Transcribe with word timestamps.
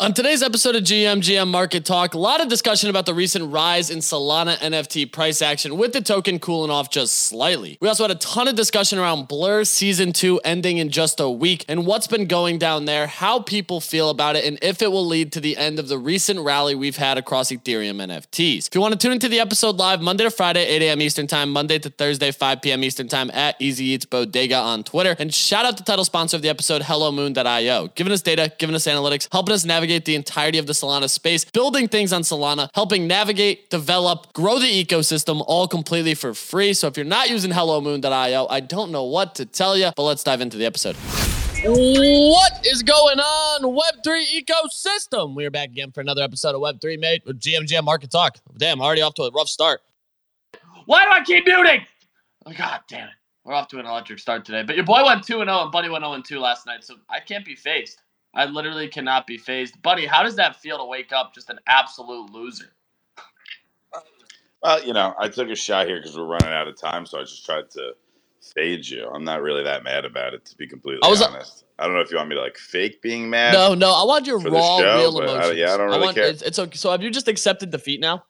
On 0.00 0.14
today's 0.14 0.44
episode 0.44 0.76
of 0.76 0.84
GMGM 0.84 1.48
Market 1.48 1.84
Talk, 1.84 2.14
a 2.14 2.18
lot 2.18 2.40
of 2.40 2.46
discussion 2.46 2.88
about 2.88 3.04
the 3.04 3.12
recent 3.12 3.50
rise 3.50 3.90
in 3.90 3.98
Solana 3.98 4.56
NFT 4.58 5.10
price 5.10 5.42
action 5.42 5.76
with 5.76 5.92
the 5.92 6.00
token 6.00 6.38
cooling 6.38 6.70
off 6.70 6.88
just 6.88 7.14
slightly. 7.14 7.78
We 7.80 7.88
also 7.88 8.04
had 8.04 8.12
a 8.12 8.20
ton 8.20 8.46
of 8.46 8.54
discussion 8.54 9.00
around 9.00 9.26
Blur 9.26 9.64
Season 9.64 10.12
2 10.12 10.42
ending 10.44 10.78
in 10.78 10.90
just 10.90 11.18
a 11.18 11.28
week 11.28 11.64
and 11.66 11.84
what's 11.84 12.06
been 12.06 12.28
going 12.28 12.58
down 12.58 12.84
there, 12.84 13.08
how 13.08 13.40
people 13.40 13.80
feel 13.80 14.08
about 14.08 14.36
it, 14.36 14.44
and 14.44 14.56
if 14.62 14.82
it 14.82 14.92
will 14.92 15.04
lead 15.04 15.32
to 15.32 15.40
the 15.40 15.56
end 15.56 15.80
of 15.80 15.88
the 15.88 15.98
recent 15.98 16.38
rally 16.38 16.76
we've 16.76 16.98
had 16.98 17.18
across 17.18 17.50
Ethereum 17.50 17.96
NFTs. 17.96 18.68
If 18.68 18.76
you 18.76 18.80
want 18.80 18.92
to 18.92 18.98
tune 18.98 19.14
into 19.14 19.28
the 19.28 19.40
episode 19.40 19.78
live 19.78 20.00
Monday 20.00 20.22
to 20.22 20.30
Friday, 20.30 20.64
8 20.64 20.82
a.m. 20.82 21.02
Eastern 21.02 21.26
Time, 21.26 21.50
Monday 21.50 21.80
to 21.80 21.90
Thursday, 21.90 22.30
5 22.30 22.62
p.m. 22.62 22.84
Eastern 22.84 23.08
Time 23.08 23.32
at 23.34 23.56
Easy 23.58 23.86
Eats 23.86 24.04
Bodega 24.04 24.58
on 24.58 24.84
Twitter. 24.84 25.16
And 25.18 25.34
shout 25.34 25.64
out 25.64 25.76
the 25.76 25.82
title 25.82 26.04
sponsor 26.04 26.36
of 26.36 26.42
the 26.42 26.50
episode, 26.50 26.82
HelloMoon.io, 26.82 27.88
giving 27.96 28.12
us 28.12 28.22
data, 28.22 28.52
giving 28.58 28.76
us 28.76 28.86
analytics, 28.86 29.26
helping 29.32 29.54
us 29.54 29.64
navigate 29.64 29.87
navigate 29.88 30.04
the 30.04 30.14
entirety 30.14 30.58
of 30.58 30.66
the 30.66 30.74
Solana 30.74 31.08
space, 31.08 31.46
building 31.46 31.88
things 31.88 32.12
on 32.12 32.20
Solana, 32.20 32.68
helping 32.74 33.06
navigate, 33.06 33.70
develop, 33.70 34.30
grow 34.34 34.58
the 34.58 34.84
ecosystem 34.84 35.42
all 35.46 35.66
completely 35.66 36.14
for 36.14 36.34
free. 36.34 36.74
So 36.74 36.88
if 36.88 36.98
you're 36.98 37.06
not 37.06 37.30
using 37.30 37.50
HelloMoon.io, 37.50 38.46
I 38.50 38.60
don't 38.60 38.92
know 38.92 39.04
what 39.04 39.34
to 39.36 39.46
tell 39.46 39.78
you, 39.78 39.90
but 39.96 40.02
let's 40.02 40.22
dive 40.22 40.42
into 40.42 40.58
the 40.58 40.66
episode. 40.66 40.94
What 41.64 42.66
is 42.66 42.82
going 42.82 43.18
on, 43.18 43.62
Web3 43.62 44.42
ecosystem? 44.42 45.34
We're 45.34 45.50
back 45.50 45.70
again 45.70 45.90
for 45.90 46.02
another 46.02 46.22
episode 46.22 46.54
of 46.54 46.60
Web3 46.60 47.00
Mate 47.00 47.22
with 47.24 47.40
GMGM 47.40 47.84
Market 47.84 48.10
Talk. 48.10 48.36
Damn, 48.58 48.82
already 48.82 49.00
off 49.00 49.14
to 49.14 49.22
a 49.22 49.30
rough 49.30 49.48
start. 49.48 49.80
Why 50.84 51.04
do 51.04 51.10
I 51.12 51.24
keep 51.24 51.46
muting? 51.46 51.80
Oh, 52.44 52.52
God 52.52 52.80
damn 52.88 53.08
it. 53.08 53.14
We're 53.44 53.54
off 53.54 53.68
to 53.68 53.78
an 53.78 53.86
electric 53.86 54.18
start 54.18 54.44
today. 54.44 54.62
But 54.62 54.76
your 54.76 54.84
boy 54.84 55.02
went 55.02 55.24
2 55.24 55.38
0 55.38 55.46
and 55.48 55.72
Buddy 55.72 55.88
went 55.88 56.04
0 56.04 56.20
2 56.20 56.38
last 56.38 56.66
night, 56.66 56.84
so 56.84 56.96
I 57.08 57.20
can't 57.20 57.46
be 57.46 57.54
faced. 57.54 58.02
I 58.34 58.44
literally 58.44 58.88
cannot 58.88 59.26
be 59.26 59.38
fazed. 59.38 59.80
Buddy, 59.82 60.06
how 60.06 60.22
does 60.22 60.36
that 60.36 60.56
feel 60.56 60.78
to 60.78 60.84
wake 60.84 61.12
up 61.12 61.34
just 61.34 61.50
an 61.50 61.58
absolute 61.66 62.30
loser? 62.30 62.72
Well, 64.62 64.84
you 64.84 64.92
know, 64.92 65.14
I 65.18 65.28
took 65.28 65.48
a 65.48 65.54
shot 65.54 65.86
here 65.86 66.00
because 66.00 66.16
we're 66.16 66.26
running 66.26 66.52
out 66.52 66.66
of 66.66 66.76
time, 66.76 67.06
so 67.06 67.18
I 67.18 67.22
just 67.22 67.46
tried 67.46 67.70
to 67.70 67.92
fade 68.54 68.86
you. 68.86 69.08
I'm 69.08 69.24
not 69.24 69.40
really 69.40 69.62
that 69.64 69.84
mad 69.84 70.04
about 70.04 70.34
it, 70.34 70.44
to 70.46 70.56
be 70.56 70.66
completely 70.66 71.00
I 71.04 71.08
was, 71.08 71.22
honest. 71.22 71.64
I 71.78 71.84
don't 71.84 71.94
know 71.94 72.00
if 72.00 72.10
you 72.10 72.16
want 72.16 72.28
me 72.28 72.34
to 72.34 72.42
like 72.42 72.56
fake 72.56 73.00
being 73.00 73.30
mad. 73.30 73.52
No, 73.52 73.74
no, 73.74 73.92
I 73.92 74.04
want 74.04 74.26
your 74.26 74.38
raw, 74.38 74.78
show, 74.78 74.98
real 74.98 75.20
emotions. 75.20 75.46
I, 75.46 75.52
yeah, 75.52 75.74
I 75.74 75.76
don't 75.76 75.86
really 75.86 75.98
I 75.98 76.00
want, 76.00 76.16
care. 76.16 76.26
It's, 76.26 76.42
it's 76.42 76.58
okay. 76.58 76.76
So 76.76 76.90
have 76.90 77.02
you 77.02 77.10
just 77.10 77.28
accepted 77.28 77.70
defeat 77.70 78.00
now? 78.00 78.24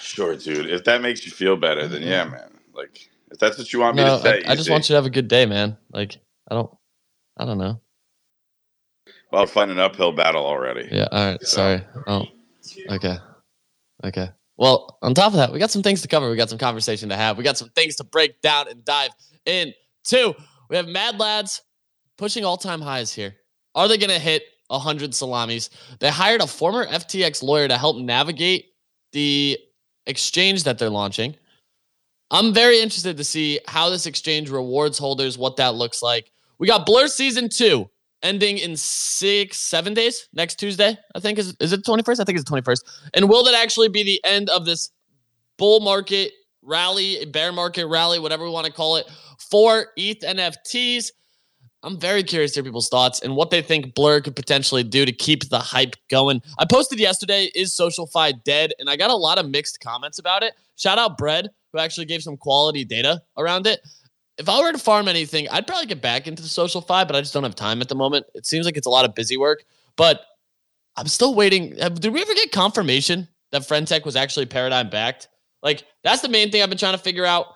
Sure, 0.00 0.36
dude. 0.36 0.70
If 0.70 0.84
that 0.84 1.02
makes 1.02 1.26
you 1.26 1.32
feel 1.32 1.56
better, 1.56 1.88
then 1.88 2.02
yeah, 2.02 2.22
mm-hmm. 2.22 2.32
man. 2.32 2.58
Like, 2.72 3.10
if 3.32 3.38
that's 3.38 3.58
what 3.58 3.72
you 3.72 3.80
want 3.80 3.96
me 3.96 4.04
to 4.04 4.20
say, 4.20 4.42
I, 4.46 4.52
I 4.52 4.54
just 4.54 4.66
see. 4.66 4.70
want 4.70 4.84
you 4.84 4.92
to 4.92 4.96
have 4.96 5.06
a 5.06 5.10
good 5.10 5.26
day, 5.26 5.46
man. 5.46 5.76
Like, 5.92 6.18
I 6.48 6.54
don't, 6.54 6.70
I 7.36 7.44
don't 7.44 7.58
know. 7.58 7.80
Well, 9.32 9.46
fighting 9.46 9.72
an 9.72 9.80
uphill 9.80 10.12
battle 10.12 10.44
already. 10.44 10.88
Yeah. 10.92 11.08
All 11.10 11.26
right. 11.26 11.40
So. 11.42 11.56
Sorry. 11.56 11.82
Oh. 12.06 12.26
Okay. 12.90 13.16
Okay. 14.04 14.28
Well, 14.58 14.98
on 15.00 15.14
top 15.14 15.32
of 15.32 15.38
that, 15.38 15.52
we 15.52 15.58
got 15.58 15.70
some 15.70 15.82
things 15.82 16.02
to 16.02 16.08
cover. 16.08 16.30
We 16.30 16.36
got 16.36 16.50
some 16.50 16.58
conversation 16.58 17.08
to 17.08 17.16
have. 17.16 17.38
We 17.38 17.44
got 17.44 17.56
some 17.56 17.70
things 17.70 17.96
to 17.96 18.04
break 18.04 18.40
down 18.42 18.68
and 18.68 18.84
dive 18.84 19.10
into. 19.46 20.34
We 20.68 20.76
have 20.76 20.86
Mad 20.86 21.18
Lads 21.18 21.62
pushing 22.18 22.44
all 22.44 22.58
time 22.58 22.80
highs 22.80 23.12
here. 23.12 23.34
Are 23.74 23.88
they 23.88 23.96
going 23.96 24.10
to 24.10 24.18
hit 24.18 24.42
100 24.68 25.14
salamis? 25.14 25.70
They 25.98 26.10
hired 26.10 26.42
a 26.42 26.46
former 26.46 26.86
FTX 26.86 27.42
lawyer 27.42 27.66
to 27.68 27.78
help 27.78 27.96
navigate 27.96 28.66
the 29.12 29.58
exchange 30.06 30.64
that 30.64 30.78
they're 30.78 30.90
launching. 30.90 31.36
I'm 32.30 32.52
very 32.52 32.80
interested 32.80 33.16
to 33.16 33.24
see 33.24 33.60
how 33.66 33.88
this 33.88 34.06
exchange 34.06 34.50
rewards 34.50 34.98
holders, 34.98 35.38
what 35.38 35.56
that 35.56 35.74
looks 35.74 36.02
like. 36.02 36.30
We 36.58 36.66
got 36.66 36.86
Blur 36.86 37.08
Season 37.08 37.48
2 37.48 37.88
ending 38.22 38.58
in 38.58 38.76
six, 38.76 39.58
seven 39.58 39.94
days 39.94 40.28
next 40.32 40.56
Tuesday. 40.56 40.96
I 41.14 41.20
think 41.20 41.38
is 41.38 41.54
is 41.60 41.72
it 41.72 41.84
twenty 41.84 42.02
first? 42.02 42.20
I 42.20 42.24
think 42.24 42.38
it's 42.38 42.48
twenty 42.48 42.62
first. 42.62 42.88
And 43.14 43.28
will 43.28 43.44
that 43.44 43.54
actually 43.54 43.88
be 43.88 44.02
the 44.02 44.20
end 44.24 44.48
of 44.50 44.64
this 44.64 44.90
bull 45.58 45.80
market 45.80 46.32
rally, 46.62 47.24
bear 47.26 47.52
market 47.52 47.86
rally, 47.86 48.18
whatever 48.18 48.44
we 48.44 48.50
want 48.50 48.66
to 48.66 48.72
call 48.72 48.96
it, 48.96 49.10
for 49.50 49.86
ETH 49.96 50.20
NFTs? 50.20 51.10
I'm 51.84 51.98
very 51.98 52.22
curious 52.22 52.52
to 52.52 52.58
hear 52.58 52.64
people's 52.64 52.88
thoughts 52.88 53.20
and 53.22 53.34
what 53.34 53.50
they 53.50 53.60
think 53.60 53.94
Blur 53.94 54.20
could 54.20 54.36
potentially 54.36 54.84
do 54.84 55.04
to 55.04 55.10
keep 55.10 55.48
the 55.48 55.58
hype 55.58 55.96
going. 56.08 56.40
I 56.58 56.64
posted 56.64 57.00
yesterday, 57.00 57.50
is 57.56 57.72
SocialFi 57.72 58.44
dead? 58.44 58.72
And 58.78 58.88
I 58.88 58.94
got 58.94 59.10
a 59.10 59.16
lot 59.16 59.38
of 59.38 59.50
mixed 59.50 59.80
comments 59.80 60.20
about 60.20 60.44
it. 60.44 60.54
Shout 60.76 60.98
out 60.98 61.18
Bread, 61.18 61.50
who 61.72 61.80
actually 61.80 62.06
gave 62.06 62.22
some 62.22 62.36
quality 62.36 62.84
data 62.84 63.20
around 63.36 63.66
it 63.66 63.80
if 64.38 64.48
I 64.48 64.60
were 64.60 64.72
to 64.72 64.78
farm 64.78 65.08
anything, 65.08 65.48
I'd 65.50 65.66
probably 65.66 65.86
get 65.86 66.00
back 66.00 66.26
into 66.26 66.42
the 66.42 66.48
SocialFi, 66.48 67.06
but 67.06 67.14
I 67.14 67.20
just 67.20 67.34
don't 67.34 67.42
have 67.42 67.54
time 67.54 67.80
at 67.80 67.88
the 67.88 67.94
moment. 67.94 68.26
It 68.34 68.46
seems 68.46 68.66
like 68.66 68.76
it's 68.76 68.86
a 68.86 68.90
lot 68.90 69.04
of 69.04 69.14
busy 69.14 69.36
work, 69.36 69.64
but 69.96 70.22
I'm 70.96 71.06
still 71.06 71.34
waiting. 71.34 71.74
Did 71.74 72.12
we 72.12 72.20
ever 72.20 72.34
get 72.34 72.52
confirmation 72.52 73.28
that 73.50 73.66
Friend.Tech 73.66 74.04
was 74.04 74.16
actually 74.16 74.46
paradigm 74.46 74.90
backed? 74.90 75.28
Like 75.62 75.84
that's 76.02 76.22
the 76.22 76.28
main 76.28 76.50
thing 76.50 76.62
I've 76.62 76.68
been 76.68 76.78
trying 76.78 76.96
to 76.96 77.02
figure 77.02 77.24
out. 77.24 77.46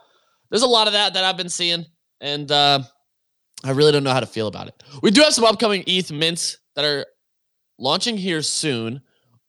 There's 0.50 0.62
a 0.62 0.66
lot 0.66 0.86
of 0.86 0.92
that 0.92 1.14
that 1.14 1.24
I've 1.24 1.36
been 1.36 1.48
seeing, 1.48 1.86
and 2.20 2.50
uh, 2.52 2.80
I 3.64 3.70
really 3.72 3.92
don't 3.92 4.04
know 4.04 4.12
how 4.12 4.20
to 4.20 4.26
feel 4.26 4.46
about 4.46 4.68
it. 4.68 4.82
We 5.02 5.10
do 5.10 5.22
have 5.22 5.34
some 5.34 5.44
upcoming 5.44 5.82
ETH 5.86 6.12
mints 6.12 6.58
that 6.76 6.84
are 6.84 7.06
launching 7.78 8.16
here 8.16 8.42
soon. 8.42 9.00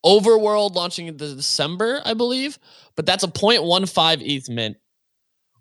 Overworld 0.06 0.76
launching 0.76 1.08
in 1.08 1.18
December, 1.18 2.02
I 2.06 2.14
believe, 2.14 2.58
but 2.96 3.06
that's 3.06 3.24
a 3.24 3.28
0.15 3.28 4.22
ETH 4.22 4.50
mint. 4.50 4.78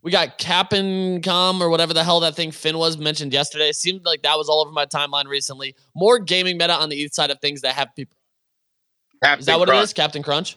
We 0.06 0.12
got 0.12 0.38
Capcom 0.38 1.60
or 1.60 1.68
whatever 1.68 1.92
the 1.92 2.04
hell 2.04 2.20
that 2.20 2.36
thing 2.36 2.52
Finn 2.52 2.78
was 2.78 2.96
mentioned 2.96 3.32
yesterday. 3.32 3.70
It 3.70 3.74
seemed 3.74 4.04
like 4.04 4.22
that 4.22 4.38
was 4.38 4.48
all 4.48 4.60
over 4.60 4.70
my 4.70 4.86
timeline 4.86 5.26
recently. 5.26 5.74
More 5.96 6.20
gaming 6.20 6.58
meta 6.58 6.74
on 6.74 6.90
the 6.90 6.94
east 6.94 7.16
side 7.16 7.32
of 7.32 7.40
things 7.40 7.62
that 7.62 7.74
have 7.74 7.88
people. 7.96 8.16
Captain 9.20 9.40
is 9.40 9.46
that 9.46 9.58
what 9.58 9.66
Crunch. 9.66 9.80
it 9.80 9.82
is? 9.82 9.92
Captain 9.92 10.22
Crunch? 10.22 10.56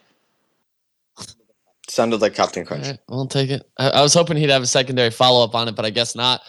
Sounded 1.87 2.21
like 2.21 2.35
Captain 2.35 2.63
Crunch. 2.63 2.85
All 2.85 2.91
right, 2.91 2.99
I'll 3.09 3.25
take 3.25 3.49
it. 3.49 3.63
I, 3.79 3.89
I 3.89 4.01
was 4.03 4.13
hoping 4.13 4.37
he'd 4.37 4.51
have 4.51 4.61
a 4.61 4.67
secondary 4.67 5.09
follow 5.09 5.43
up 5.43 5.55
on 5.55 5.67
it, 5.67 5.75
but 5.75 5.83
I 5.83 5.89
guess 5.89 6.16
not. 6.16 6.41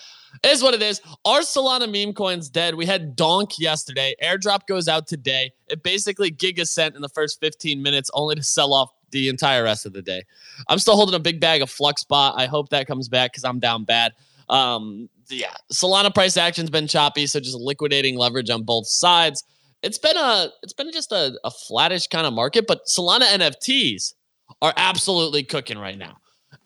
It 0.44 0.50
is 0.50 0.62
what 0.62 0.74
it 0.74 0.82
is. 0.82 1.00
Our 1.24 1.40
Solana 1.40 1.90
meme 1.90 2.12
coin's 2.12 2.50
dead. 2.50 2.74
We 2.74 2.84
had 2.84 3.16
Donk 3.16 3.58
yesterday. 3.58 4.14
Airdrop 4.22 4.66
goes 4.66 4.88
out 4.88 5.06
today. 5.06 5.52
It 5.70 5.82
basically 5.82 6.30
giga 6.30 6.68
sent 6.68 6.96
in 6.96 7.00
the 7.00 7.08
first 7.08 7.40
15 7.40 7.80
minutes, 7.82 8.10
only 8.12 8.34
to 8.34 8.42
sell 8.42 8.74
off 8.74 8.90
the 9.10 9.28
entire 9.28 9.64
rest 9.64 9.86
of 9.86 9.92
the 9.92 10.02
day. 10.02 10.22
I'm 10.68 10.78
still 10.78 10.96
holding 10.96 11.14
a 11.14 11.20
big 11.20 11.40
bag 11.40 11.62
of 11.62 11.70
Flux 11.70 12.04
Bot. 12.04 12.34
I 12.36 12.46
hope 12.46 12.68
that 12.70 12.86
comes 12.86 13.08
back 13.08 13.32
because 13.32 13.44
I'm 13.44 13.58
down 13.58 13.84
bad. 13.84 14.12
Um, 14.48 15.08
yeah, 15.28 15.54
Solana 15.72 16.12
price 16.12 16.36
action's 16.36 16.70
been 16.70 16.86
choppy, 16.86 17.26
so 17.26 17.40
just 17.40 17.56
liquidating 17.56 18.16
leverage 18.16 18.50
on 18.50 18.62
both 18.62 18.86
sides. 18.86 19.44
It's 19.82 19.98
been 19.98 20.16
a 20.16 20.48
it's 20.62 20.72
been 20.72 20.90
just 20.92 21.12
a, 21.12 21.38
a 21.44 21.50
flattish 21.50 22.08
kind 22.08 22.26
of 22.26 22.32
market, 22.32 22.66
but 22.66 22.84
Solana 22.86 23.26
NFTs 23.26 24.14
are 24.60 24.74
absolutely 24.76 25.42
cooking 25.44 25.78
right 25.78 25.96
now. 25.96 26.16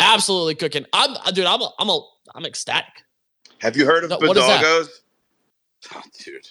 Absolutely 0.01 0.55
cooking. 0.55 0.87
I'm 0.93 1.15
dude, 1.35 1.45
I'm 1.45 1.61
a, 1.61 1.71
I'm 1.79 1.91
a 1.91 2.01
I'm 2.35 2.45
ecstatic. 2.45 3.05
Have 3.59 3.77
you 3.77 3.87
heard 3.87 4.05
of 4.05 4.11
no, 4.11 4.19
Bodogos? 4.19 4.89
Oh, 5.95 6.03
dude. 6.25 6.49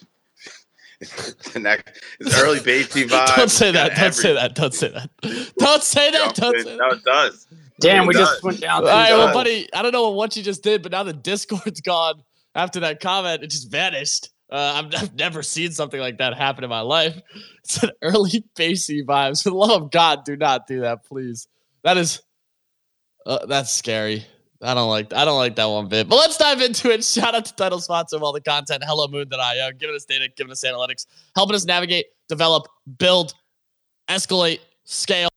the 1.53 1.59
next, 1.59 2.01
it's 2.19 2.39
early 2.39 2.59
Batesy 2.59 3.03
vibe. 3.09 3.35
Don't 3.35 3.51
say 3.51 3.71
that. 3.71 3.95
Don't 3.95 4.13
say 4.13 4.33
that. 4.33 4.55
Don't 4.55 4.73
say 4.73 4.89
that. 4.89 5.09
Don't 5.57 5.83
say 5.83 6.11
that. 6.11 6.35
Don't 6.35 6.57
say 6.57 6.63
that. 6.63 6.77
No, 6.77 6.87
it 6.87 7.03
does. 7.03 7.47
Damn, 7.79 8.03
it 8.03 8.07
we 8.07 8.13
does. 8.13 8.29
just 8.29 8.43
went 8.43 8.61
down. 8.61 8.83
All 8.83 8.89
right, 8.89 9.11
well, 9.11 9.33
buddy, 9.33 9.67
I 9.73 9.81
don't 9.81 9.91
know 9.91 10.09
what 10.11 10.35
you 10.35 10.43
just 10.43 10.63
did, 10.63 10.83
but 10.83 10.91
now 10.91 11.03
the 11.03 11.13
Discord's 11.13 11.81
gone 11.81 12.23
after 12.55 12.79
that 12.81 12.99
comment. 12.99 13.43
It 13.43 13.47
just 13.47 13.69
vanished. 13.69 14.29
Uh, 14.51 14.83
I've, 14.85 14.95
I've, 15.01 15.15
never 15.15 15.41
seen 15.41 15.71
something 15.71 15.99
like 15.99 16.19
that 16.19 16.37
happen 16.37 16.63
in 16.63 16.69
my 16.69 16.81
life. 16.81 17.19
It's 17.63 17.81
an 17.81 17.91
early 18.01 18.43
Basie 18.55 19.05
vibes. 19.05 19.43
For 19.43 19.49
the 19.49 19.55
love 19.55 19.83
of 19.83 19.91
God, 19.91 20.25
do 20.25 20.35
not 20.35 20.67
do 20.67 20.81
that, 20.81 21.05
please. 21.05 21.47
That 21.83 21.97
is, 21.97 22.21
uh, 23.25 23.45
that's 23.45 23.71
scary. 23.71 24.25
I 24.63 24.73
don't 24.73 24.89
like 24.89 25.13
I 25.13 25.25
don't 25.25 25.37
like 25.37 25.55
that 25.57 25.65
one 25.65 25.87
bit. 25.87 26.07
But 26.07 26.15
let's 26.15 26.37
dive 26.37 26.61
into 26.61 26.91
it. 26.91 27.03
Shout 27.03 27.35
out 27.35 27.45
to 27.45 27.55
title 27.55 27.79
sponsor 27.79 28.15
of 28.15 28.23
all 28.23 28.31
the 28.31 28.41
content, 28.41 28.83
Hello 28.85 29.07
HelloMoon.io, 29.07 29.71
giving 29.73 29.95
us 29.95 30.05
data, 30.05 30.29
giving 30.35 30.51
us 30.51 30.63
analytics, 30.63 31.05
helping 31.35 31.55
us 31.55 31.65
navigate, 31.65 32.05
develop, 32.29 32.67
build, 32.97 33.33
escalate, 34.09 34.59
scale, 34.85 35.29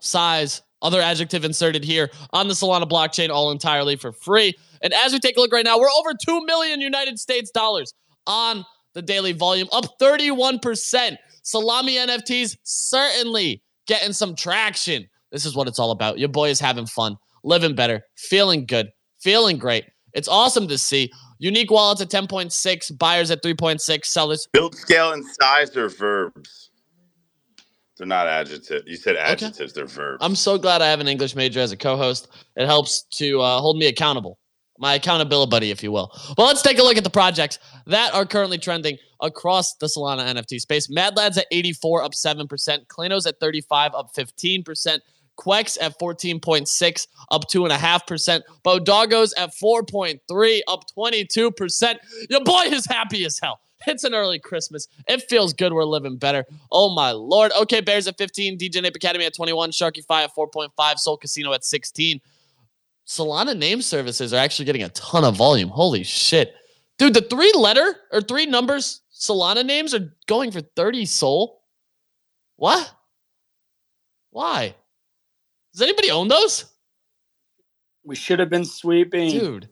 size, 0.00 0.62
other 0.82 1.00
adjective 1.00 1.44
inserted 1.44 1.84
here 1.84 2.10
on 2.32 2.48
the 2.48 2.54
Solana 2.54 2.88
blockchain, 2.88 3.30
all 3.30 3.50
entirely 3.50 3.96
for 3.96 4.12
free. 4.12 4.54
And 4.82 4.92
as 4.92 5.12
we 5.12 5.18
take 5.18 5.36
a 5.36 5.40
look 5.40 5.52
right 5.52 5.64
now, 5.64 5.78
we're 5.78 5.90
over 5.98 6.12
2 6.14 6.44
million 6.44 6.80
United 6.80 7.18
States 7.18 7.50
dollars 7.50 7.92
on 8.26 8.64
the 8.94 9.02
daily 9.02 9.32
volume, 9.32 9.68
up 9.72 9.98
31%. 10.00 11.16
Salami 11.42 11.96
NFTs 11.96 12.56
certainly 12.62 13.62
getting 13.86 14.12
some 14.12 14.34
traction. 14.34 15.08
This 15.30 15.44
is 15.44 15.54
what 15.54 15.68
it's 15.68 15.78
all 15.78 15.90
about. 15.90 16.18
Your 16.18 16.28
boy 16.28 16.48
is 16.48 16.60
having 16.60 16.86
fun 16.86 17.16
living 17.44 17.74
better, 17.74 18.02
feeling 18.16 18.66
good, 18.66 18.90
feeling 19.20 19.58
great. 19.58 19.84
It's 20.12 20.28
awesome 20.28 20.68
to 20.68 20.78
see. 20.78 21.12
Unique 21.38 21.70
wallets 21.70 22.00
at 22.00 22.08
10.6, 22.08 22.98
buyers 22.98 23.30
at 23.30 23.42
3.6, 23.42 24.04
sellers. 24.04 24.48
Build, 24.52 24.74
scale, 24.74 25.12
and 25.12 25.24
size 25.40 25.76
are 25.76 25.88
verbs. 25.88 26.70
They're 27.96 28.06
not 28.06 28.26
adjectives. 28.26 28.84
You 28.86 28.96
said 28.96 29.16
adjectives, 29.16 29.72
okay. 29.72 29.72
they're 29.74 29.86
verbs. 29.86 30.18
I'm 30.20 30.34
so 30.34 30.58
glad 30.58 30.82
I 30.82 30.88
have 30.88 31.00
an 31.00 31.08
English 31.08 31.36
major 31.36 31.60
as 31.60 31.70
a 31.70 31.76
co 31.76 31.96
host. 31.96 32.28
It 32.56 32.66
helps 32.66 33.02
to 33.18 33.40
uh, 33.40 33.60
hold 33.60 33.76
me 33.76 33.86
accountable 33.86 34.38
my 34.78 34.94
accountability 34.94 35.50
buddy, 35.50 35.70
if 35.70 35.82
you 35.82 35.92
will. 35.92 36.10
Well, 36.36 36.46
let's 36.46 36.62
take 36.62 36.78
a 36.78 36.82
look 36.82 36.96
at 36.96 37.04
the 37.04 37.10
projects 37.10 37.58
that 37.86 38.12
are 38.14 38.26
currently 38.26 38.58
trending 38.58 38.98
across 39.20 39.74
the 39.76 39.86
Solana 39.86 40.34
NFT 40.34 40.60
space. 40.60 40.90
Mad 40.90 41.16
Lads 41.16 41.38
at 41.38 41.46
84, 41.50 42.02
up 42.02 42.12
7%. 42.12 42.86
Claynos 42.86 43.26
at 43.26 43.38
35, 43.40 43.94
up 43.94 44.10
15%. 44.16 44.98
Quekz 45.36 45.78
at 45.80 45.98
14.6, 45.98 47.06
up 47.30 47.44
2.5%. 47.48 48.42
Bodogos 48.64 49.32
at 49.36 49.50
4.3, 49.54 50.60
up 50.68 50.84
22%. 50.96 51.94
Your 52.30 52.40
boy 52.44 52.62
is 52.66 52.86
happy 52.86 53.24
as 53.24 53.38
hell. 53.38 53.60
It's 53.86 54.04
an 54.04 54.14
early 54.14 54.38
Christmas. 54.38 54.88
It 55.08 55.24
feels 55.28 55.52
good. 55.52 55.72
We're 55.72 55.84
living 55.84 56.16
better. 56.16 56.46
Oh 56.72 56.94
my 56.94 57.10
lord. 57.10 57.52
Okay, 57.52 57.80
Bears 57.80 58.08
at 58.08 58.16
15, 58.16 58.56
Degen 58.56 58.84
Ape 58.84 58.96
Academy 58.96 59.26
at 59.26 59.34
21, 59.34 59.72
Sharky 59.72 60.04
Fi 60.04 60.24
at 60.24 60.34
4.5, 60.34 60.70
Solcasino 60.76 61.54
at 61.54 61.64
16. 61.64 62.20
Solana 63.06 63.56
name 63.56 63.82
services 63.82 64.32
are 64.32 64.38
actually 64.38 64.64
getting 64.64 64.84
a 64.84 64.88
ton 64.90 65.24
of 65.24 65.36
volume. 65.36 65.68
Holy 65.68 66.02
shit. 66.02 66.54
Dude, 66.96 67.12
the 67.12 67.20
three 67.20 67.52
letter 67.54 67.96
or 68.10 68.22
three 68.22 68.46
numbers 68.46 69.02
Solana 69.12 69.64
names 69.64 69.94
are 69.94 70.14
going 70.26 70.50
for 70.50 70.60
30 70.60 71.06
Sol. 71.06 71.62
What? 72.56 72.92
Why? 74.30 74.74
Does 75.74 75.82
anybody 75.82 76.10
own 76.10 76.28
those? 76.28 76.66
We 78.04 78.14
should 78.14 78.38
have 78.38 78.48
been 78.48 78.64
sweeping. 78.64 79.30
Dude. 79.30 79.68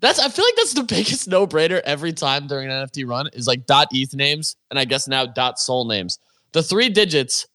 That's 0.00 0.18
I 0.18 0.28
feel 0.28 0.44
like 0.44 0.56
that's 0.56 0.74
the 0.74 0.82
biggest 0.88 1.28
no-brainer 1.28 1.80
every 1.80 2.12
time 2.12 2.46
during 2.46 2.70
an 2.70 2.86
NFT 2.86 3.08
run 3.08 3.28
is 3.32 3.46
like 3.46 3.66
dot 3.66 3.88
ETH 3.90 4.14
names 4.14 4.56
and 4.70 4.78
I 4.78 4.84
guess 4.84 5.08
now 5.08 5.24
dot 5.26 5.58
Sol 5.58 5.86
names. 5.86 6.18
The 6.52 6.62
three 6.62 6.90
digits 6.90 7.46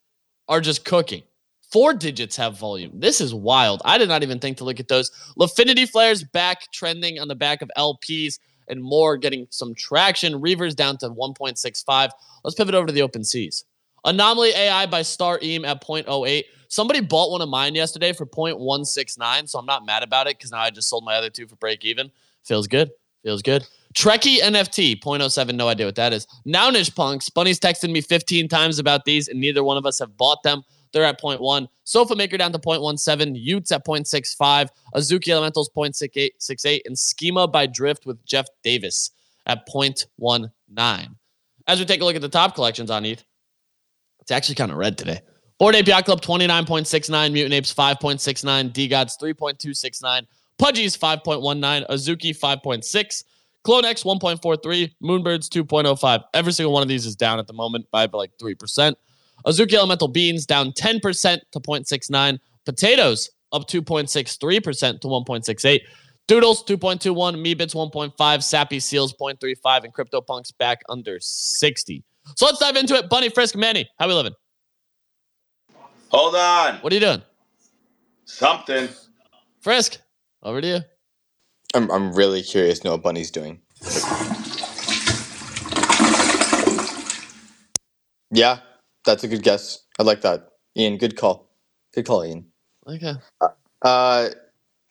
are 0.48 0.62
just 0.62 0.84
cooking. 0.84 1.24
Four 1.72 1.94
digits 1.94 2.36
have 2.38 2.58
volume. 2.58 2.92
This 3.00 3.22
is 3.22 3.34
wild. 3.34 3.82
I 3.86 3.98
did 3.98 4.08
not 4.08 4.24
even 4.24 4.40
think 4.40 4.58
to 4.58 4.64
look 4.64 4.80
at 4.80 4.88
those. 4.88 5.12
Lifinity 5.38 5.90
Flares 5.90 6.24
back 6.24 6.72
trending 6.72 7.20
on 7.20 7.28
the 7.28 7.36
back 7.36 7.62
of 7.62 7.70
LPs 7.78 8.40
and 8.68 8.82
more 8.82 9.18
getting 9.18 9.48
some 9.50 9.76
traction. 9.76 10.42
Reavers 10.42 10.76
down 10.76 10.98
to 11.00 11.10
1.65. 11.10 12.10
Let's 12.44 12.56
pivot 12.56 12.76
over 12.76 12.88
to 12.88 12.94
the 12.94 13.02
open 13.02 13.24
seas. 13.24 13.66
Anomaly 14.06 14.52
AI 14.52 14.86
by 14.86 15.02
Star 15.02 15.40
Eam 15.42 15.66
at 15.66 15.82
0.08. 15.82 16.44
Somebody 16.76 17.00
bought 17.00 17.32
one 17.32 17.42
of 17.42 17.48
mine 17.48 17.74
yesterday 17.74 18.12
for 18.12 18.26
0.169, 18.26 19.48
so 19.48 19.58
I'm 19.58 19.66
not 19.66 19.86
mad 19.86 20.04
about 20.04 20.28
it 20.28 20.38
because 20.38 20.52
now 20.52 20.60
I 20.60 20.70
just 20.72 20.90
sold 20.90 21.06
my 21.06 21.16
other 21.16 21.30
two 21.30 21.48
for 21.48 21.56
break 21.56 21.86
even. 21.86 22.12
Feels 22.44 22.68
good. 22.68 22.92
Feels 23.24 23.42
good. 23.42 23.66
Trekkie 23.94 24.40
NFT 24.40 25.00
0.07. 25.00 25.56
No 25.56 25.70
idea 25.70 25.86
what 25.86 25.96
that 25.96 26.12
is. 26.12 26.28
Nounish 26.46 26.94
Punks. 26.94 27.30
Bunny's 27.30 27.62
texted 27.62 27.94
me 27.94 28.02
15 28.02 28.50
times 28.50 28.78
about 28.78 29.06
these, 29.06 29.30
and 29.30 29.40
neither 29.40 29.64
one 29.64 29.78
of 29.78 29.86
us 29.86 30.00
have 30.00 30.18
bought 30.18 30.44
them. 30.44 30.64
They're 30.92 31.06
at 31.06 31.22
0.1. 31.22 31.70
Sofa 31.86 32.14
Maker 32.14 32.36
down 32.36 32.52
to 32.52 32.60
0.17. 32.60 33.40
Utes 33.40 33.72
at 33.72 33.86
0.65. 33.86 34.68
Azuki 34.94 35.30
Elementals 35.30 35.70
0.68. 35.70 36.82
And 36.86 37.00
Schema 37.00 37.48
by 37.48 37.68
Drift 37.68 38.06
with 38.06 38.22
Jeff 38.26 38.48
Davis 38.64 39.12
at 39.46 39.66
0.19. 39.66 41.16
As 41.68 41.80
we 41.80 41.86
take 41.86 42.02
a 42.02 42.04
look 42.04 42.18
at 42.18 42.22
the 42.22 42.28
top 42.28 42.54
collections 42.54 42.92
on 42.92 43.06
ETH, 43.06 43.24
it's 44.20 44.32
actually 44.32 44.56
kind 44.56 44.74
of 44.74 44.78
red 44.78 44.98
today. 44.98 45.22
Bored 45.58 45.76
API 45.76 46.04
Club 46.04 46.22
29.69. 46.22 47.32
Mutant 47.32 47.54
Apes 47.54 47.74
5.69. 47.74 48.74
DeGods 48.74 49.18
3.269. 49.22 50.28
Pudgies 50.60 50.98
5.19. 50.98 51.88
Azuki 51.88 52.38
5.6. 52.38 53.24
CloneX 53.66 54.04
1.43. 54.04 54.92
Moonbirds 55.02 55.48
2.05. 55.48 56.24
Every 56.34 56.52
single 56.52 56.74
one 56.74 56.84
of 56.84 56.90
these 56.90 57.06
is 57.06 57.16
down 57.16 57.40
at 57.40 57.48
the 57.48 57.54
moment 57.54 57.90
by 57.90 58.06
like 58.12 58.32
3%. 58.38 58.96
Azuki 59.46 59.74
Elemental 59.74 60.08
Beans 60.08 60.46
down 60.46 60.72
10% 60.74 61.40
to 61.52 61.60
0.69. 61.60 62.40
Potatoes 62.66 63.30
up 63.54 63.68
2.63% 63.68 65.02
to 65.02 65.08
1.68. 65.08 65.80
Doodles 66.28 66.64
2.21, 66.64 67.36
Meebits 67.36 67.76
1.5, 67.76 68.44
Sappy 68.44 68.80
Seals 68.80 69.14
0.35, 69.14 69.84
and 69.84 69.94
CryptoPunks 69.94 70.58
back 70.58 70.82
under 70.90 71.18
60. 71.22 72.04
So 72.36 72.48
let's 72.48 72.58
dive 72.58 72.76
into 72.76 72.96
it. 72.96 73.10
Bunny 73.10 73.30
Frisk 73.30 73.56
Manny, 73.56 73.88
how 74.00 74.08
we 74.08 74.16
living? 74.16 74.34
Hold 76.12 76.36
on. 76.36 76.76
What 76.82 76.94
are 76.94 76.96
you 76.96 77.02
doing? 77.02 77.22
Something. 78.26 78.90
Frisk, 79.62 80.00
over 80.44 80.62
to 80.62 80.68
you. 80.68 80.80
I'm 81.76 81.92
I'm 81.92 82.14
really 82.14 82.44
curious 82.44 82.80
to 82.80 82.88
know 82.88 82.92
what 82.94 83.04
Bunny's 83.04 83.32
doing. 83.32 83.62
Yeah, 88.32 88.60
that's 89.06 89.24
a 89.24 89.28
good 89.30 89.44
guess. 89.44 89.84
I 90.00 90.04
like 90.04 90.22
that. 90.22 90.50
Ian, 90.78 90.98
good 90.98 91.18
call. 91.18 91.50
Good 91.96 92.06
call, 92.08 92.26
Ian. 92.26 92.48
Okay. 92.88 93.14
Uh, 93.84 94.30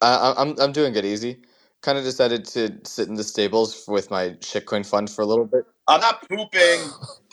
I, 0.01 0.35
I'm 0.37 0.55
I'm 0.59 0.71
doing 0.73 0.93
good, 0.93 1.05
easy. 1.05 1.39
Kind 1.81 1.97
of 1.97 2.03
decided 2.03 2.45
to 2.45 2.77
sit 2.85 3.07
in 3.09 3.15
the 3.15 3.23
stables 3.23 3.85
with 3.87 4.11
my 4.11 4.31
shitcoin 4.41 4.85
fund 4.85 5.09
for 5.09 5.21
a 5.23 5.25
little 5.25 5.45
bit. 5.45 5.65
I'm 5.87 6.01
not 6.01 6.27
pooping. 6.29 6.91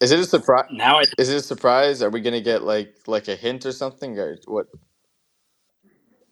Is 0.00 0.12
it 0.12 0.20
a 0.20 0.24
surprise? 0.26 0.66
Now 0.72 1.00
I 1.00 1.04
Is 1.18 1.30
it 1.30 1.36
a 1.38 1.42
surprise? 1.42 2.02
Are 2.02 2.10
we 2.10 2.20
gonna 2.20 2.40
get 2.42 2.62
like 2.64 2.94
like 3.06 3.28
a 3.28 3.36
hint 3.36 3.66
or 3.66 3.72
something 3.72 4.18
or 4.18 4.38
what? 4.46 4.66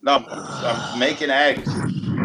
No, 0.02 0.16
I'm, 0.16 0.26
I'm 0.28 0.98
making 1.00 1.30
eggs. 1.30 1.70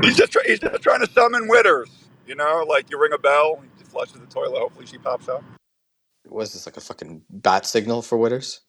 He's 0.04 0.18
just 0.18 0.32
try- 0.34 0.44
he's 0.46 0.60
just 0.60 0.84
trying 0.84 1.02
to 1.02 1.12
summon 1.12 1.50
witters. 1.50 1.90
You 2.28 2.36
know, 2.36 2.66
like 2.70 2.90
you 2.92 3.00
ring 3.02 3.14
a 3.14 3.20
bell, 3.20 3.64
you 3.80 3.86
flushes 3.86 4.20
the 4.22 4.28
toilet. 4.28 4.60
Hopefully, 4.60 4.88
she 4.88 4.98
pops 5.00 5.30
out. 5.30 5.44
Was 6.30 6.54
this 6.54 6.66
like 6.68 6.78
a 6.78 6.82
fucking 6.82 7.24
bat 7.30 7.66
signal 7.66 8.02
for 8.04 8.18
witters? 8.18 8.60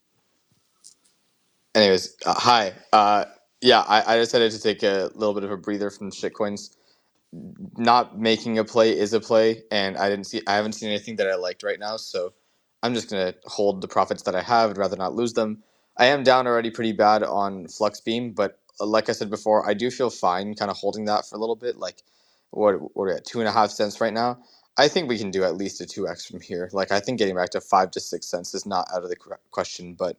Anyways, 1.74 2.16
uh, 2.26 2.34
hi. 2.34 2.74
Uh, 2.92 3.26
yeah, 3.62 3.80
I, 3.88 4.14
I 4.14 4.18
decided 4.18 4.52
to 4.52 4.60
take 4.60 4.84
a 4.84 5.10
little 5.14 5.34
bit 5.34 5.44
of 5.44 5.52
a 5.52 5.58
breather 5.58 5.90
from 5.90 6.12
shitcoins. 6.12 6.70
Not 7.78 8.20
making 8.20 8.58
a 8.58 8.64
play 8.64 8.96
is 8.98 9.14
a 9.14 9.20
play, 9.20 9.64
and 9.72 9.96
I 9.98 10.10
didn't 10.10 10.26
see. 10.26 10.42
I 10.48 10.54
haven't 10.56 10.74
seen 10.74 10.90
anything 10.90 11.16
that 11.16 11.28
I 11.28 11.36
liked 11.36 11.62
right 11.64 11.80
now, 11.80 11.96
so 11.98 12.34
I'm 12.84 12.92
just 12.92 13.10
gonna 13.10 13.34
hold 13.46 13.80
the 13.80 13.88
profits 13.88 14.24
that 14.24 14.34
I 14.34 14.42
have. 14.42 14.70
I'd 14.70 14.78
rather 14.78 14.96
not 14.96 15.14
lose 15.14 15.32
them. 15.32 15.62
I 15.96 16.06
am 16.06 16.22
down 16.22 16.46
already 16.46 16.70
pretty 16.70 16.92
bad 16.92 17.22
on 17.22 17.66
Flux 17.66 17.98
Beam, 18.00 18.32
but 18.32 18.58
uh, 18.78 18.84
like 18.84 19.08
I 19.08 19.12
said 19.12 19.30
before, 19.30 19.66
I 19.66 19.72
do 19.72 19.90
feel 19.90 20.10
fine 20.10 20.54
kind 20.54 20.70
of 20.70 20.76
holding 20.76 21.06
that 21.06 21.26
for 21.26 21.36
a 21.36 21.38
little 21.38 21.56
bit. 21.56 21.78
Like, 21.78 22.02
what 22.50 22.74
what 22.94 23.04
are 23.04 23.08
we 23.08 23.14
at 23.14 23.24
two 23.24 23.40
and 23.40 23.48
a 23.48 23.52
half 23.52 23.70
cents 23.70 24.02
right 24.02 24.12
now? 24.12 24.38
I 24.76 24.88
think 24.88 25.08
we 25.08 25.16
can 25.16 25.30
do 25.30 25.44
at 25.44 25.56
least 25.56 25.80
a 25.80 25.86
two 25.86 26.06
x 26.06 26.26
from 26.26 26.40
here. 26.42 26.68
Like, 26.74 26.92
I 26.92 27.00
think 27.00 27.18
getting 27.18 27.36
back 27.36 27.50
to 27.50 27.60
five 27.62 27.90
to 27.92 28.00
six 28.00 28.26
cents 28.26 28.54
is 28.54 28.66
not 28.66 28.86
out 28.94 29.02
of 29.02 29.08
the 29.08 29.16
question. 29.50 29.94
But 29.94 30.18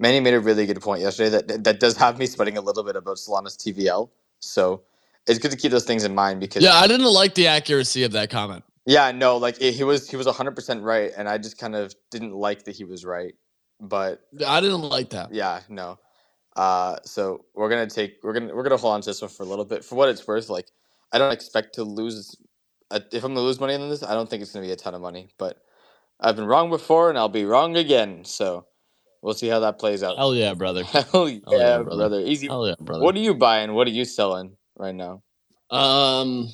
Manny 0.00 0.18
made 0.18 0.34
a 0.34 0.40
really 0.40 0.66
good 0.66 0.80
point 0.80 1.02
yesterday 1.02 1.30
that 1.30 1.62
that 1.62 1.78
does 1.78 1.96
have 1.96 2.18
me 2.18 2.26
sweating 2.26 2.58
a 2.58 2.60
little 2.60 2.82
bit 2.82 2.96
about 2.96 3.18
Solana's 3.18 3.56
TVL. 3.56 4.10
So 4.40 4.82
it's 5.28 5.38
good 5.38 5.52
to 5.52 5.56
keep 5.56 5.70
those 5.70 5.84
things 5.84 6.02
in 6.02 6.12
mind 6.12 6.40
because 6.40 6.64
Yeah, 6.64 6.74
I 6.74 6.88
didn't 6.88 7.06
like 7.06 7.34
the 7.36 7.46
accuracy 7.46 8.02
of 8.02 8.10
that 8.12 8.30
comment. 8.30 8.64
Yeah, 8.90 9.12
no, 9.12 9.36
like 9.36 9.60
it, 9.60 9.74
he 9.74 9.84
was 9.84 10.10
he 10.10 10.16
was 10.16 10.26
hundred 10.26 10.56
percent 10.56 10.82
right, 10.82 11.12
and 11.16 11.28
I 11.28 11.38
just 11.38 11.58
kind 11.58 11.76
of 11.76 11.94
didn't 12.10 12.34
like 12.34 12.64
that 12.64 12.74
he 12.74 12.84
was 12.84 13.04
right. 13.04 13.34
But 13.80 14.20
I 14.44 14.60
didn't 14.60 14.82
like 14.82 15.10
that. 15.10 15.32
yeah, 15.32 15.60
no. 15.68 15.98
Uh, 16.56 16.96
so 17.04 17.44
we're 17.54 17.68
gonna 17.68 17.86
take 17.86 18.16
we're 18.24 18.32
gonna 18.32 18.52
we're 18.52 18.64
gonna 18.64 18.76
hold 18.76 18.94
on 18.94 19.00
to 19.02 19.10
this 19.10 19.22
one 19.22 19.30
for 19.30 19.44
a 19.44 19.46
little 19.46 19.64
bit. 19.64 19.84
For 19.84 19.94
what 19.94 20.08
it's 20.08 20.26
worth, 20.26 20.50
like 20.50 20.66
I 21.12 21.18
don't 21.18 21.32
expect 21.32 21.76
to 21.76 21.84
lose. 21.84 22.34
Uh, 22.90 22.98
if 23.12 23.22
I'm 23.22 23.32
gonna 23.32 23.46
lose 23.46 23.60
money 23.60 23.76
on 23.76 23.88
this, 23.88 24.02
I 24.02 24.14
don't 24.14 24.28
think 24.28 24.42
it's 24.42 24.50
gonna 24.52 24.66
be 24.66 24.72
a 24.72 24.76
ton 24.76 24.96
of 24.96 25.00
money. 25.00 25.28
But 25.38 25.58
I've 26.18 26.34
been 26.34 26.46
wrong 26.46 26.68
before, 26.68 27.10
and 27.10 27.16
I'll 27.16 27.28
be 27.28 27.44
wrong 27.44 27.76
again. 27.76 28.24
So 28.24 28.66
we'll 29.22 29.34
see 29.34 29.46
how 29.46 29.60
that 29.60 29.78
plays 29.78 30.02
out. 30.02 30.16
Hell 30.16 30.34
yeah, 30.34 30.54
brother. 30.54 30.82
Hell 31.12 31.28
yeah, 31.28 31.38
yeah, 31.48 31.78
brother. 31.78 31.96
brother. 31.96 32.20
Easy. 32.22 32.48
Hell 32.48 32.66
yeah, 32.66 32.74
brother. 32.80 33.04
What 33.04 33.14
are 33.14 33.20
you 33.20 33.34
buying? 33.34 33.72
What 33.72 33.86
are 33.86 33.92
you 33.92 34.04
selling 34.04 34.56
right 34.76 34.96
now? 34.96 35.22
Um, 35.70 36.48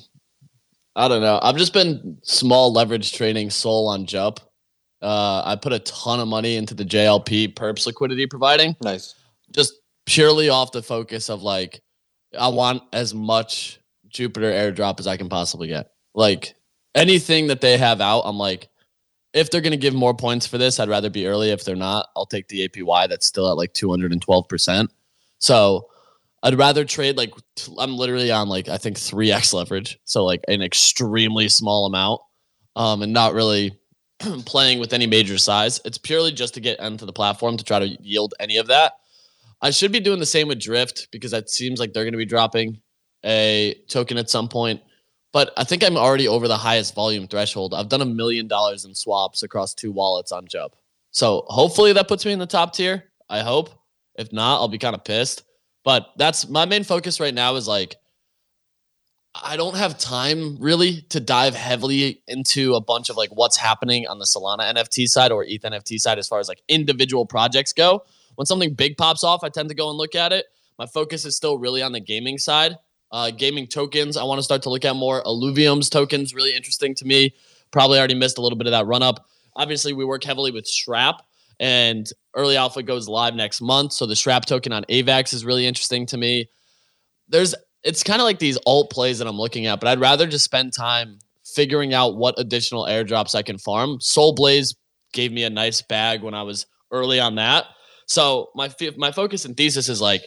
I 0.97 1.07
don't 1.07 1.21
know. 1.21 1.39
I've 1.41 1.55
just 1.57 1.73
been 1.73 2.17
small 2.23 2.73
leverage 2.73 3.13
trading 3.13 3.51
Sol 3.51 3.87
on 3.87 4.05
Jump. 4.07 4.39
Uh, 4.99 5.43
I 5.45 5.55
put 5.55 5.71
a 5.71 5.79
ton 5.79 6.19
of 6.19 6.27
money 6.27 6.55
into 6.55 6.73
the 6.73 6.83
JLP 6.83 7.53
perps 7.53 7.85
liquidity 7.85 8.25
providing, 8.25 8.75
Nice. 8.81 9.13
just 9.51 9.73
purely 10.07 10.49
off 10.49 10.71
the 10.71 10.81
focus 10.81 11.29
of 11.29 11.43
like, 11.43 11.81
I 12.37 12.47
want 12.47 12.81
as 12.91 13.13
much 13.13 13.79
Jupiter 14.09 14.51
airdrop 14.51 14.99
as 14.99 15.05
I 15.05 15.15
can 15.15 15.29
possibly 15.29 15.67
get. 15.67 15.91
Like 16.15 16.55
anything 16.95 17.47
that 17.47 17.61
they 17.61 17.77
have 17.77 18.01
out, 18.01 18.21
I'm 18.21 18.39
like, 18.39 18.67
if 19.33 19.51
they're 19.51 19.61
gonna 19.61 19.77
give 19.77 19.93
more 19.93 20.15
points 20.15 20.47
for 20.47 20.57
this, 20.57 20.79
I'd 20.79 20.89
rather 20.89 21.11
be 21.11 21.27
early. 21.27 21.51
If 21.51 21.63
they're 21.63 21.75
not, 21.75 22.07
I'll 22.15 22.25
take 22.25 22.47
the 22.47 22.67
APY 22.67 23.07
that's 23.07 23.27
still 23.27 23.47
at 23.51 23.57
like 23.57 23.73
212 23.73 24.47
percent. 24.47 24.89
So 25.37 25.89
I'd 26.43 26.57
rather 26.57 26.85
trade 26.85 27.17
like 27.17 27.33
t- 27.55 27.75
I'm 27.77 27.97
literally 27.97 28.31
on 28.31 28.47
like 28.47 28.69
I 28.69 28.77
think 28.77 28.97
three 28.97 29.31
x 29.31 29.53
leverage, 29.53 29.99
so 30.03 30.23
like 30.23 30.41
an 30.47 30.61
extremely 30.61 31.49
small 31.49 31.85
amount, 31.85 32.21
um, 32.75 33.01
and 33.01 33.13
not 33.13 33.33
really 33.33 33.77
playing 34.45 34.79
with 34.79 34.93
any 34.93 35.07
major 35.07 35.37
size. 35.37 35.81
It's 35.85 35.97
purely 35.97 36.31
just 36.31 36.53
to 36.55 36.59
get 36.59 36.79
onto 36.79 37.05
the 37.05 37.13
platform 37.13 37.57
to 37.57 37.63
try 37.63 37.79
to 37.79 37.87
yield 38.01 38.33
any 38.39 38.57
of 38.57 38.67
that. 38.67 38.93
I 39.61 39.71
should 39.71 39.91
be 39.91 39.99
doing 39.99 40.19
the 40.19 40.25
same 40.25 40.47
with 40.47 40.59
Drift 40.61 41.07
because 41.11 41.33
it 41.33 41.49
seems 41.49 41.79
like 41.79 41.93
they're 41.93 42.03
going 42.03 42.13
to 42.13 42.17
be 42.17 42.25
dropping 42.25 42.81
a 43.25 43.75
token 43.87 44.17
at 44.17 44.29
some 44.29 44.47
point. 44.47 44.81
But 45.33 45.51
I 45.57 45.63
think 45.63 45.83
I'm 45.83 45.97
already 45.97 46.27
over 46.27 46.47
the 46.47 46.57
highest 46.57 46.95
volume 46.95 47.27
threshold. 47.27 47.73
I've 47.73 47.89
done 47.89 48.01
a 48.01 48.05
million 48.05 48.47
dollars 48.47 48.85
in 48.85 48.93
swaps 48.95 49.43
across 49.43 49.73
two 49.73 49.91
wallets 49.91 50.31
on 50.31 50.47
Jump. 50.47 50.75
So 51.11 51.43
hopefully 51.47 51.93
that 51.93 52.07
puts 52.07 52.25
me 52.25 52.31
in 52.31 52.39
the 52.39 52.45
top 52.45 52.73
tier. 52.73 53.05
I 53.29 53.39
hope. 53.39 53.71
If 54.15 54.31
not, 54.31 54.55
I'll 54.55 54.67
be 54.67 54.77
kind 54.77 54.95
of 54.95 55.03
pissed. 55.03 55.43
But 55.87 56.11
that's 56.17 56.49
my 56.49 56.65
main 56.65 56.83
focus 56.83 57.21
right 57.21 57.33
now 57.33 57.55
is 57.55 57.65
like 57.65 57.95
I 59.33 59.55
don't 59.55 59.77
have 59.77 59.97
time 59.97 60.57
really 60.59 61.03
to 61.03 61.21
dive 61.21 61.55
heavily 61.55 62.21
into 62.27 62.75
a 62.75 62.81
bunch 62.81 63.09
of 63.09 63.15
like 63.15 63.29
what's 63.29 63.55
happening 63.55 64.05
on 64.05 64.19
the 64.19 64.25
Solana 64.25 64.69
NFT 64.73 65.07
side 65.07 65.31
or 65.31 65.45
ETH 65.45 65.61
NFT 65.61 65.97
side 65.97 66.19
as 66.19 66.27
far 66.27 66.41
as 66.41 66.49
like 66.49 66.61
individual 66.67 67.25
projects 67.25 67.71
go. 67.71 68.03
When 68.35 68.45
something 68.45 68.73
big 68.73 68.97
pops 68.97 69.23
off, 69.23 69.45
I 69.45 69.47
tend 69.47 69.69
to 69.69 69.75
go 69.75 69.87
and 69.87 69.97
look 69.97 70.13
at 70.13 70.33
it. 70.33 70.47
My 70.77 70.87
focus 70.87 71.23
is 71.23 71.37
still 71.37 71.57
really 71.57 71.81
on 71.81 71.93
the 71.93 72.01
gaming 72.01 72.37
side. 72.37 72.75
Uh, 73.13 73.31
gaming 73.31 73.65
tokens, 73.65 74.17
I 74.17 74.25
want 74.25 74.39
to 74.39 74.43
start 74.43 74.63
to 74.63 74.69
look 74.69 74.83
at 74.83 74.97
more. 74.97 75.23
Illuvium's 75.23 75.89
tokens, 75.89 76.35
really 76.35 76.53
interesting 76.53 76.95
to 76.95 77.05
me. 77.05 77.33
Probably 77.71 77.97
already 77.97 78.15
missed 78.15 78.37
a 78.37 78.41
little 78.41 78.57
bit 78.57 78.67
of 78.67 78.71
that 78.71 78.87
run 78.87 79.03
up. 79.03 79.25
Obviously, 79.55 79.93
we 79.93 80.03
work 80.03 80.25
heavily 80.25 80.51
with 80.51 80.65
Shrap, 80.65 81.19
and 81.59 82.07
early 82.35 82.57
alpha 82.57 82.83
goes 82.83 83.07
live 83.07 83.35
next 83.35 83.61
month. 83.61 83.93
So 83.93 84.05
the 84.05 84.13
Shrap 84.13 84.45
token 84.45 84.71
on 84.71 84.83
AVAX 84.85 85.33
is 85.33 85.45
really 85.45 85.65
interesting 85.65 86.05
to 86.07 86.17
me. 86.17 86.49
There's 87.27 87.55
it's 87.83 88.03
kind 88.03 88.21
of 88.21 88.25
like 88.25 88.39
these 88.39 88.57
alt 88.65 88.91
plays 88.91 89.19
that 89.19 89.27
I'm 89.27 89.37
looking 89.37 89.65
at, 89.65 89.79
but 89.79 89.87
I'd 89.87 89.99
rather 89.99 90.27
just 90.27 90.45
spend 90.45 90.73
time 90.73 91.19
figuring 91.45 91.93
out 91.93 92.17
what 92.17 92.35
additional 92.37 92.85
airdrops 92.85 93.33
I 93.35 93.41
can 93.41 93.57
farm. 93.57 93.99
SolBlaze 93.99 94.75
gave 95.13 95.31
me 95.31 95.43
a 95.43 95.49
nice 95.49 95.81
bag 95.81 96.21
when 96.21 96.33
I 96.33 96.43
was 96.43 96.65
early 96.91 97.19
on 97.19 97.35
that. 97.35 97.65
So 98.05 98.49
my 98.55 98.69
my 98.97 99.11
focus 99.11 99.45
and 99.45 99.55
thesis 99.55 99.89
is 99.89 100.01
like 100.01 100.23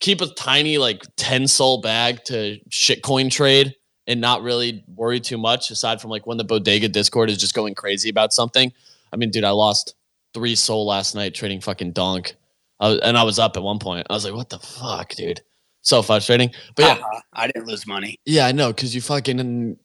keep 0.00 0.20
a 0.20 0.26
tiny 0.26 0.78
like 0.78 1.02
10 1.16 1.48
Sol 1.48 1.80
bag 1.80 2.22
to 2.24 2.58
shitcoin 2.70 3.30
trade 3.30 3.74
and 4.06 4.20
not 4.20 4.42
really 4.42 4.84
worry 4.88 5.20
too 5.20 5.38
much 5.38 5.70
aside 5.70 6.00
from 6.00 6.10
like 6.10 6.26
when 6.26 6.38
the 6.38 6.44
bodega 6.44 6.88
discord 6.88 7.30
is 7.30 7.38
just 7.38 7.54
going 7.54 7.74
crazy 7.74 8.08
about 8.08 8.32
something. 8.32 8.72
I 9.12 9.16
mean, 9.16 9.30
dude, 9.30 9.44
I 9.44 9.50
lost 9.50 9.94
three 10.36 10.54
Sol 10.54 10.84
last 10.84 11.14
night 11.14 11.34
trading 11.34 11.62
fucking 11.62 11.92
donk. 11.92 12.36
I 12.78 12.88
was, 12.90 12.98
and 13.00 13.16
I 13.16 13.22
was 13.22 13.38
up 13.38 13.56
at 13.56 13.62
one 13.62 13.78
point. 13.78 14.06
I 14.10 14.12
was 14.12 14.26
like, 14.26 14.34
what 14.34 14.50
the 14.50 14.58
fuck, 14.58 15.14
dude? 15.14 15.40
So 15.80 16.02
frustrating. 16.02 16.50
But 16.74 16.82
yeah, 16.82 16.92
uh-huh. 16.92 17.20
I 17.32 17.46
didn't 17.46 17.66
lose 17.66 17.86
money. 17.86 18.20
Yeah, 18.26 18.44
I 18.46 18.52
know 18.52 18.68
because 18.68 18.94
you 18.94 19.00
fucking. 19.00 19.40
I'm 19.40 19.78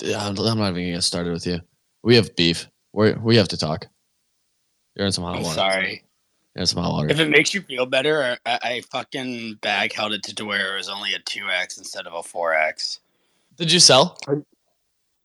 not 0.00 0.38
even 0.38 0.56
gonna 0.56 0.92
get 0.92 1.02
started 1.02 1.34
with 1.34 1.46
you. 1.46 1.60
We 2.02 2.16
have 2.16 2.34
beef. 2.34 2.66
We 2.94 3.12
we 3.12 3.36
have 3.36 3.48
to 3.48 3.58
talk. 3.58 3.88
You're 4.96 5.04
in 5.04 5.12
some 5.12 5.24
hot 5.24 5.36
I'm 5.36 5.42
water. 5.42 5.54
Sorry. 5.54 6.02
You're 6.54 6.62
in 6.62 6.66
some 6.66 6.82
hot 6.82 6.92
water. 6.92 7.10
If 7.10 7.20
it 7.20 7.28
makes 7.28 7.52
you 7.52 7.60
feel 7.60 7.84
better, 7.84 8.38
I, 8.46 8.58
I 8.62 8.82
fucking 8.90 9.56
bag 9.60 9.92
held 9.92 10.14
it 10.14 10.22
to 10.22 10.44
where 10.46 10.74
it 10.74 10.78
was 10.78 10.88
only 10.88 11.12
a 11.12 11.18
two 11.18 11.44
x 11.46 11.76
instead 11.76 12.06
of 12.06 12.14
a 12.14 12.22
four 12.22 12.54
x. 12.54 13.00
Did 13.56 13.70
you 13.70 13.80
sell? 13.80 14.16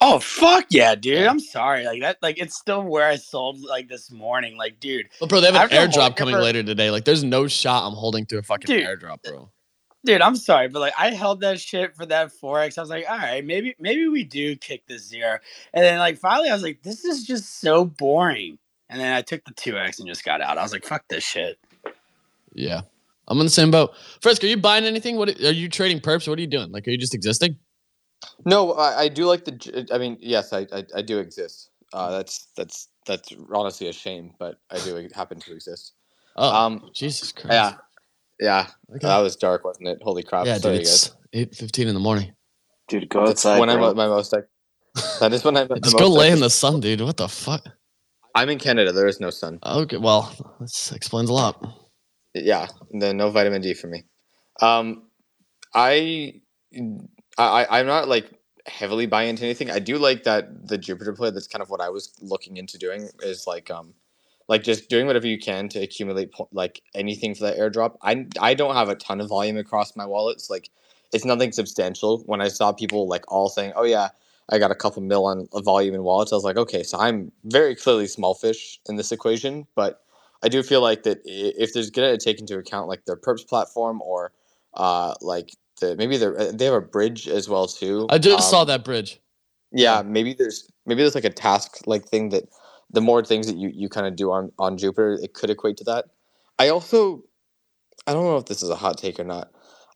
Oh 0.07 0.19
fuck 0.19 0.65
yeah, 0.69 0.93
dude! 0.95 1.25
I'm 1.25 1.39
sorry. 1.39 1.85
Like 1.85 2.01
that, 2.01 2.17
like 2.21 2.37
it's 2.37 2.55
still 2.55 2.83
where 2.83 3.07
I 3.07 3.15
sold 3.15 3.61
like 3.61 3.89
this 3.89 4.11
morning. 4.11 4.57
Like, 4.57 4.79
dude. 4.79 5.07
Well, 5.19 5.27
bro, 5.27 5.41
they 5.41 5.51
have 5.51 5.71
an 5.71 5.77
airdrop 5.77 6.15
coming 6.15 6.35
later 6.35 6.61
today. 6.61 6.91
Like, 6.91 7.05
there's 7.05 7.23
no 7.23 7.47
shot 7.47 7.87
I'm 7.87 7.93
holding 7.93 8.25
to 8.27 8.37
a 8.37 8.43
fucking 8.43 8.67
dude, 8.67 8.85
airdrop, 8.85 9.23
bro 9.23 9.49
dude, 10.05 10.21
I'm 10.21 10.35
sorry, 10.35 10.67
but 10.67 10.81
like 10.81 10.93
I 10.97 11.09
held 11.09 11.41
that 11.41 11.59
shit 11.59 11.95
for 11.95 12.05
that 12.05 12.31
four 12.31 12.59
x. 12.59 12.77
I 12.77 12.81
was 12.81 12.91
like, 12.91 13.05
all 13.09 13.17
right, 13.17 13.43
maybe 13.43 13.75
maybe 13.79 14.07
we 14.07 14.23
do 14.23 14.55
kick 14.55 14.85
the 14.87 14.99
zero. 14.99 15.39
And 15.73 15.83
then 15.83 15.97
like 15.97 16.19
finally 16.19 16.49
I 16.49 16.53
was 16.53 16.61
like, 16.61 16.83
this 16.83 17.03
is 17.03 17.25
just 17.25 17.59
so 17.59 17.85
boring. 17.85 18.59
And 18.89 19.01
then 19.01 19.13
I 19.13 19.21
took 19.21 19.43
the 19.45 19.53
two 19.53 19.77
X 19.77 19.99
and 19.99 20.07
just 20.07 20.23
got 20.23 20.41
out. 20.41 20.57
I 20.57 20.63
was 20.63 20.71
like, 20.71 20.85
fuck 20.85 21.03
this 21.09 21.23
shit. 21.23 21.57
Yeah. 22.53 22.81
I'm 23.27 23.39
in 23.39 23.47
the 23.47 23.51
same 23.51 23.71
boat. 23.71 23.95
Frisk, 24.21 24.43
are 24.43 24.47
you 24.47 24.57
buying 24.57 24.83
anything? 24.83 25.17
What 25.17 25.29
are 25.41 25.51
you 25.51 25.67
trading 25.67 25.99
perps? 25.99 26.27
What 26.27 26.37
are 26.37 26.41
you 26.41 26.47
doing? 26.47 26.71
Like, 26.71 26.87
are 26.87 26.91
you 26.91 26.97
just 26.97 27.15
existing? 27.15 27.57
No, 28.45 28.73
I, 28.73 29.01
I 29.01 29.07
do 29.07 29.25
like 29.25 29.45
the. 29.45 29.87
I 29.91 29.97
mean, 29.97 30.17
yes, 30.19 30.53
I 30.53 30.67
I, 30.71 30.83
I 30.95 31.01
do 31.01 31.19
exist. 31.19 31.69
Uh, 31.93 32.11
that's 32.11 32.47
that's 32.57 32.89
that's 33.05 33.33
honestly 33.53 33.87
a 33.87 33.93
shame, 33.93 34.33
but 34.39 34.59
I 34.69 34.79
do 34.79 35.07
happen 35.13 35.39
to 35.39 35.53
exist. 35.53 35.93
Oh, 36.35 36.53
um, 36.53 36.89
Jesus 36.93 37.31
Christ! 37.31 37.53
Yeah, 37.53 37.73
yeah, 38.39 38.67
okay. 38.95 39.07
that 39.07 39.19
was 39.19 39.35
dark, 39.35 39.63
wasn't 39.63 39.87
it? 39.87 39.99
Holy 40.01 40.23
crap! 40.23 40.45
Yeah, 40.45 40.57
Sorry, 40.57 40.77
dude, 40.77 40.87
it's 40.87 41.11
eight 41.33 41.55
fifteen 41.55 41.87
in 41.87 41.93
the 41.93 41.99
morning. 41.99 42.33
Dude, 42.87 43.09
go 43.09 43.25
That's 43.25 43.45
outside. 43.45 43.59
When 43.59 43.69
bro. 43.69 43.77
I'm 43.77 43.89
at 43.91 43.95
my 43.95 44.07
most. 44.07 44.33
That 45.19 45.33
is 45.33 45.43
when 45.43 45.57
I'm. 45.57 45.67
Just 45.83 45.97
go 45.97 46.07
lay 46.07 46.31
in 46.31 46.39
the 46.39 46.49
sun, 46.49 46.79
dude. 46.79 47.01
What 47.01 47.17
the 47.17 47.27
fuck? 47.27 47.63
I'm 48.35 48.49
in 48.49 48.59
Canada. 48.59 48.91
There 48.91 49.07
is 49.07 49.19
no 49.19 49.29
sun. 49.29 49.59
Okay, 49.63 49.97
well, 49.97 50.33
this 50.59 50.91
explains 50.91 51.29
a 51.29 51.33
lot. 51.33 51.65
Yeah, 52.33 52.67
then 52.91 53.15
no 53.15 53.31
vitamin 53.31 53.61
D 53.61 53.73
for 53.73 53.87
me. 53.87 54.03
Um, 54.61 55.03
I, 55.73 56.41
I, 57.37 57.67
I'm 57.81 57.87
not 57.87 58.07
like 58.09 58.31
heavily 58.67 59.07
buying 59.07 59.29
into 59.31 59.45
anything. 59.45 59.71
I 59.71 59.79
do 59.79 59.97
like 59.99 60.23
that 60.23 60.67
the 60.69 60.77
Jupiter 60.77 61.13
play. 61.13 61.31
That's 61.31 61.47
kind 61.47 61.63
of 61.63 61.69
what 61.71 61.81
I 61.81 61.89
was 61.89 62.13
looking 62.21 62.57
into 62.57 62.79
doing. 62.79 63.09
Is 63.23 63.47
like 63.47 63.71
um, 63.71 63.93
like 64.47 64.63
just 64.63 64.89
doing 64.89 65.07
whatever 65.07 65.27
you 65.27 65.39
can 65.39 65.69
to 65.71 65.81
accumulate 65.81 66.33
po- 66.33 66.49
like 66.53 66.81
anything 66.95 67.35
for 67.35 67.43
that 67.45 67.57
airdrop. 67.57 67.97
I 68.03 68.27
I 68.39 68.55
don't 68.55 68.75
have 68.75 68.89
a 68.89 68.95
ton 68.95 69.21
of 69.21 69.29
volume 69.29 69.57
across 69.57 69.95
my 69.97 70.07
wallets. 70.07 70.49
Like 70.49 70.69
it's 71.13 71.25
nothing 71.25 71.51
substantial. 71.53 72.19
When 72.27 72.41
I 72.41 72.49
saw 72.49 72.73
people 72.73 73.07
like 73.07 73.25
all 73.29 73.49
saying, 73.49 73.73
"Oh 73.75 73.83
yeah, 73.85 74.09
I 74.49 74.59
got 74.59 74.71
a 74.71 74.75
couple 74.75 75.01
mil 75.03 75.25
on 75.25 75.49
a 75.53 75.61
volume 75.61 75.95
in 75.95 76.03
wallets," 76.03 76.31
I 76.33 76.35
was 76.37 76.45
like, 76.45 76.57
"Okay, 76.57 76.83
so 76.83 76.99
I'm 76.99 77.31
very 77.45 77.75
clearly 77.75 78.07
small 78.07 78.35
fish 78.35 78.79
in 78.89 78.97
this 78.97 79.11
equation." 79.11 79.67
But 79.75 80.01
I 80.43 80.49
do 80.49 80.63
feel 80.63 80.81
like 80.81 81.03
that 81.03 81.19
if 81.25 81.73
there's 81.73 81.89
gonna 81.91 82.17
take 82.17 82.39
into 82.39 82.57
account 82.57 82.87
like 82.89 83.05
their 83.05 83.17
perps 83.17 83.47
platform 83.47 84.01
or 84.03 84.31
uh 84.75 85.15
like 85.21 85.51
the 85.79 85.95
maybe 85.95 86.17
they 86.17 86.25
uh, 86.25 86.51
they 86.53 86.65
have 86.65 86.73
a 86.73 86.81
bridge 86.81 87.27
as 87.27 87.49
well 87.49 87.67
too. 87.67 88.07
I 88.09 88.17
just 88.17 88.45
um, 88.45 88.51
saw 88.51 88.63
that 88.65 88.83
bridge. 88.83 89.19
Yeah, 89.71 90.01
maybe 90.03 90.33
there's 90.33 90.69
maybe 90.85 91.01
there's 91.01 91.15
like 91.15 91.25
a 91.25 91.29
task 91.29 91.79
like 91.85 92.05
thing 92.05 92.29
that 92.29 92.47
the 92.91 93.01
more 93.01 93.23
things 93.23 93.47
that 93.47 93.57
you, 93.57 93.71
you 93.73 93.89
kind 93.89 94.07
of 94.07 94.15
do 94.15 94.31
on, 94.31 94.51
on 94.59 94.77
Jupiter, 94.77 95.19
it 95.21 95.33
could 95.33 95.49
equate 95.49 95.77
to 95.77 95.83
that. 95.85 96.05
I 96.59 96.69
also, 96.69 97.23
I 98.07 98.13
don't 98.13 98.23
know 98.23 98.37
if 98.37 98.45
this 98.45 98.63
is 98.63 98.69
a 98.69 98.75
hot 98.75 98.97
take 98.97 99.19
or 99.19 99.23
not. 99.23 99.51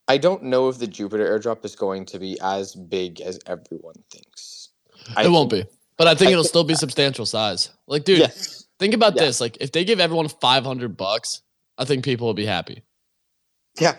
I 0.08 0.18
don't 0.18 0.44
know 0.44 0.70
if 0.70 0.80
the 0.80 0.88
Jupiter 0.88 1.26
airdrop 1.26 1.64
is 1.64 1.76
going 1.76 2.06
to 2.08 2.20
be 2.20 2.38
as 2.42 2.76
big 2.76 3.22
as 3.22 3.40
everyone 3.46 3.96
thinks. 4.12 4.70
I 5.16 5.26
it 5.26 5.30
won't 5.30 5.52
be, 5.52 5.64
but 5.98 6.08
I 6.08 6.16
think 6.16 6.30
I 6.30 6.32
it'll 6.32 6.44
still 6.44 6.64
be 6.64 6.76
substantial 6.76 7.26
size. 7.26 7.70
Like, 7.88 8.06
dude, 8.06 8.20
yes. 8.20 8.66
think 8.80 8.94
about 8.94 9.16
yeah. 9.16 9.26
this. 9.26 9.40
Like, 9.40 9.58
if 9.62 9.72
they 9.72 9.86
give 9.86 10.00
everyone 10.00 10.28
500 10.28 10.98
bucks, 10.98 11.42
I 11.78 11.86
think 11.86 12.04
people 12.04 12.28
will 12.28 12.34
be 12.34 12.46
happy. 12.46 12.84
Yeah, 13.80 13.96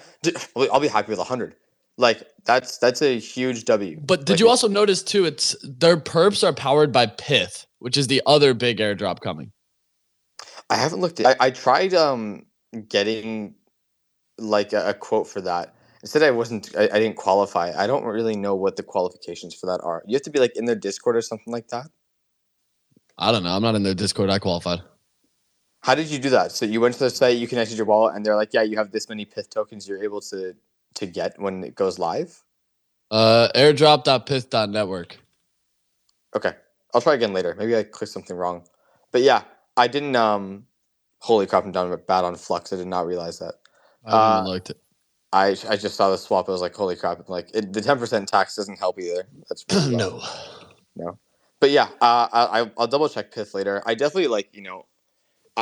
I'll 0.57 0.81
be 0.81 0.89
happy 0.89 1.11
with 1.11 1.19
a 1.19 1.23
100. 1.23 1.55
Like 2.01 2.27
that's 2.47 2.79
that's 2.79 3.03
a 3.03 3.19
huge 3.19 3.67
W. 3.67 4.01
But 4.03 4.25
did 4.25 4.35
like, 4.35 4.41
you 4.41 4.49
also 4.49 4.69
notice 4.69 5.03
too? 5.03 5.27
It's 5.27 5.55
their 5.63 5.99
perps 5.99 6.43
are 6.43 6.55
powered 6.55 6.93
by 6.93 7.07
Pyth, 7.07 7.67
which 7.79 7.99
is 7.99 8.07
the 8.07 8.23
other 8.27 8.55
big 8.55 8.79
airdrop 8.79 9.21
coming. 9.21 9.53
I 10.71 10.77
haven't 10.77 11.01
looked 11.01 11.21
at. 11.21 11.27
I, 11.41 11.47
I 11.47 11.51
tried 11.51 11.93
um 11.93 12.47
getting 12.89 13.55
like 14.39 14.73
a, 14.73 14.89
a, 14.89 14.95
quote 14.95 15.27
for 15.27 15.43
that. 15.43 15.75
Instead, 16.01 16.23
I 16.23 16.31
wasn't. 16.31 16.75
I, 16.75 16.85
I, 16.85 16.99
didn't 16.99 17.17
qualify. 17.17 17.73
I 17.77 17.87
don't 17.87 18.05
really 18.05 18.37
know 18.37 18.55
what 18.55 18.77
the 18.77 18.83
qualifications 18.83 19.55
for 19.55 19.67
that 19.67 19.81
are. 19.83 20.03
You 20.07 20.15
have 20.15 20.23
to 20.23 20.31
be 20.31 20.39
like 20.39 20.57
in 20.57 20.65
their 20.65 20.77
Discord 20.77 21.17
or 21.17 21.21
something 21.21 21.53
like 21.53 21.69
that. 21.69 21.87
I 23.19 23.31
don't 23.31 23.43
know. 23.43 23.51
I'm 23.51 23.63
not 23.63 23.75
in 23.75 23.83
their 23.83 23.95
Discord. 23.95 24.31
I 24.31 24.39
qualified. 24.39 24.81
How 25.83 25.95
did 25.95 26.09
you 26.09 26.19
do 26.19 26.31
that? 26.31 26.53
So 26.53 26.65
you 26.65 26.81
went 26.81 26.95
to 26.95 27.01
the 27.01 27.11
site, 27.11 27.37
you 27.37 27.47
connected 27.47 27.77
your 27.77 27.87
wallet, 27.87 28.17
and 28.17 28.25
they're 28.25 28.37
like, 28.37 28.55
"Yeah, 28.55 28.63
you 28.63 28.79
have 28.79 28.91
this 28.91 29.11
many 29.11 29.27
Pyth 29.27 29.51
tokens. 29.51 29.87
You're 29.87 30.03
able 30.03 30.23
to 30.23 30.55
to 30.95 31.07
get 31.07 31.39
when 31.41 31.65
it 31.65 31.75
goes 31.75 31.99
live." 31.99 32.43
Uh, 33.11 33.49
airdrop.pyth.network. 33.55 35.19
Okay. 36.37 36.53
I'll 36.95 37.01
try 37.01 37.15
again 37.15 37.33
later. 37.33 37.55
Maybe 37.59 37.77
I 37.77 37.83
clicked 37.83 38.13
something 38.13 38.37
wrong. 38.37 38.65
But 39.13 39.23
yeah, 39.23 39.43
I 39.77 39.89
didn't. 39.89 40.17
Um, 40.17 40.67
holy 41.19 41.47
crap! 41.47 41.65
I'm 41.65 41.73
down 41.73 41.97
bad 42.07 42.25
on 42.25 42.37
Flux. 42.37 42.73
I 42.73 42.77
did 42.77 42.87
not 42.87 43.07
realize 43.07 43.39
that. 43.39 43.55
I 44.05 44.39
uh, 44.39 44.45
liked 44.47 44.71
it. 44.71 44.81
I 45.33 45.57
I 45.69 45.77
just 45.77 45.97
saw 45.97 46.11
the 46.11 46.19
swap. 46.19 46.49
I 46.49 46.53
was 46.53 46.61
like, 46.61 46.75
holy 46.75 46.97
crap! 46.97 47.19
I'm 47.19 47.25
like 47.29 47.51
it, 47.55 47.73
the 47.73 47.81
ten 47.81 47.99
percent 47.99 48.29
tax 48.29 48.57
doesn't 48.57 48.79
help 48.79 48.99
either. 49.01 49.27
That's 49.49 49.65
no, 49.91 50.23
no. 50.97 51.19
But 51.61 51.71
yeah, 51.71 51.89
uh, 52.01 52.29
I 52.33 52.71
I'll 52.79 52.87
double 52.87 53.09
check 53.09 53.33
Pyth 53.33 53.55
later. 53.55 53.83
I 53.87 53.95
definitely 53.95 54.29
like 54.29 54.49
you 54.53 54.63
know, 54.63 54.87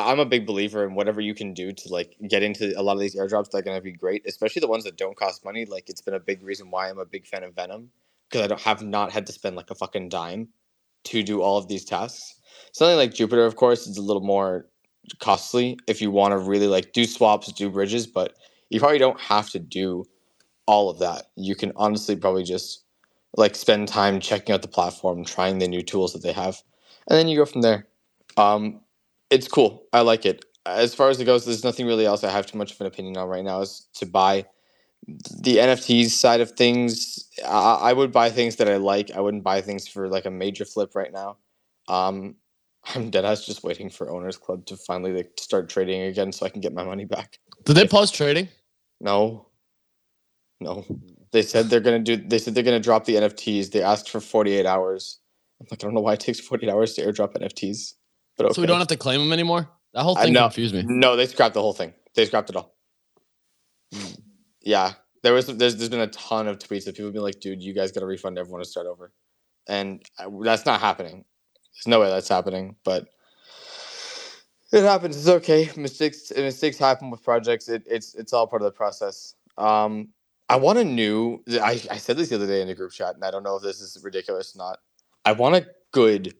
I'm 0.07 0.21
a 0.21 0.26
big 0.26 0.47
believer 0.47 0.85
in 0.85 0.95
whatever 0.95 1.21
you 1.21 1.35
can 1.35 1.55
do 1.55 1.73
to 1.73 1.88
like 1.88 2.17
get 2.28 2.43
into 2.43 2.78
a 2.78 2.83
lot 2.83 2.95
of 2.95 3.00
these 3.00 3.17
airdrops. 3.17 3.50
They're 3.50 3.62
gonna 3.62 3.81
be 3.81 3.93
great, 3.93 4.26
especially 4.26 4.61
the 4.61 4.69
ones 4.69 4.85
that 4.85 4.97
don't 4.97 5.17
cost 5.17 5.45
money. 5.45 5.64
Like 5.64 5.88
it's 5.88 6.00
been 6.00 6.14
a 6.14 6.21
big 6.21 6.43
reason 6.43 6.71
why 6.71 6.88
I'm 6.88 6.99
a 6.99 7.05
big 7.05 7.26
fan 7.26 7.45
of 7.45 7.55
Venom 7.55 7.90
because 8.28 8.45
I 8.45 8.47
don't 8.47 8.61
have 8.61 8.83
not 8.83 9.12
had 9.12 9.26
to 9.26 9.33
spend 9.33 9.57
like 9.57 9.71
a 9.71 9.75
fucking 9.75 10.09
dime 10.09 10.49
to 11.05 11.23
do 11.23 11.40
all 11.40 11.59
of 11.59 11.69
these 11.69 11.85
tasks. 11.85 12.35
Something 12.73 12.97
like 12.97 13.14
Jupiter, 13.14 13.45
of 13.45 13.57
course, 13.57 13.87
is 13.87 13.97
a 13.97 14.02
little 14.02 14.23
more 14.23 14.67
costly 15.21 15.78
if 15.87 16.02
you 16.02 16.11
want 16.11 16.33
to 16.33 16.38
really 16.38 16.67
like 16.67 16.93
do 16.93 17.05
swaps, 17.05 17.50
do 17.52 17.71
bridges, 17.71 18.07
but 18.07 18.35
you 18.71 18.81
probably 18.81 18.99
don't 18.99 19.21
have 19.21 19.49
to 19.50 19.59
do 19.59 20.05
all 20.67 20.90
of 20.90 20.99
that. 20.99 21.26
You 21.37 21.55
can 21.55 21.73
honestly 21.76 22.17
probably 22.17 22.45
just 22.45 22.85
like 23.37 23.55
spend 23.55 23.88
time 23.88 24.21
checking 24.21 24.55
out 24.55 24.62
the 24.62 24.69
platform, 24.69 25.25
trying 25.25 25.59
the 25.59 25.69
new 25.69 25.83
tools 25.83 26.12
that 26.12 26.23
they 26.23 26.33
have, 26.33 26.62
and 27.09 27.19
then 27.19 27.28
you 27.28 27.37
go 27.37 27.47
from 27.47 27.62
there. 27.62 27.87
Um, 28.37 28.81
it's 29.30 29.49
cool. 29.49 29.87
I 29.92 30.00
like 30.00 30.26
it. 30.26 30.44
As 30.66 30.94
far 30.94 31.08
as 31.08 31.20
it 31.20 31.25
goes, 31.25 31.44
there's 31.44 31.64
nothing 31.64 31.87
really 31.87 32.06
else 32.06 32.25
I 32.25 32.30
have 32.30 32.47
too 32.47 32.58
much 32.58 32.73
of 32.73 32.80
an 32.80 32.87
opinion 32.87 33.16
on 33.16 33.28
right 33.28 33.44
now. 33.44 33.61
Is 33.61 33.88
to 33.94 34.06
buy 34.06 34.44
the 35.06 35.56
NFTs 35.56 36.11
side 36.11 36.40
of 36.40 36.52
things, 36.52 37.28
I, 37.47 37.75
I, 37.75 37.92
would 37.92 38.12
buy 38.12 38.28
things 38.30 38.56
that 38.56 38.68
I 38.68 38.76
like. 38.76 39.11
I 39.12 39.20
wouldn't 39.20 39.44
buy 39.44 39.61
things 39.61 39.88
for 39.88 40.08
like 40.08 40.26
a 40.26 40.30
major 40.30 40.64
flip 40.64 40.94
right 40.94 41.12
now. 41.12 41.38
Um, 41.88 42.35
I'm 42.94 43.11
dead 43.11 43.25
ass 43.25 43.47
just 43.47 43.64
waiting 43.64 43.88
for 43.90 44.11
Owners 44.11 44.37
Club 44.37 44.66
to 44.66 44.76
finally 44.76 45.12
like 45.12 45.32
start 45.38 45.68
trading 45.68 46.02
again 46.02 46.32
so 46.32 46.44
I 46.44 46.50
can 46.50 46.61
get 46.61 46.75
my 46.75 46.85
money 46.85 47.04
back. 47.04 47.38
Did 47.64 47.76
they 47.76 47.87
pause 47.87 48.11
trading? 48.11 48.49
No. 49.00 49.47
No, 50.61 50.85
they 51.30 51.42
said 51.42 51.66
they're 51.66 51.80
gonna 51.80 52.00
do. 52.00 52.16
They 52.16 52.38
said 52.38 52.54
they're 52.54 52.64
gonna 52.64 52.80
drop 52.80 53.04
the 53.04 53.14
NFTs. 53.14 53.70
They 53.70 53.82
asked 53.82 54.11
for 54.11 54.20
48 54.20 54.66
hours. 54.66 55.20
I'm 55.61 55.66
like, 55.70 55.82
I 55.82 55.87
don't 55.87 55.94
know 55.94 56.00
why 56.00 56.14
it 56.14 56.20
takes 56.20 56.40
48 56.40 56.70
hours 56.70 56.94
to 56.94 57.06
airdrop 57.06 57.35
NFTs. 57.35 57.94
But 58.38 58.47
okay. 58.47 58.54
so 58.54 58.62
we 58.62 58.66
don't 58.66 58.78
have 58.78 58.88
to 58.88 58.97
claim 58.97 59.21
them 59.21 59.33
anymore. 59.33 59.68
That 59.92 60.04
whole 60.04 60.16
thing 60.16 60.33
confused 60.33 60.75
me. 60.75 60.85
No, 60.87 61.16
they 61.16 61.26
scrapped 61.26 61.54
the 61.54 61.61
whole 61.61 61.75
thing. 61.75 61.92
They 62.14 62.25
scrapped 62.25 62.49
it 62.49 62.57
all. 62.57 62.75
Yeah, 64.62 64.92
there 65.23 65.35
was 65.35 65.47
there's 65.47 65.76
there's 65.76 65.88
been 65.88 66.00
a 66.00 66.07
ton 66.09 66.47
of 66.47 66.59
tweets 66.59 66.87
of 66.87 66.95
people 66.95 67.11
being 67.11 67.23
like, 67.23 67.40
"Dude, 67.40 67.62
you 67.62 67.75
guys 67.75 67.92
got 67.92 68.00
to 68.00 68.07
refund 68.07 68.38
everyone 68.38 68.61
to 68.62 68.68
start 68.68 68.87
over," 68.87 69.12
and 69.66 70.02
that's 70.42 70.66
not 70.66 70.80
happening. 70.80 71.25
There's 71.75 71.87
no 71.87 72.00
way 72.00 72.09
that's 72.09 72.28
happening, 72.28 72.76
but 72.85 73.09
it 74.73 74.83
happens. 74.83 75.16
It's 75.16 75.28
okay. 75.28 75.71
Mistakes 75.76 76.30
mistakes 76.37 76.78
happen 76.78 77.11
with 77.11 77.23
projects. 77.23 77.68
It, 77.68 77.83
it's 77.87 78.14
it's 78.14 78.33
all 78.33 78.47
part 78.47 78.62
of 78.62 78.66
the 78.66 78.73
process. 78.73 79.35
Um, 79.57 80.09
I 80.49 80.57
want 80.57 80.78
a 80.78 80.85
new. 80.85 81.42
I, 81.49 81.80
I 81.90 81.97
said 81.97 82.16
this 82.16 82.28
the 82.28 82.37
other 82.37 82.47
day 82.47 82.62
in 82.62 82.68
the 82.68 82.75
group 82.75 82.92
chat, 82.92 83.14
and 83.14 83.25
I 83.25 83.30
don't 83.30 83.42
know 83.42 83.57
if 83.57 83.62
this 83.62 83.80
is 83.80 83.99
ridiculous 84.02 84.54
or 84.54 84.59
not. 84.59 84.78
I 85.25 85.33
want 85.33 85.57
a 85.57 85.66
good, 85.92 86.35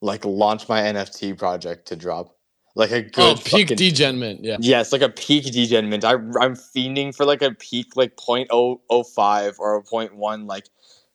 like, 0.00 0.24
launch 0.24 0.68
my 0.68 0.80
NFT 0.80 1.36
project 1.38 1.88
to 1.88 1.96
drop. 1.96 2.36
Like 2.76 2.92
a 2.92 2.98
oh, 2.98 3.02
good 3.02 3.12
oh, 3.18 3.34
peak 3.34 3.68
fucking, 3.68 3.76
degen 3.76 4.18
mint, 4.20 4.44
yeah. 4.44 4.56
Yes, 4.60 4.92
like 4.92 5.02
a 5.02 5.08
peak 5.08 5.44
degen 5.52 5.88
mint. 5.88 6.04
I 6.04 6.12
I'm 6.12 6.54
fiending 6.54 7.14
for 7.14 7.26
like 7.26 7.42
a 7.42 7.50
peak 7.50 7.96
like 7.96 8.16
0.005 8.16 9.54
or 9.58 9.76
a 9.76 9.82
0.1 9.82 10.46
like 10.46 10.66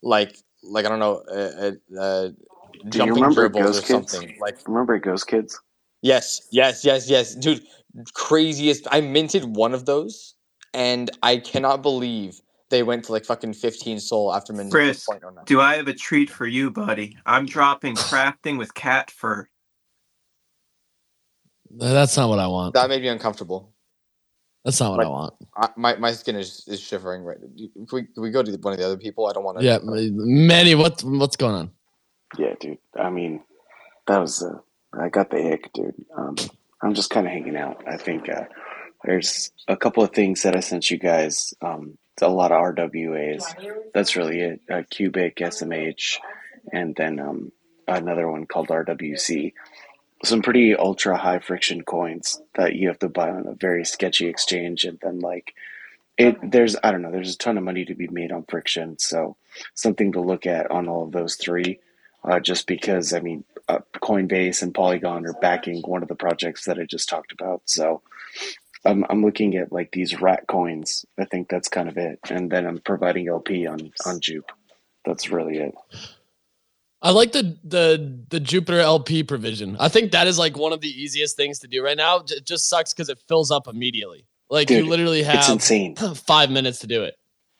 like 0.02 0.38
like 0.64 0.86
I 0.86 0.90
don't 0.90 1.00
know 1.00 1.24
uh, 1.32 1.72
uh, 2.00 2.30
jumping 2.90 3.34
dribbles 3.34 3.80
or 3.80 3.82
Kids? 3.82 4.12
something. 4.12 4.38
Like 4.40 4.58
remember 4.68 5.00
Ghost 5.00 5.28
Kids? 5.28 5.60
Yes, 6.02 6.48
yes, 6.52 6.84
yes, 6.84 7.10
yes, 7.10 7.36
dude. 7.36 7.64
Craziest. 8.14 8.88
I 8.92 9.02
minted 9.02 9.56
one 9.56 9.74
of 9.74 9.86
those, 9.86 10.36
and 10.74 11.10
I 11.24 11.38
cannot 11.38 11.82
believe 11.82 12.42
they 12.70 12.84
went 12.84 13.06
to 13.06 13.12
like 13.12 13.26
fucking 13.26 13.54
15 13.54 14.00
Sol 14.00 14.34
after 14.34 14.54
minting. 14.54 14.72
Chris, 14.72 15.08
do 15.46 15.62
I 15.62 15.76
have 15.76 15.88
a 15.88 15.94
treat 15.94 16.30
for 16.30 16.48
you, 16.48 16.72
buddy? 16.72 17.18
I'm 17.26 17.46
dropping 17.46 17.96
crafting 17.96 18.58
with 18.58 18.74
cat 18.74 19.12
fur. 19.12 19.48
That's 21.72 22.16
not 22.18 22.30
what 22.30 22.40
I 22.40 22.48
want. 22.48 22.74
That 22.74 22.90
made 22.90 23.02
me 23.02 23.08
uncomfortable. 23.10 23.74
That's 24.64 24.80
not 24.80 24.92
what 24.92 24.98
like, 24.98 25.08
I 25.08 25.10
want. 25.10 25.34
I, 25.56 25.70
my 25.76 25.96
my 25.98 26.12
skin 26.12 26.36
is, 26.36 26.64
is 26.68 26.80
shivering 26.80 27.24
right. 27.24 27.38
Can 27.38 27.88
we, 27.92 28.04
can 28.04 28.24
we 28.24 28.32
go 28.32 28.42
to 28.42 28.52
one 28.58 28.74
of 28.74 28.80
the 28.80 28.86
other 28.86 28.98
people? 28.98 29.28
I 29.28 29.34
don't 29.34 29.44
want 29.44 29.60
to. 29.60 29.64
Yeah, 29.64 29.78
Manny, 29.84 30.74
what 30.74 31.04
what's 31.04 31.36
going 31.36 31.54
on? 31.54 31.72
Yeah, 32.38 32.56
dude. 32.60 32.80
I 32.96 33.12
mean, 33.12 33.44
that 34.08 34.18
was 34.18 34.42
uh, 34.42 34.58
I 35.00 35.10
got 35.10 35.30
the 35.30 35.54
ick, 35.54 35.72
dude. 35.74 36.06
Um, 36.18 36.36
I'm 36.82 36.96
just 36.96 37.12
kind 37.12 37.28
of 37.28 37.34
hanging 37.34 37.56
out. 37.56 37.84
I 37.88 37.98
think 37.98 38.28
uh, 38.28 38.46
there's 39.04 39.52
a 39.68 39.78
couple 39.78 40.04
of 40.04 40.12
things 40.12 40.42
that 40.42 40.56
I 40.56 40.62
sent 40.62 40.90
you 40.90 40.98
guys. 40.98 41.54
Um, 41.62 41.98
a 42.22 42.30
lot 42.30 42.52
of 42.52 42.62
RWAs. 42.76 43.44
That's 43.94 44.16
really 44.16 44.40
it. 44.42 44.62
Uh, 44.70 44.84
Cubic, 44.90 45.38
SMH, 45.38 46.20
and 46.72 46.96
then 46.96 47.20
um, 47.20 47.52
another 47.88 48.30
one 48.30 48.46
called 48.46 48.70
RWC 48.70 49.54
some 50.24 50.42
pretty 50.42 50.76
ultra 50.76 51.18
high 51.18 51.40
friction 51.40 51.84
coins 51.84 52.42
that 52.56 52.76
you 52.76 52.88
have 52.88 53.00
to 53.00 53.10
buy 53.10 53.30
on 53.30 53.48
a 53.48 53.54
very 53.54 53.86
sketchy 53.86 54.28
exchange 54.28 54.86
and 54.86 55.00
then 55.02 55.20
like 55.20 55.54
it 56.18 56.38
there's 56.52 56.76
i 56.84 56.92
don't 56.92 57.02
know 57.02 57.12
there's 57.12 57.36
a 57.36 57.38
ton 57.38 57.58
of 57.58 57.64
money 57.64 57.86
to 57.86 57.96
be 57.96 58.08
made 58.08 58.32
on 58.32 58.46
friction 58.50 58.98
so 58.98 59.36
something 59.74 60.14
to 60.14 60.22
look 60.22 60.46
at 60.46 60.72
on 60.72 60.88
all 60.88 61.04
of 61.04 61.12
those 61.12 61.36
three 61.36 61.80
uh, 62.24 62.40
just 62.40 62.66
because 62.68 63.14
i 63.14 63.20
mean 63.20 63.44
uh, 63.68 63.80
coinbase 63.96 64.62
and 64.62 64.74
polygon 64.74 65.26
are 65.26 65.34
backing 65.42 65.82
one 65.82 66.02
of 66.02 66.08
the 66.08 66.16
projects 66.16 66.66
that 66.66 66.80
i 66.80 66.86
just 66.86 67.10
talked 67.10 67.32
about 67.32 67.62
so 67.66 68.02
I'm, 68.86 69.06
I'm 69.10 69.24
looking 69.24 69.56
at 69.56 69.72
like 69.72 69.92
these 69.92 70.20
rat 70.22 70.46
coins 70.48 71.06
i 71.20 71.26
think 71.26 71.50
that's 71.50 71.70
kind 71.70 71.90
of 71.90 71.98
it 71.98 72.20
and 72.30 72.52
then 72.52 72.66
i'm 72.66 72.80
providing 72.80 73.28
lp 73.28 73.68
on 73.68 73.92
on 74.06 74.20
jupe 74.20 74.52
that's 75.06 75.30
really 75.30 75.58
it 75.58 75.76
I 77.02 77.12
like 77.12 77.34
the 77.34 77.56
the 77.64 78.20
the 78.30 78.40
Jupiter 78.40 78.80
LP 78.80 79.22
provision. 79.22 79.78
I 79.80 79.90
think 79.90 80.12
that 80.14 80.26
is 80.26 80.40
like 80.40 80.58
one 80.58 80.74
of 80.74 80.82
the 80.82 80.90
easiest 80.90 81.36
things 81.36 81.60
to 81.60 81.68
do 81.68 81.84
right 81.84 81.96
now. 81.96 82.24
It 82.28 82.46
just 82.46 82.68
sucks 82.68 82.96
because 82.96 83.10
it 83.10 83.20
fills 83.28 83.52
up 83.52 83.68
immediately. 83.68 84.26
Like 84.50 84.68
Dude, 84.68 84.86
you 84.86 84.90
literally 84.90 85.22
have 85.22 85.36
it's 85.36 85.50
insane. 85.50 85.96
five 86.16 86.50
minutes 86.50 86.80
to 86.80 86.88
do 86.88 87.04
it. 87.04 87.16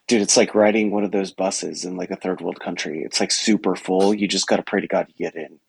Dude, 0.08 0.24
it's 0.24 0.36
like 0.36 0.56
riding 0.56 0.90
one 0.92 1.04
of 1.04 1.12
those 1.12 1.32
buses 1.32 1.86
in 1.86 1.96
like 1.96 2.10
a 2.10 2.16
third 2.16 2.42
world 2.42 2.60
country. 2.60 3.04
It's 3.04 3.20
like 3.20 3.32
super 3.32 3.76
full. 3.76 4.14
You 4.14 4.28
just 4.28 4.48
got 4.48 4.58
to 4.58 4.64
pray 4.64 4.82
to 4.82 4.88
God 4.88 5.08
you 5.10 5.26
get 5.26 5.36
in. 5.36 5.60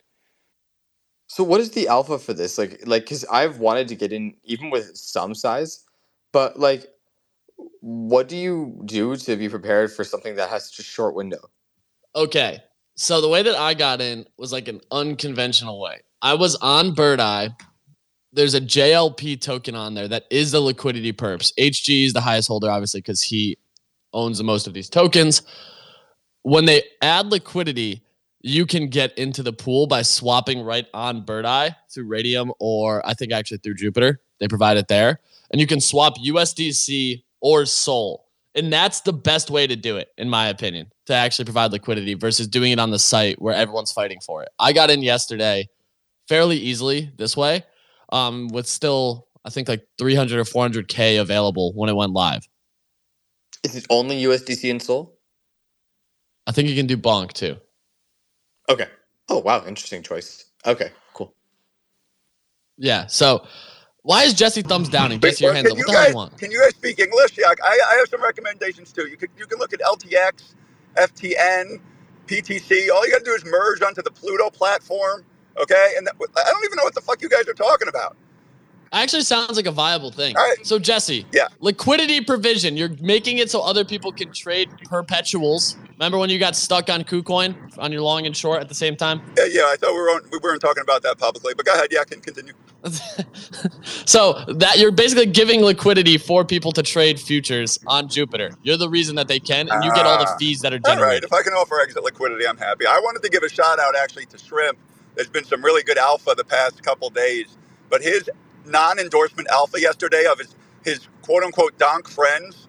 So 1.26 1.42
what 1.44 1.60
is 1.60 1.70
the 1.70 1.88
alpha 1.88 2.18
for 2.18 2.32
this? 2.32 2.58
Like 2.58 2.82
like 2.86 3.06
cuz 3.06 3.24
I've 3.24 3.58
wanted 3.58 3.88
to 3.88 3.96
get 3.96 4.12
in 4.12 4.34
even 4.44 4.70
with 4.70 4.96
some 4.96 5.34
size, 5.34 5.84
but 6.32 6.58
like 6.58 6.86
what 7.80 8.28
do 8.28 8.36
you 8.36 8.80
do 8.84 9.16
to 9.16 9.36
be 9.36 9.48
prepared 9.48 9.92
for 9.92 10.04
something 10.04 10.36
that 10.36 10.50
has 10.50 10.66
such 10.66 10.78
a 10.80 10.82
short 10.82 11.14
window? 11.14 11.50
Okay. 12.14 12.62
So 12.96 13.20
the 13.20 13.28
way 13.28 13.42
that 13.42 13.54
I 13.54 13.74
got 13.74 14.00
in 14.00 14.26
was 14.38 14.52
like 14.52 14.68
an 14.68 14.80
unconventional 14.90 15.80
way. 15.80 16.00
I 16.22 16.34
was 16.34 16.56
on 16.56 16.94
Birdeye. 16.94 17.48
There's 18.32 18.54
a 18.54 18.60
JLP 18.60 19.40
token 19.40 19.74
on 19.74 19.94
there 19.94 20.08
that 20.08 20.24
is 20.30 20.50
the 20.52 20.60
liquidity 20.60 21.12
perps. 21.12 21.52
HG 21.58 22.06
is 22.06 22.12
the 22.12 22.20
highest 22.20 22.48
holder, 22.48 22.70
obviously, 22.70 23.00
because 23.00 23.22
he 23.22 23.58
owns 24.12 24.38
the 24.38 24.44
most 24.44 24.66
of 24.66 24.74
these 24.74 24.88
tokens. 24.88 25.42
When 26.42 26.64
they 26.64 26.84
add 27.02 27.26
liquidity, 27.26 28.02
you 28.46 28.66
can 28.66 28.88
get 28.88 29.16
into 29.18 29.42
the 29.42 29.52
pool 29.52 29.86
by 29.86 30.02
swapping 30.02 30.62
right 30.62 30.86
on 30.94 31.24
Birdeye 31.24 31.70
through 31.90 32.08
Raydium 32.08 32.52
or 32.60 33.06
I 33.06 33.14
think 33.14 33.32
actually 33.32 33.58
through 33.58 33.74
Jupiter. 33.74 34.20
They 34.38 34.48
provide 34.48 34.76
it 34.76 34.88
there. 34.88 35.20
And 35.50 35.60
you 35.60 35.66
can 35.66 35.80
swap 35.80 36.16
USDC 36.18 37.22
or 37.40 37.66
Sol 37.66 38.26
and 38.56 38.72
that's 38.72 39.02
the 39.02 39.12
best 39.12 39.50
way 39.50 39.66
to 39.66 39.76
do 39.76 39.98
it, 39.98 40.08
in 40.16 40.30
my 40.30 40.48
opinion, 40.48 40.90
to 41.04 41.12
actually 41.12 41.44
provide 41.44 41.72
liquidity 41.72 42.14
versus 42.14 42.48
doing 42.48 42.72
it 42.72 42.80
on 42.80 42.90
the 42.90 42.98
site 42.98 43.40
where 43.40 43.54
everyone's 43.54 43.92
fighting 43.92 44.18
for 44.24 44.42
it. 44.42 44.48
I 44.58 44.72
got 44.72 44.90
in 44.90 45.02
yesterday 45.02 45.68
fairly 46.26 46.56
easily 46.56 47.12
this 47.18 47.36
way, 47.36 47.64
um, 48.12 48.48
with 48.48 48.66
still, 48.66 49.28
I 49.44 49.50
think, 49.50 49.68
like 49.68 49.86
300 49.98 50.38
or 50.38 50.44
400K 50.44 51.20
available 51.20 51.74
when 51.74 51.90
it 51.90 51.96
went 51.96 52.12
live. 52.12 52.48
Is 53.62 53.76
it 53.76 53.84
only 53.90 54.22
USDC 54.22 54.70
and 54.70 54.82
Sol? 54.82 55.18
I 56.46 56.52
think 56.52 56.70
you 56.70 56.74
can 56.76 56.86
do 56.86 56.96
Bonk 56.96 57.34
too. 57.34 57.58
Okay. 58.68 58.88
Oh, 59.28 59.38
wow. 59.38 59.64
Interesting 59.66 60.02
choice. 60.02 60.46
Okay, 60.66 60.90
cool. 61.14 61.32
Yeah. 62.76 63.06
So, 63.06 63.46
why 64.02 64.24
is 64.24 64.34
Jesse 64.34 64.62
thumbs 64.62 64.88
down 64.88 65.12
and 65.12 65.20
gets 65.20 65.40
your 65.40 65.52
hands 65.52 65.70
up? 65.70 65.76
What 65.76 65.86
the 65.86 65.92
guys, 65.92 66.02
hell 66.02 66.10
you 66.10 66.16
want? 66.16 66.38
Can 66.38 66.50
you 66.50 66.60
guys 66.60 66.70
speak 66.70 66.98
English? 66.98 67.38
Yeah, 67.38 67.46
I, 67.62 67.80
I 67.90 67.94
have 67.96 68.08
some 68.08 68.22
recommendations 68.22 68.92
too. 68.92 69.08
You 69.08 69.16
can 69.16 69.28
you 69.36 69.46
can 69.46 69.58
look 69.58 69.72
at 69.72 69.80
LTX, 69.80 70.54
FTN, 70.94 71.80
PTC. 72.26 72.90
All 72.90 73.04
you 73.06 73.12
got 73.12 73.18
to 73.18 73.24
do 73.24 73.32
is 73.32 73.44
merge 73.44 73.82
onto 73.82 74.02
the 74.02 74.10
Pluto 74.10 74.50
platform. 74.50 75.24
Okay, 75.58 75.94
and 75.96 76.06
that, 76.06 76.14
I 76.20 76.50
don't 76.50 76.64
even 76.64 76.76
know 76.76 76.84
what 76.84 76.94
the 76.94 77.00
fuck 77.00 77.22
you 77.22 77.28
guys 77.28 77.48
are 77.48 77.54
talking 77.54 77.88
about. 77.88 78.16
Actually, 78.92 79.22
sounds 79.22 79.56
like 79.56 79.66
a 79.66 79.72
viable 79.72 80.10
thing. 80.10 80.36
All 80.36 80.42
right. 80.42 80.64
So 80.64 80.78
Jesse, 80.78 81.26
yeah, 81.32 81.48
liquidity 81.60 82.20
provision. 82.20 82.76
You're 82.76 82.94
making 83.00 83.38
it 83.38 83.50
so 83.50 83.60
other 83.60 83.84
people 83.84 84.12
can 84.12 84.32
trade 84.32 84.70
perpetuals. 84.84 85.76
Remember 85.98 86.18
when 86.18 86.28
you 86.28 86.38
got 86.38 86.54
stuck 86.54 86.90
on 86.90 87.04
KuCoin 87.04 87.78
on 87.78 87.90
your 87.90 88.02
long 88.02 88.26
and 88.26 88.36
short 88.36 88.60
at 88.60 88.68
the 88.68 88.74
same 88.74 88.96
time? 88.96 89.22
Yeah, 89.38 89.46
yeah. 89.46 89.62
I 89.62 89.76
thought 89.76 89.92
we 89.92 89.98
were 89.98 90.10
on, 90.10 90.22
we 90.30 90.38
weren't 90.38 90.60
talking 90.60 90.82
about 90.82 91.02
that 91.02 91.16
publicly, 91.16 91.54
but 91.56 91.64
go 91.64 91.72
ahead. 91.72 91.88
Yeah, 91.90 92.00
I 92.00 92.04
can 92.04 92.20
continue. 92.20 92.52
so 94.04 94.44
that 94.48 94.78
you're 94.78 94.92
basically 94.92 95.24
giving 95.24 95.62
liquidity 95.62 96.18
for 96.18 96.44
people 96.44 96.70
to 96.72 96.82
trade 96.82 97.18
futures 97.18 97.78
on 97.86 98.08
Jupiter. 98.08 98.50
You're 98.62 98.76
the 98.76 98.90
reason 98.90 99.16
that 99.16 99.26
they 99.28 99.40
can, 99.40 99.70
and 99.70 99.82
you 99.82 99.90
get 99.94 100.04
all 100.04 100.18
the 100.18 100.30
ah. 100.30 100.36
fees 100.36 100.60
that 100.60 100.74
are 100.74 100.78
generated. 100.78 101.02
All 101.02 101.08
right. 101.08 101.24
If 101.24 101.32
I 101.32 101.42
can 101.42 101.54
offer 101.54 101.80
exit 101.80 102.04
liquidity, 102.04 102.46
I'm 102.46 102.58
happy. 102.58 102.84
I 102.86 103.00
wanted 103.02 103.22
to 103.22 103.30
give 103.30 103.42
a 103.42 103.48
shout 103.48 103.78
out 103.78 103.96
actually 103.96 104.26
to 104.26 104.38
Shrimp. 104.38 104.78
There's 105.14 105.28
been 105.28 105.44
some 105.44 105.64
really 105.64 105.82
good 105.82 105.96
alpha 105.96 106.34
the 106.36 106.44
past 106.44 106.82
couple 106.82 107.08
days, 107.08 107.56
but 107.88 108.02
his 108.02 108.28
non-endorsement 108.66 109.48
alpha 109.48 109.80
yesterday 109.80 110.26
of 110.30 110.38
his 110.38 110.54
his 110.84 111.08
quote 111.22 111.42
unquote 111.42 111.76
donk 111.78 112.08
friends, 112.08 112.65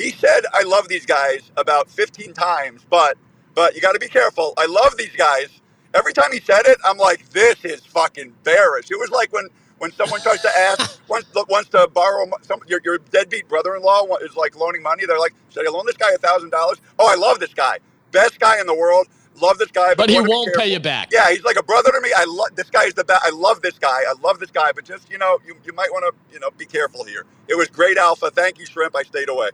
he 0.00 0.12
said, 0.12 0.42
"I 0.52 0.62
love 0.62 0.88
these 0.88 1.06
guys" 1.06 1.50
about 1.56 1.90
15 1.90 2.32
times, 2.32 2.84
but 2.88 3.16
but 3.54 3.74
you 3.74 3.80
got 3.80 3.92
to 3.92 3.98
be 3.98 4.08
careful. 4.08 4.54
I 4.56 4.66
love 4.66 4.96
these 4.96 5.14
guys. 5.16 5.48
Every 5.94 6.12
time 6.12 6.32
he 6.32 6.40
said 6.40 6.66
it, 6.66 6.78
I'm 6.84 6.98
like, 6.98 7.28
this 7.30 7.64
is 7.64 7.84
fucking 7.84 8.32
bearish. 8.44 8.90
It 8.90 8.96
was 8.96 9.10
like 9.10 9.32
when 9.32 9.48
when 9.78 9.92
someone 9.92 10.20
tries 10.20 10.40
to 10.42 10.50
ask 10.56 11.00
wants, 11.08 11.28
wants 11.48 11.70
to 11.70 11.88
borrow 11.92 12.26
some 12.42 12.60
your, 12.68 12.80
your 12.84 12.98
deadbeat 12.98 13.48
brother-in-law 13.48 14.06
is 14.22 14.36
like 14.36 14.56
loaning 14.56 14.82
money. 14.82 15.04
They're 15.06 15.18
like, 15.18 15.34
should 15.50 15.66
I 15.66 15.70
loan 15.70 15.86
this 15.86 15.96
guy 15.96 16.10
a 16.14 16.18
thousand 16.18 16.50
dollars? 16.50 16.80
Oh, 16.98 17.10
I 17.10 17.16
love 17.16 17.40
this 17.40 17.54
guy, 17.54 17.78
best 18.12 18.38
guy 18.38 18.60
in 18.60 18.66
the 18.66 18.74
world. 18.74 19.08
Love 19.40 19.58
this 19.58 19.70
guy, 19.70 19.90
but, 19.94 20.08
but 20.08 20.10
he 20.10 20.20
won't 20.20 20.52
pay 20.54 20.72
you 20.72 20.80
back. 20.80 21.08
Yeah, 21.12 21.30
he's 21.30 21.44
like 21.44 21.56
a 21.56 21.62
brother 21.62 21.90
to 21.92 22.00
me. 22.02 22.10
I 22.14 22.24
love 22.24 22.54
this 22.56 22.68
guy 22.68 22.84
is 22.84 22.94
the 22.94 23.04
best. 23.04 23.22
I 23.24 23.30
love 23.30 23.62
this 23.62 23.78
guy. 23.78 23.88
I 23.88 24.12
love 24.22 24.38
this 24.38 24.50
guy, 24.50 24.72
but 24.72 24.84
just 24.84 25.10
you 25.10 25.18
know, 25.18 25.38
you, 25.46 25.56
you 25.64 25.72
might 25.72 25.90
want 25.90 26.04
to 26.04 26.34
you 26.34 26.40
know 26.40 26.50
be 26.58 26.66
careful 26.66 27.04
here. 27.04 27.24
It 27.48 27.56
was 27.56 27.68
great 27.68 27.96
alpha. 27.96 28.30
Thank 28.30 28.58
you, 28.58 28.66
shrimp. 28.66 28.94
I 28.94 29.02
stayed 29.02 29.28
away. 29.30 29.50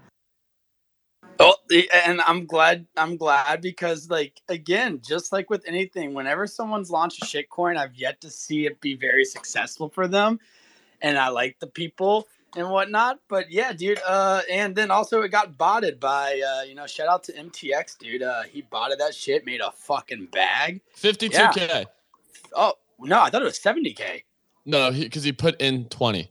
Oh, 1.39 1.55
and 1.93 2.21
I'm 2.23 2.47
glad. 2.47 2.87
I'm 2.97 3.17
glad 3.17 3.61
because, 3.61 4.09
like, 4.09 4.41
again, 4.49 5.01
just 5.07 5.33
like 5.33 5.51
with 5.51 5.65
anything, 5.67 6.15
whenever 6.15 6.47
someone's 6.47 6.91
launched 6.91 7.23
a 7.23 7.27
shitcoin, 7.27 7.77
I've 7.77 7.95
yet 7.95 8.21
to 8.23 8.31
see 8.31 8.67
it 8.67 8.81
be 8.81 8.97
very 8.97 9.25
successful 9.25 9.89
for 9.89 10.09
them, 10.09 10.41
and 11.03 11.19
I 11.19 11.29
like 11.29 11.59
the 11.59 11.67
people 11.67 12.27
and 12.57 12.71
whatnot. 12.71 13.21
But 13.29 13.51
yeah, 13.51 13.73
dude. 13.73 14.01
Uh, 14.07 14.43
and 14.51 14.75
then 14.75 14.91
also 14.91 15.23
it 15.23 15.29
got 15.29 15.57
botted 15.57 16.01
by 16.01 16.41
uh, 16.41 16.62
you 16.62 16.75
know, 16.75 16.87
shout 16.87 17.09
out 17.09 17.23
to 17.25 17.33
MTX, 17.33 17.99
dude. 17.99 18.23
Uh, 18.23 18.43
he 18.45 18.62
botted 18.62 18.99
that 18.99 19.15
shit, 19.15 19.45
made 19.45 19.61
a 19.61 19.71
fucking 19.71 20.27
bag. 20.33 20.81
52k. 20.97 21.57
Yeah. 21.69 21.85
Oh 22.55 22.75
no, 22.99 23.21
I 23.21 23.31
thought 23.31 23.43
it 23.43 23.47
was 23.47 23.59
70k. 23.59 24.23
No, 24.65 24.91
because 24.91 25.23
he, 25.23 25.29
he 25.29 25.33
put 25.33 25.61
in 25.61 25.85
20. 25.87 26.31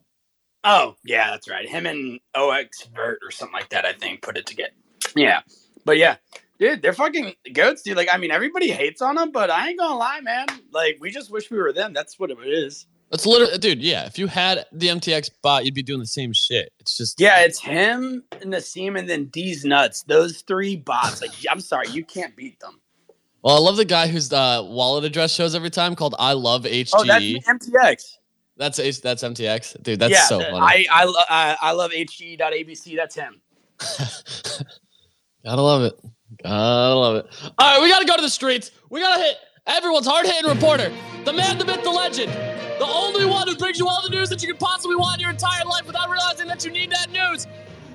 Oh 0.63 0.95
yeah, 1.03 1.31
that's 1.31 1.49
right. 1.49 1.67
Him 1.69 1.85
and 1.85 2.19
OX 2.33 2.87
Vert 2.93 3.19
or 3.23 3.31
something 3.31 3.53
like 3.53 3.69
that. 3.69 3.85
I 3.85 3.93
think 3.93 4.21
put 4.21 4.37
it 4.37 4.45
together. 4.45 4.73
Yeah, 5.15 5.41
but 5.85 5.97
yeah, 5.97 6.17
dude, 6.59 6.81
they're 6.81 6.93
fucking 6.93 7.33
goats, 7.53 7.81
dude. 7.81 7.97
Like, 7.97 8.09
I 8.11 8.17
mean, 8.17 8.31
everybody 8.31 8.69
hates 8.71 9.01
on 9.01 9.15
them, 9.15 9.31
but 9.31 9.49
I 9.49 9.69
ain't 9.69 9.79
gonna 9.79 9.95
lie, 9.95 10.21
man. 10.21 10.47
Like, 10.71 10.97
we 10.99 11.11
just 11.11 11.31
wish 11.31 11.49
we 11.49 11.57
were 11.57 11.73
them. 11.73 11.93
That's 11.93 12.19
what 12.19 12.31
it 12.31 12.37
is. 12.39 12.87
That's 13.11 13.25
literally, 13.25 13.57
dude. 13.57 13.81
Yeah, 13.81 14.05
if 14.05 14.17
you 14.17 14.27
had 14.27 14.65
the 14.71 14.87
MTX 14.87 15.29
bot, 15.41 15.63
you'd 15.65 15.73
be 15.73 15.83
doing 15.83 15.99
the 15.99 16.07
same 16.07 16.33
shit. 16.33 16.73
It's 16.79 16.97
just 16.97 17.19
yeah, 17.21 17.41
it's 17.41 17.59
him, 17.59 18.23
and 18.41 18.53
Nassim, 18.53 18.97
and 18.97 19.09
then 19.09 19.25
D's 19.25 19.63
nuts. 19.63 20.03
Those 20.03 20.41
three 20.41 20.75
bots. 20.75 21.21
Like, 21.21 21.31
I'm 21.49 21.61
sorry, 21.61 21.89
you 21.89 22.03
can't 22.03 22.35
beat 22.35 22.59
them. 22.59 22.81
Well, 23.43 23.55
I 23.55 23.59
love 23.59 23.77
the 23.77 23.85
guy 23.85 24.07
whose 24.07 24.33
uh, 24.33 24.63
wallet 24.65 25.05
address 25.05 25.31
shows 25.31 25.53
every 25.53 25.69
time 25.69 25.95
called 25.95 26.15
I 26.17 26.33
love 26.33 26.63
HGE. 26.63 26.93
Oh, 26.95 27.05
that's 27.05 27.67
MTX. 27.67 28.17
That's 28.57 28.79
H- 28.79 29.01
that's 29.01 29.21
MTX, 29.21 29.83
dude. 29.83 29.99
That's 29.99 30.11
yeah, 30.11 30.23
so 30.23 30.39
funny. 30.39 30.57
I 30.59 30.87
I, 30.91 31.03
uh, 31.05 31.55
I 31.61 31.71
love 31.73 31.91
HGE.abc. 31.91 32.95
That's 32.95 33.15
him. 33.15 33.41
gotta 35.45 35.61
love 35.61 35.83
it. 35.83 35.97
Gotta 36.43 36.95
love 36.95 37.15
it. 37.17 37.27
All 37.57 37.73
right, 37.73 37.81
we 37.81 37.89
gotta 37.89 38.05
go 38.05 38.15
to 38.15 38.21
the 38.21 38.29
streets. 38.29 38.71
We 38.89 38.99
gotta 38.99 39.21
hit 39.21 39.37
everyone's 39.67 40.07
hard 40.07 40.25
hitting 40.25 40.49
reporter, 40.49 40.91
the 41.23 41.33
man, 41.33 41.57
the 41.57 41.65
myth, 41.65 41.83
the 41.83 41.89
legend, 41.91 42.31
the 42.79 42.85
only 42.85 43.25
one 43.25 43.47
who 43.47 43.55
brings 43.55 43.79
you 43.79 43.87
all 43.87 44.01
the 44.03 44.09
news 44.09 44.29
that 44.29 44.41
you 44.41 44.51
could 44.51 44.59
possibly 44.59 44.95
want 44.95 45.15
in 45.15 45.21
your 45.21 45.29
entire 45.29 45.63
life 45.65 45.85
without 45.85 46.09
realizing 46.09 46.47
that 46.47 46.65
you 46.65 46.71
need 46.71 46.91
that 46.91 47.11
news. 47.11 47.47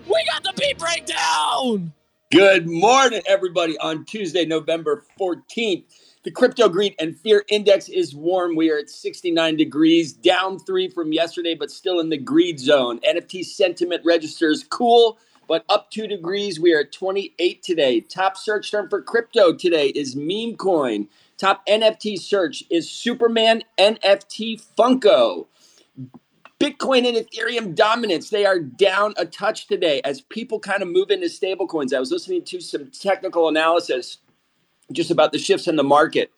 We 0.07 0.25
got 0.33 0.43
the 0.43 0.53
beat 0.59 0.79
breakdown. 0.79 1.93
Good 2.31 2.69
morning, 2.69 3.23
everybody. 3.27 3.77
On 3.79 4.05
Tuesday, 4.05 4.45
November 4.45 5.05
14th, 5.21 5.85
the 6.23 6.31
crypto 6.31 6.69
greed 6.69 6.95
and 6.99 7.17
fear 7.19 7.45
index 7.49 7.89
is 7.89 8.15
warm. 8.15 8.55
We 8.55 8.71
are 8.71 8.79
at 8.79 8.91
69 8.91 9.57
degrees, 9.57 10.13
down 10.13 10.59
three 10.61 10.89
from 10.89 11.13
yesterday, 11.13 11.55
but 11.55 11.71
still 11.71 11.99
in 11.99 12.09
the 12.09 12.19
greed 12.19 12.61
zone. 12.61 13.01
NFT 13.01 13.45
sentiment 13.45 14.03
registers 14.05 14.65
cool, 14.69 15.19
but 15.51 15.65
up 15.69 15.91
two 15.91 16.07
degrees. 16.07 16.61
We 16.61 16.73
are 16.75 16.83
at 16.83 16.93
28 16.93 17.61
today. 17.61 18.01
Top 18.03 18.37
search 18.37 18.71
term 18.71 18.89
for 18.89 19.03
crypto 19.03 19.53
today 19.53 19.89
is 19.89 20.15
meme 20.15 20.55
coin. 20.57 21.09
Top 21.39 21.67
NFT 21.67 22.21
search 22.21 22.63
is 22.71 22.89
Superman 22.89 23.65
NFT 23.77 24.65
Funko. 24.79 25.49
Bitcoin 26.61 27.05
and 27.05 27.17
Ethereum 27.17 27.75
dominance, 27.75 28.31
they 28.31 28.47
are 28.47 28.61
down 28.61 29.13
a 29.17 29.27
touch 29.27 29.67
today 29.67 30.01
as 30.05 30.21
people 30.21 30.61
kind 30.61 30.83
of 30.83 30.89
move 30.89 31.11
into 31.11 31.27
stablecoins. 31.27 31.93
I 31.93 31.99
was 31.99 32.13
listening 32.13 32.45
to 32.45 32.61
some 32.61 32.87
technical 32.93 33.49
analysis 33.49 34.19
just 34.93 35.11
about 35.11 35.33
the 35.33 35.39
shifts 35.39 35.67
in 35.67 35.75
the 35.75 35.83
market. 35.83 36.31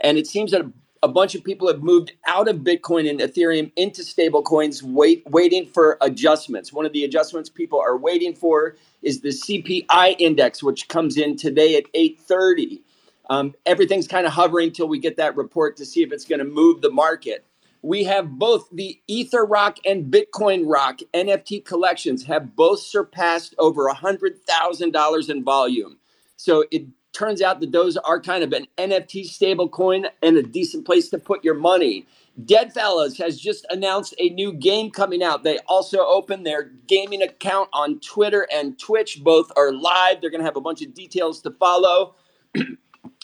And 0.00 0.18
it 0.18 0.26
seems 0.26 0.50
that 0.50 0.62
a, 1.02 1.08
bunch 1.08 1.34
of 1.34 1.44
people 1.44 1.68
have 1.68 1.82
moved 1.82 2.12
out 2.26 2.48
of 2.48 2.58
Bitcoin 2.58 3.08
and 3.08 3.20
Ethereum 3.20 3.72
into 3.76 4.02
stablecoins, 4.02 4.82
wait, 4.82 5.24
waiting 5.26 5.66
for 5.66 5.98
adjustments. 6.00 6.72
One 6.72 6.86
of 6.86 6.92
the 6.92 7.04
adjustments 7.04 7.48
people 7.50 7.80
are 7.80 7.96
waiting 7.96 8.34
for 8.34 8.76
is 9.02 9.20
the 9.20 9.30
CPI 9.30 10.16
index, 10.18 10.62
which 10.62 10.88
comes 10.88 11.16
in 11.16 11.36
today 11.36 11.76
at 11.76 11.84
830. 11.94 12.82
Um, 13.30 13.54
everything's 13.66 14.08
kind 14.08 14.26
of 14.26 14.32
hovering 14.32 14.72
till 14.72 14.88
we 14.88 14.98
get 14.98 15.16
that 15.18 15.36
report 15.36 15.76
to 15.78 15.86
see 15.86 16.02
if 16.02 16.12
it's 16.12 16.24
going 16.24 16.40
to 16.40 16.44
move 16.44 16.82
the 16.82 16.90
market 16.90 17.44
we 17.82 18.04
have 18.04 18.30
both 18.32 18.68
the 18.72 19.00
Ether 19.06 19.44
Rock 19.44 19.78
and 19.84 20.12
Bitcoin 20.12 20.64
Rock 20.66 21.00
NFT 21.14 21.64
collections 21.64 22.24
have 22.24 22.56
both 22.56 22.80
surpassed 22.80 23.54
over 23.58 23.86
a 23.86 23.94
hundred 23.94 24.40
thousand 24.44 24.92
dollars 24.92 25.30
in 25.30 25.44
volume. 25.44 25.98
So 26.36 26.64
it 26.72 26.86
turns 27.16 27.40
out 27.40 27.60
that 27.60 27.72
those 27.72 27.96
are 27.96 28.20
kind 28.20 28.44
of 28.44 28.52
an 28.52 28.66
NFT 28.76 29.24
stablecoin 29.24 30.08
and 30.22 30.36
a 30.36 30.42
decent 30.42 30.84
place 30.84 31.08
to 31.10 31.18
put 31.18 31.42
your 31.42 31.54
money. 31.54 32.06
Deadfellaz 32.44 33.16
has 33.18 33.40
just 33.40 33.64
announced 33.70 34.14
a 34.18 34.28
new 34.30 34.52
game 34.52 34.90
coming 34.90 35.22
out. 35.22 35.42
They 35.42 35.58
also 35.66 36.00
opened 36.00 36.44
their 36.44 36.64
gaming 36.86 37.22
account 37.22 37.70
on 37.72 38.00
Twitter 38.00 38.46
and 38.52 38.78
Twitch. 38.78 39.24
Both 39.24 39.50
are 39.56 39.72
live. 39.72 40.20
They're 40.20 40.30
going 40.30 40.42
to 40.42 40.46
have 40.46 40.56
a 40.56 40.60
bunch 40.60 40.82
of 40.82 40.92
details 40.92 41.40
to 41.42 41.50
follow. 41.50 42.14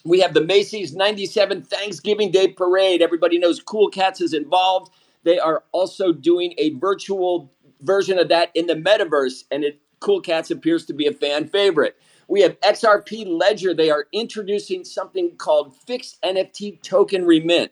We 0.05 0.19
have 0.19 0.35
the 0.35 0.43
Macy's 0.43 0.95
97 0.95 1.63
Thanksgiving 1.63 2.33
Day 2.33 2.49
Parade. 2.49 3.03
Everybody 3.03 3.39
knows 3.39 3.61
Cool 3.61 3.89
Cats 3.89 4.21
is 4.21 4.35
involved. 4.35 4.91
They 5.23 5.39
are 5.39 5.63
also 5.71 6.13
doing 6.13 6.55
a 6.59 6.71
virtual 6.71 7.53
version 7.83 8.19
of 8.19 8.29
that 8.29 8.51
in 8.55 8.67
the 8.67 8.75
metaverse, 8.75 9.45
and 9.53 9.63
it, 9.63 9.81
Cool 10.01 10.21
Cats 10.21 10.51
appears 10.51 10.87
to 10.87 10.93
be 10.93 11.07
a 11.07 11.13
fan 11.13 11.47
favorite. 11.47 11.97
We 12.33 12.41
have 12.41 12.59
XRP 12.61 13.27
Ledger. 13.27 13.75
They 13.75 13.91
are 13.91 14.07
introducing 14.11 14.87
something 14.87 15.37
called 15.37 15.77
Fixed 15.77 16.19
NFT 16.23 16.81
Token 16.81 17.27
Remint. 17.27 17.69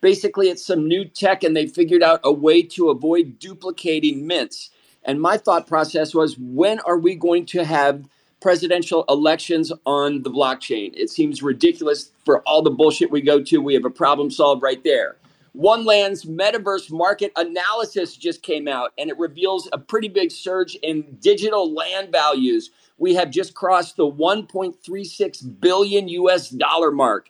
Basically, 0.00 0.50
it's 0.50 0.64
some 0.64 0.86
new 0.86 1.04
tech, 1.04 1.42
and 1.42 1.56
they 1.56 1.66
figured 1.66 2.04
out 2.04 2.20
a 2.22 2.30
way 2.30 2.62
to 2.62 2.90
avoid 2.90 3.40
duplicating 3.40 4.24
mints. 4.24 4.70
And 5.02 5.20
my 5.20 5.36
thought 5.36 5.66
process 5.66 6.14
was 6.14 6.38
when 6.38 6.78
are 6.86 6.96
we 6.96 7.16
going 7.16 7.44
to 7.46 7.64
have 7.64 8.04
presidential 8.40 9.04
elections 9.08 9.72
on 9.84 10.22
the 10.22 10.30
blockchain. 10.30 10.92
It 10.94 11.10
seems 11.10 11.42
ridiculous 11.42 12.12
for 12.24 12.40
all 12.42 12.62
the 12.62 12.70
bullshit 12.70 13.10
we 13.10 13.20
go 13.20 13.42
to. 13.42 13.58
We 13.58 13.74
have 13.74 13.84
a 13.84 13.90
problem 13.90 14.30
solved 14.30 14.62
right 14.62 14.84
there. 14.84 15.16
One 15.54 15.84
Land's 15.84 16.24
metaverse 16.24 16.90
market 16.90 17.32
analysis 17.36 18.16
just 18.16 18.42
came 18.42 18.66
out 18.68 18.92
and 18.98 19.08
it 19.08 19.18
reveals 19.18 19.68
a 19.72 19.78
pretty 19.78 20.08
big 20.08 20.30
surge 20.30 20.74
in 20.82 21.16
digital 21.20 21.72
land 21.72 22.12
values. 22.12 22.70
We 22.96 23.14
have 23.14 23.30
just 23.30 23.54
crossed 23.54 23.96
the 23.96 24.10
1.36 24.10 25.60
billion 25.60 26.08
US 26.08 26.50
dollar 26.50 26.90
mark. 26.90 27.28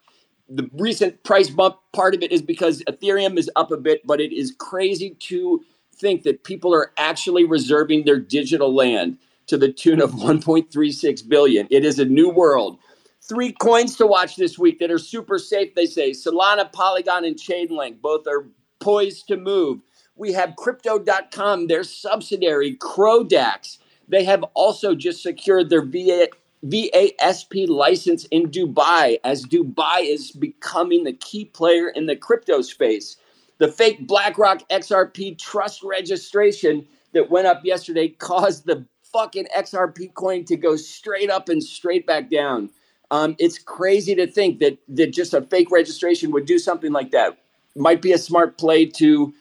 The 0.49 0.69
recent 0.75 1.23
price 1.25 1.49
bump 1.49 1.77
part 1.93 2.15
of 2.15 2.23
it 2.23 2.31
is 2.31 2.43
because 2.43 2.83
Ethereum 2.83 3.39
is 3.39 3.51
up 3.57 3.71
a 3.71 3.77
bit, 3.77 4.07
but 4.07 4.21
it 4.21 4.33
is 4.33 4.55
crazy 4.59 5.17
to 5.21 5.65
think 5.97 6.23
that 6.25 6.45
people 6.45 6.75
are 6.75 6.93
actually 6.99 7.45
reserving 7.45 8.05
their 8.05 8.21
digital 8.21 8.75
land 8.75 9.19
to 9.47 9.57
the 9.57 9.73
tune 9.73 10.01
of 10.01 10.13
1.36 10.13 11.29
billion. 11.29 11.67
It 11.71 11.85
is 11.85 11.99
a 11.99 12.05
new 12.05 12.31
world. 12.31 12.79
Three 13.23 13.53
coins 13.53 13.97
to 13.97 14.07
watch 14.07 14.37
this 14.37 14.59
week 14.59 14.79
that 14.81 14.91
are 14.91 14.99
super 14.99 15.39
safe, 15.39 15.75
they 15.75 15.87
say. 15.87 16.11
Solana, 16.11 16.71
Polygon, 16.71 17.25
and 17.25 17.37
Chainlink 17.37 18.03
both 18.03 18.27
are 18.27 18.49
poised 18.81 19.29
to 19.29 19.37
move. 19.39 19.81
We 20.15 20.33
have 20.33 20.57
crypto.com, 20.57 21.67
their 21.67 21.85
subsidiary, 21.85 22.77
Crodax. 22.77 23.79
They 24.09 24.25
have 24.25 24.45
also 24.55 24.95
just 24.95 25.23
secured 25.23 25.71
their 25.71 25.85
VA, 25.85 26.29
VASP 26.65 27.69
license 27.69 28.25
in 28.27 28.51
Dubai, 28.51 29.19
as 29.25 29.45
Dubai 29.45 30.01
is 30.01 30.31
becoming 30.31 31.05
the 31.05 31.13
key 31.13 31.45
player 31.47 31.89
in 31.89 32.07
the 32.07 32.17
crypto 32.17 32.63
space. 32.63 33.17
The 33.59 33.69
fake 33.69 34.07
BlackRock 34.07 34.69
XRP 34.69 35.39
trust 35.39 35.83
registration 35.83 36.87
that 37.13 37.31
went 37.31 37.47
up 37.47 37.65
yesterday 37.65 38.09
caused 38.19 38.67
the 38.67 38.85
fucking 39.13 39.47
XRP 39.57 40.13
coin 40.15 40.45
to 40.45 40.57
go 40.57 40.77
straight 40.77 41.31
up 41.31 41.49
and 41.49 41.63
straight 41.63 42.07
back 42.07 42.31
down. 42.31 42.71
Um, 43.11 43.37
it's 43.39 43.59
crazy 43.59 44.15
to 44.17 44.27
think 44.27 44.59
that 44.59 44.79
that 44.89 45.13
just 45.13 45.35
a 45.35 45.43
fake 45.43 45.71
registration 45.71 46.33
would 46.33 46.47
do 46.47 46.59
something 46.59 46.93
like 46.93 47.13
that. 47.13 47.39
Might 47.77 48.03
be 48.03 48.13
a 48.13 48.19
smart 48.19 48.59
play 48.59 48.87
to. 48.87 49.33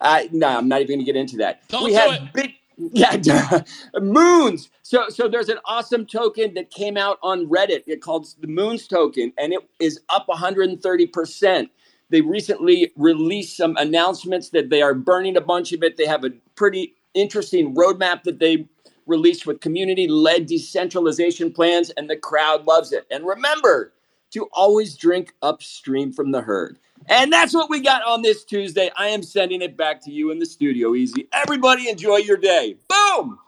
Uh, 0.00 0.24
no, 0.32 0.48
I'm 0.48 0.68
not 0.68 0.82
even 0.82 0.96
going 0.96 1.06
to 1.06 1.10
get 1.10 1.16
into 1.16 1.36
that. 1.38 1.66
Don't 1.68 1.84
we 1.84 1.90
do 1.90 1.96
have 1.96 2.12
it. 2.12 2.32
big 2.34 2.54
yeah 2.76 3.62
moons. 4.00 4.70
So 4.82 5.08
so 5.08 5.28
there's 5.28 5.48
an 5.48 5.58
awesome 5.64 6.06
token 6.06 6.54
that 6.54 6.70
came 6.70 6.96
out 6.96 7.18
on 7.22 7.46
Reddit. 7.48 7.82
It 7.86 8.00
called 8.02 8.26
the 8.40 8.46
Moons 8.48 8.86
token, 8.88 9.32
and 9.38 9.52
it 9.52 9.60
is 9.80 10.00
up 10.08 10.28
130 10.28 11.06
percent. 11.06 11.70
They 12.10 12.20
recently 12.20 12.92
released 12.96 13.56
some 13.56 13.76
announcements 13.76 14.50
that 14.50 14.70
they 14.70 14.82
are 14.82 14.94
burning 14.94 15.36
a 15.36 15.40
bunch 15.40 15.72
of 15.72 15.82
it. 15.82 15.96
They 15.96 16.06
have 16.06 16.24
a 16.24 16.30
pretty 16.54 16.94
interesting 17.14 17.74
roadmap 17.74 18.22
that 18.24 18.38
they 18.38 18.68
released 19.06 19.46
with 19.46 19.60
community 19.60 20.08
led 20.08 20.46
decentralization 20.46 21.52
plans, 21.52 21.90
and 21.90 22.08
the 22.08 22.16
crowd 22.16 22.66
loves 22.66 22.92
it. 22.92 23.06
And 23.10 23.26
remember 23.26 23.92
to 24.32 24.48
always 24.52 24.96
drink 24.96 25.32
upstream 25.42 26.12
from 26.12 26.32
the 26.32 26.42
herd. 26.42 26.78
And 27.08 27.32
that's 27.32 27.54
what 27.54 27.68
we 27.70 27.80
got 27.80 28.02
on 28.04 28.22
this 28.22 28.44
Tuesday. 28.44 28.90
I 28.96 29.08
am 29.08 29.22
sending 29.22 29.62
it 29.62 29.76
back 29.76 30.02
to 30.04 30.10
you 30.10 30.30
in 30.30 30.38
the 30.38 30.46
studio, 30.46 30.94
Easy. 30.94 31.28
Everybody 31.32 31.88
enjoy 31.88 32.18
your 32.18 32.36
day. 32.36 32.76
Boom! 32.88 33.38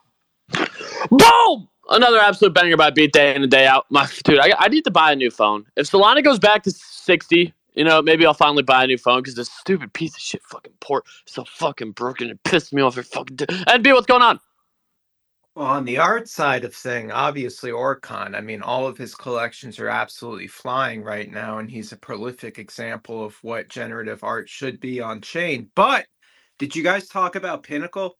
Boom! 1.10 1.68
Another 1.88 2.18
absolute 2.18 2.52
banger 2.52 2.76
by 2.76 2.90
beat 2.90 3.12
day 3.12 3.34
in 3.34 3.42
and 3.42 3.50
day 3.50 3.66
out. 3.66 3.86
My 3.90 4.08
dude, 4.24 4.40
I, 4.40 4.52
I 4.58 4.68
need 4.68 4.84
to 4.84 4.90
buy 4.90 5.12
a 5.12 5.16
new 5.16 5.30
phone. 5.30 5.64
If 5.76 5.88
Solana 5.90 6.22
goes 6.22 6.38
back 6.38 6.64
to 6.64 6.70
60, 6.70 7.54
you 7.74 7.84
know, 7.84 8.02
maybe 8.02 8.26
I'll 8.26 8.34
finally 8.34 8.62
buy 8.62 8.84
a 8.84 8.86
new 8.86 8.98
phone 8.98 9.20
because 9.20 9.36
this 9.36 9.50
stupid 9.50 9.92
piece 9.92 10.14
of 10.14 10.20
shit 10.20 10.42
fucking 10.42 10.72
port 10.80 11.04
is 11.26 11.34
so 11.34 11.44
fucking 11.44 11.92
broken. 11.92 12.30
It 12.30 12.42
pissed 12.42 12.72
me 12.72 12.82
off. 12.82 12.98
It 12.98 13.04
fucking. 13.06 13.36
T- 13.36 13.46
and 13.68 13.84
B, 13.84 13.92
what's 13.92 14.06
going 14.06 14.22
on? 14.22 14.40
Well, 15.56 15.68
on 15.68 15.86
the 15.86 15.96
art 15.96 16.28
side 16.28 16.66
of 16.66 16.74
thing, 16.74 17.10
obviously 17.10 17.70
Orcon. 17.70 18.36
I 18.36 18.42
mean, 18.42 18.60
all 18.60 18.86
of 18.86 18.98
his 18.98 19.14
collections 19.14 19.78
are 19.78 19.88
absolutely 19.88 20.48
flying 20.48 21.02
right 21.02 21.30
now, 21.30 21.56
and 21.56 21.70
he's 21.70 21.92
a 21.92 21.96
prolific 21.96 22.58
example 22.58 23.24
of 23.24 23.42
what 23.42 23.70
generative 23.70 24.22
art 24.22 24.50
should 24.50 24.80
be 24.80 25.00
on 25.00 25.22
chain. 25.22 25.70
But 25.74 26.08
did 26.58 26.76
you 26.76 26.82
guys 26.82 27.08
talk 27.08 27.36
about 27.36 27.62
Pinnacle? 27.62 28.18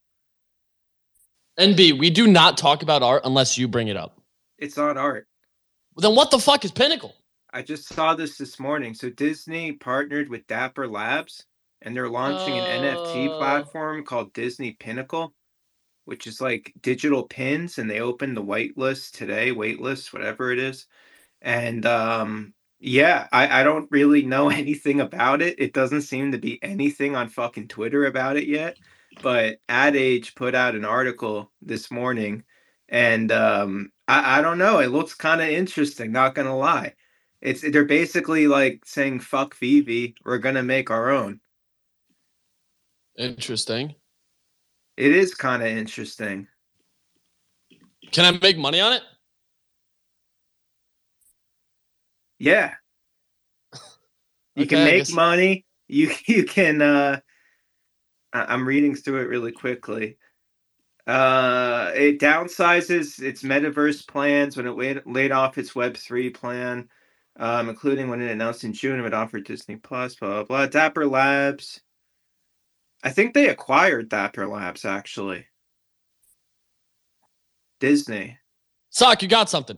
NB, 1.59 1.99
we 1.99 2.09
do 2.09 2.25
not 2.25 2.57
talk 2.57 2.81
about 2.81 3.03
art 3.03 3.21
unless 3.23 3.55
you 3.55 3.67
bring 3.67 3.87
it 3.87 3.97
up. 3.97 4.19
It's 4.57 4.77
not 4.77 4.97
art. 4.97 5.27
Then 5.95 6.15
what 6.15 6.31
the 6.31 6.39
fuck 6.39 6.65
is 6.65 6.71
Pinnacle? 6.71 7.13
I 7.53 7.61
just 7.61 7.87
saw 7.87 8.15
this 8.15 8.39
this 8.39 8.59
morning. 8.59 8.95
So 8.95 9.11
Disney 9.11 9.73
partnered 9.73 10.29
with 10.29 10.47
Dapper 10.47 10.87
Labs, 10.87 11.45
and 11.83 11.95
they're 11.95 12.09
launching 12.09 12.55
an 12.55 12.81
NFT 12.81 13.29
Oh. 13.29 13.37
platform 13.37 14.03
called 14.03 14.33
Disney 14.33 14.71
Pinnacle, 14.71 15.35
which 16.07 16.25
is 16.25 16.39
like 16.39 16.73
digital 16.81 17.23
pins. 17.23 17.77
And 17.77 17.89
they 17.89 17.99
opened 17.99 18.37
the 18.37 18.43
whitelist 18.43 19.11
today, 19.11 19.51
waitlist, 19.51 20.13
whatever 20.13 20.53
it 20.53 20.59
is. 20.59 20.87
And 21.41 21.85
um, 21.85 22.53
yeah, 22.79 23.27
I, 23.31 23.59
I 23.59 23.63
don't 23.63 23.91
really 23.91 24.23
know 24.23 24.49
anything 24.63 25.01
about 25.01 25.41
it. 25.41 25.59
It 25.59 25.73
doesn't 25.73 26.03
seem 26.03 26.31
to 26.31 26.37
be 26.37 26.63
anything 26.63 27.15
on 27.15 27.27
fucking 27.27 27.67
Twitter 27.67 28.05
about 28.05 28.37
it 28.37 28.47
yet. 28.47 28.77
But 29.21 29.57
Ad 29.67 29.95
Age 29.95 30.33
put 30.33 30.55
out 30.55 30.75
an 30.75 30.85
article 30.85 31.51
this 31.61 31.89
morning, 31.89 32.43
and 32.87 33.31
um, 33.31 33.91
I, 34.07 34.39
I 34.39 34.41
don't 34.41 34.59
know. 34.59 34.79
It 34.79 34.91
looks 34.91 35.15
kind 35.15 35.41
of 35.41 35.49
interesting. 35.49 36.11
Not 36.11 36.35
gonna 36.35 36.55
lie. 36.55 36.93
It's 37.41 37.61
they're 37.61 37.85
basically 37.85 38.47
like 38.47 38.83
saying 38.85 39.21
fuck 39.21 39.55
VeVe, 39.55 40.13
we're 40.23 40.37
gonna 40.37 40.63
make 40.63 40.91
our 40.91 41.09
own. 41.09 41.39
Interesting. 43.17 43.95
It 44.97 45.11
is 45.11 45.35
kind 45.35 45.61
of 45.61 45.69
interesting. 45.69 46.47
Can 48.11 48.25
I 48.25 48.39
make 48.41 48.57
money 48.57 48.81
on 48.81 48.93
it? 48.93 49.03
Yeah. 52.39 52.73
You 54.55 54.63
Okay, 54.63 54.75
can 54.75 54.83
make 54.83 55.09
money. 55.09 55.65
You 55.87 56.11
you 56.25 56.45
can 56.45 56.81
uh 56.81 57.19
I'm 58.33 58.67
reading 58.67 58.95
through 58.95 59.21
it 59.21 59.29
really 59.29 59.51
quickly. 59.51 60.17
Uh 61.05 61.91
it 61.95 62.19
downsizes 62.19 63.21
its 63.21 63.43
metaverse 63.43 64.07
plans 64.07 64.57
when 64.57 64.67
it 64.67 64.75
laid, 64.75 65.01
laid 65.05 65.31
off 65.31 65.57
its 65.57 65.73
web3 65.73 66.33
plan. 66.33 66.89
Um, 67.39 67.69
including 67.69 68.09
when 68.09 68.19
it 68.21 68.31
announced 68.31 68.63
in 68.63 68.73
June 68.73 68.99
it 68.99 69.03
would 69.03 69.13
offer 69.13 69.39
Disney 69.39 69.75
Plus, 69.75 70.15
blah 70.15 70.29
blah 70.29 70.43
blah. 70.43 70.65
Dapper 70.67 71.05
Labs. 71.05 71.81
I 73.07 73.09
think 73.09 73.33
they 73.33 73.47
acquired 73.47 74.09
Dapper 74.09 74.45
Labs 74.45 74.83
actually. 74.83 75.45
Disney. 77.79 78.37
Sock, 78.89 79.21
you 79.23 79.29
got 79.29 79.49
something. 79.49 79.77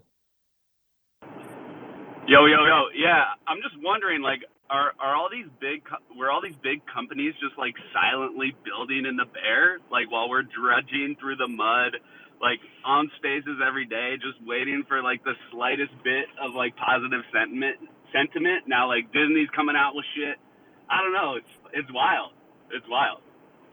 Yo, 1.21 2.49
yo, 2.49 2.65
yo. 2.65 2.89
Yeah, 2.97 3.25
I'm 3.47 3.61
just 3.61 3.75
wondering, 3.83 4.23
like, 4.23 4.41
are 4.71 4.93
are 4.99 5.15
all 5.15 5.29
these 5.29 5.45
big, 5.61 5.85
co- 5.85 6.01
were 6.17 6.31
all 6.31 6.41
these 6.41 6.57
big 6.63 6.81
companies 6.91 7.35
just 7.39 7.53
like 7.55 7.75
silently 7.93 8.55
building 8.65 9.05
in 9.05 9.15
the 9.15 9.25
bear, 9.25 9.77
like 9.91 10.09
while 10.09 10.27
we're 10.27 10.41
drudging 10.41 11.15
through 11.19 11.35
the 11.35 11.47
mud, 11.47 12.01
like 12.41 12.57
on 12.83 13.11
spaces 13.17 13.61
every 13.61 13.85
day, 13.85 14.17
just 14.17 14.41
waiting 14.41 14.81
for 14.87 15.03
like 15.03 15.23
the 15.23 15.37
slightest 15.51 15.93
bit 16.03 16.25
of 16.41 16.55
like 16.55 16.73
positive 16.77 17.21
sentiment. 17.29 17.77
Sentiment. 18.09 18.65
Now, 18.65 18.87
like 18.87 19.13
Disney's 19.13 19.53
coming 19.55 19.75
out 19.77 19.93
with 19.93 20.05
shit. 20.17 20.41
I 20.89 21.03
don't 21.03 21.13
know. 21.13 21.37
It's 21.37 21.53
it's 21.77 21.93
wild. 21.93 22.33
It's 22.71 22.87
wild 22.89 23.21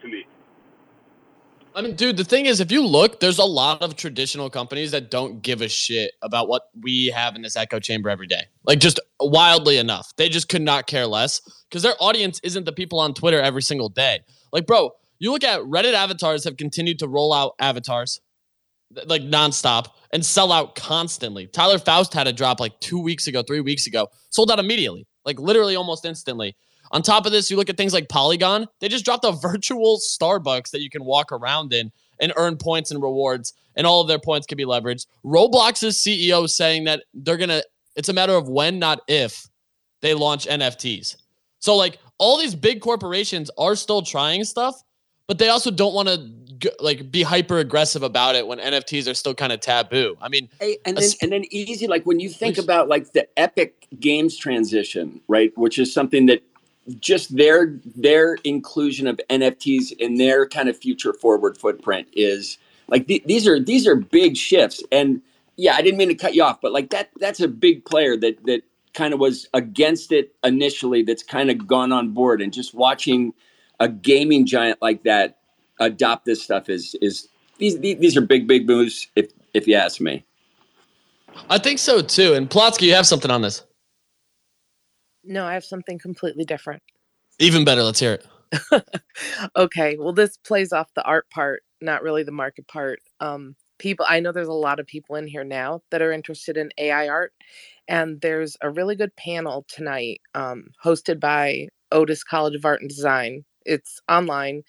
to 0.03 0.09
me. 0.09 0.25
I 1.75 1.83
mean, 1.83 1.95
dude, 1.95 2.17
the 2.17 2.25
thing 2.25 2.47
is, 2.47 2.61
if 2.61 2.73
you 2.73 2.87
look, 2.87 3.21
there's 3.21 3.39
a 3.39 3.45
lot 3.45 3.83
of 3.83 3.97
traditional 3.97 4.49
companies 4.49 4.93
that 4.93 5.11
don't 5.11 5.43
give 5.43 5.61
a 5.61 5.69
shit 5.69 6.13
about 6.23 6.49
what 6.49 6.71
we 6.81 7.09
have 7.09 7.37
in 7.37 7.43
this 7.43 7.55
echo 7.55 7.79
chamber 7.79 8.09
every 8.09 8.27
day. 8.27 8.45
Like, 8.65 8.79
just 8.81 8.99
wildly 9.21 9.77
enough, 9.77 10.11
they 10.17 10.31
just 10.31 10.49
could 10.49 10.63
not 10.63 10.87
care 10.87 11.07
less 11.07 11.43
because 11.69 11.83
their 11.83 11.95
audience 12.01 12.41
isn't 12.43 12.65
the 12.65 12.73
people 12.73 12.99
on 12.99 13.13
Twitter 13.13 13.43
every 13.43 13.61
single 13.61 13.91
day. 13.91 14.21
Like, 14.53 14.67
bro, 14.67 14.93
you 15.19 15.31
look 15.33 15.45
at 15.45 15.61
Reddit 15.61 15.93
avatars 15.93 16.45
have 16.45 16.57
continued 16.57 16.99
to 17.01 17.09
roll 17.09 17.35
out 17.35 17.53
avatars 17.61 18.21
like 19.07 19.23
nonstop 19.23 19.89
and 20.13 20.25
sell 20.25 20.53
out 20.53 20.75
constantly. 20.75 21.47
Tyler 21.47 21.79
Faust 21.79 22.15
had 22.15 22.27
a 22.27 22.33
drop 22.33 22.61
like 22.61 22.79
two 22.81 23.01
weeks 23.01 23.27
ago, 23.27 23.43
three 23.43 23.61
weeks 23.61 23.87
ago, 23.87 24.09
sold 24.31 24.51
out 24.51 24.59
immediately, 24.59 25.07
like 25.25 25.39
literally 25.39 25.77
almost 25.77 26.05
instantly. 26.05 26.57
On 26.93 27.03
top 27.03 27.27
of 27.27 27.33
this, 27.33 27.51
you 27.51 27.57
look 27.57 27.71
at 27.71 27.77
things 27.77 27.93
like 27.93 28.09
Polygon. 28.09 28.67
They 28.81 28.89
just 28.89 29.05
dropped 29.05 29.25
a 29.25 29.33
virtual 29.33 29.99
Starbucks 29.99 30.71
that 30.71 30.83
you 30.83 30.91
can 30.91 31.05
walk 31.05 31.33
around 31.33 31.73
in 31.73 31.93
and 32.21 32.33
earn 32.37 32.57
points 32.57 32.91
and 32.91 33.03
rewards, 33.03 33.53
and 33.75 33.87
all 33.87 34.01
of 34.01 34.09
their 34.09 34.19
points 34.19 34.47
can 34.47 34.57
be 34.57 34.65
leveraged. 34.65 35.07
Roblox's 35.25 35.99
CEO 35.99 36.49
saying 36.49 36.85
that 36.85 37.05
they're 37.15 37.37
gonna. 37.37 37.63
It's 37.95 38.09
a 38.09 38.13
matter 38.13 38.35
of 38.35 38.49
when, 38.49 38.79
not 38.79 39.01
if, 39.09 39.49
they 40.03 40.15
launch 40.15 40.47
NFTs. 40.47 41.17
So 41.61 41.77
like 41.77 41.99
all 42.19 42.39
these 42.39 42.55
big 42.55 42.81
corporations 42.81 43.51
are 43.59 43.75
still 43.75 44.03
trying 44.03 44.45
stuff, 44.45 44.83
but 45.27 45.39
they 45.39 45.49
also 45.49 45.71
don't 45.71 45.95
want 45.95 46.09
to 46.09 46.31
like 46.81 47.11
be 47.11 47.23
hyper 47.23 47.59
aggressive 47.59 48.03
about 48.03 48.35
it 48.35 48.47
when 48.47 48.59
NFTs 48.59 49.11
are 49.11 49.15
still 49.15 49.35
kind 49.35 49.53
of 49.53 49.61
taboo. 49.61 50.17
I 50.21 50.29
mean, 50.29 50.49
Hey, 50.61 50.79
and 50.85 50.97
then 50.97 51.05
sp- 51.05 51.23
and 51.23 51.33
then 51.33 51.45
easy 51.51 51.87
like 51.87 52.05
when 52.05 52.21
you 52.21 52.31
think 52.31 52.59
about 52.59 52.89
like 52.89 53.13
the 53.13 53.27
Epic 53.39 53.87
Games 53.99 54.37
transition, 54.37 55.21
right? 55.29 55.57
Which 55.57 55.79
is 55.79 55.93
something 55.93 56.27
that 56.27 56.43
just 57.01 57.37
their 57.37 57.79
their 57.97 58.35
inclusion 58.45 59.07
of 59.07 59.21
NFTs 59.29 59.93
in 59.93 60.17
their 60.17 60.47
kind 60.47 60.69
of 60.69 60.77
future 60.77 61.13
forward 61.13 61.59
footprint 61.59 62.09
is 62.13 62.59
like 62.89 63.07
th- 63.07 63.25
these 63.25 63.47
are 63.47 63.59
these 63.59 63.87
are 63.87 63.97
big 63.97 64.37
shifts. 64.37 64.83
And 64.93 65.21
yeah, 65.57 65.75
I 65.75 65.83
didn't 65.83 65.99
mean 65.99 66.09
to 66.09 66.15
cut 66.15 66.35
you 66.35 66.43
off, 66.43 66.61
but 66.61 66.73
like 66.73 66.91
that 66.91 67.11
that's 67.19 67.41
a 67.41 67.49
big 67.49 67.85
player 67.85 68.17
that 68.17 68.45
that 68.45 68.63
kind 68.95 69.13
of 69.13 69.21
was 69.21 69.49
against 69.53 70.13
it 70.13 70.35
initially. 70.45 71.03
That's 71.03 71.23
kind 71.23 71.51
of 71.51 71.67
gone 71.67 71.93
on 71.93 72.11
board, 72.11 72.41
and 72.41 72.53
just 72.53 72.75
watching 72.75 73.33
a 73.81 73.89
gaming 73.89 74.47
giant 74.47 74.81
like 74.81 75.03
that 75.03 75.39
adopt 75.81 76.25
this 76.25 76.43
stuff 76.43 76.69
is 76.69 76.95
is 77.03 77.29
these 77.59 77.79
these, 77.81 78.17
are 78.17 78.21
big 78.21 78.47
big 78.47 78.67
moves. 78.67 79.09
If 79.17 79.33
if 79.55 79.67
you 79.67 79.75
ask 79.75 80.01
me. 80.01 80.25
I 81.51 81.59
think 81.59 81.79
so 81.79 82.01
too. 82.01 82.35
And 82.35 82.49
Plotsky, 82.49 82.83
you 82.83 82.95
have 82.95 83.07
something 83.07 83.31
on 83.31 83.43
this. 83.43 83.63
No, 85.27 85.45
I 85.45 85.55
have 85.55 85.65
something 85.65 85.99
completely 85.99 86.45
different. 86.45 86.83
Even 87.39 87.65
better. 87.65 87.83
Let's 87.83 88.01
hear 88.01 88.15
it. 88.15 88.27
okay, 89.57 89.97
well, 89.99 90.13
this 90.13 90.37
plays 90.39 90.73
off 90.73 90.95
the 90.95 91.03
art 91.03 91.29
part, 91.31 91.63
not 91.81 92.03
really 92.03 92.23
the 92.23 92.33
market 92.33 92.67
part. 92.69 93.01
Um, 93.21 93.57
people, 93.79 94.07
I 94.09 94.21
know 94.21 94.33
there's 94.33 94.49
a 94.49 94.53
lot 94.53 94.81
of 94.81 94.87
people 94.87 95.17
in 95.17 95.27
here 95.27 95.45
now 95.45 95.83
that 95.91 96.03
are 96.03 96.13
interested 96.13 96.57
in 96.57 96.71
AI 96.79 97.09
art, 97.09 97.33
and 97.89 98.21
there's 98.21 98.57
a 98.63 98.71
really 98.71 98.97
good 98.97 99.15
panel 99.17 99.67
tonight 99.69 100.21
um, 100.35 100.69
hosted 100.83 101.21
by 101.21 101.69
Otis 101.93 102.25
College 102.25 102.55
of 102.55 102.65
Art 102.65 102.81
and 102.81 102.89
Design. 102.89 103.45
It's 103.65 104.01
online. 104.09 104.63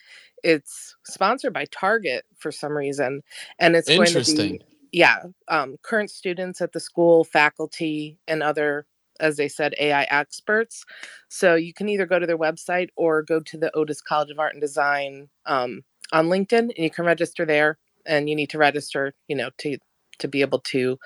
It's 0.44 0.96
sponsored 1.06 1.54
by 1.54 1.66
Target 1.72 2.26
for 2.38 2.52
some 2.52 2.76
reason, 2.76 3.22
and 3.60 3.76
it's 3.76 3.88
going 3.88 4.02
to 4.08 4.20
Interesting. 4.20 4.52
be 4.54 4.62
yeah, 4.92 5.18
um, 5.48 5.76
current 5.84 6.10
students 6.10 6.62
at 6.62 6.72
the 6.72 6.80
school, 6.80 7.24
faculty, 7.24 8.18
and 8.28 8.42
other, 8.42 8.86
as 9.20 9.38
they 9.38 9.50
said, 9.50 9.76
AI 9.80 10.04
experts. 10.06 10.86
So 11.30 11.56
you 11.56 11.74
can 11.74 11.90
either 11.90 12.06
go 12.08 12.20
to 12.20 12.28
their 12.28 12.38
website 12.38 12.90
or 12.98 13.24
go 13.24 13.40
to 13.42 13.58
the 13.58 13.76
Otis 13.76 14.02
College 14.02 14.32
of 14.32 14.40
Art 14.40 14.54
and 14.54 14.62
Design 14.62 15.30
um, 15.46 15.84
on 16.14 16.28
LinkedIn, 16.28 16.60
and 16.60 16.78
you 16.80 16.92
can 16.92 17.06
register 17.06 17.46
there. 17.46 17.78
And 18.06 18.30
you 18.30 18.36
need 18.36 18.50
to 18.52 18.58
register, 18.60 19.14
you 19.28 19.36
know, 19.36 19.52
to 19.60 19.78
to 20.20 20.28
be 20.30 20.42
able 20.42 20.60
to 20.60 20.98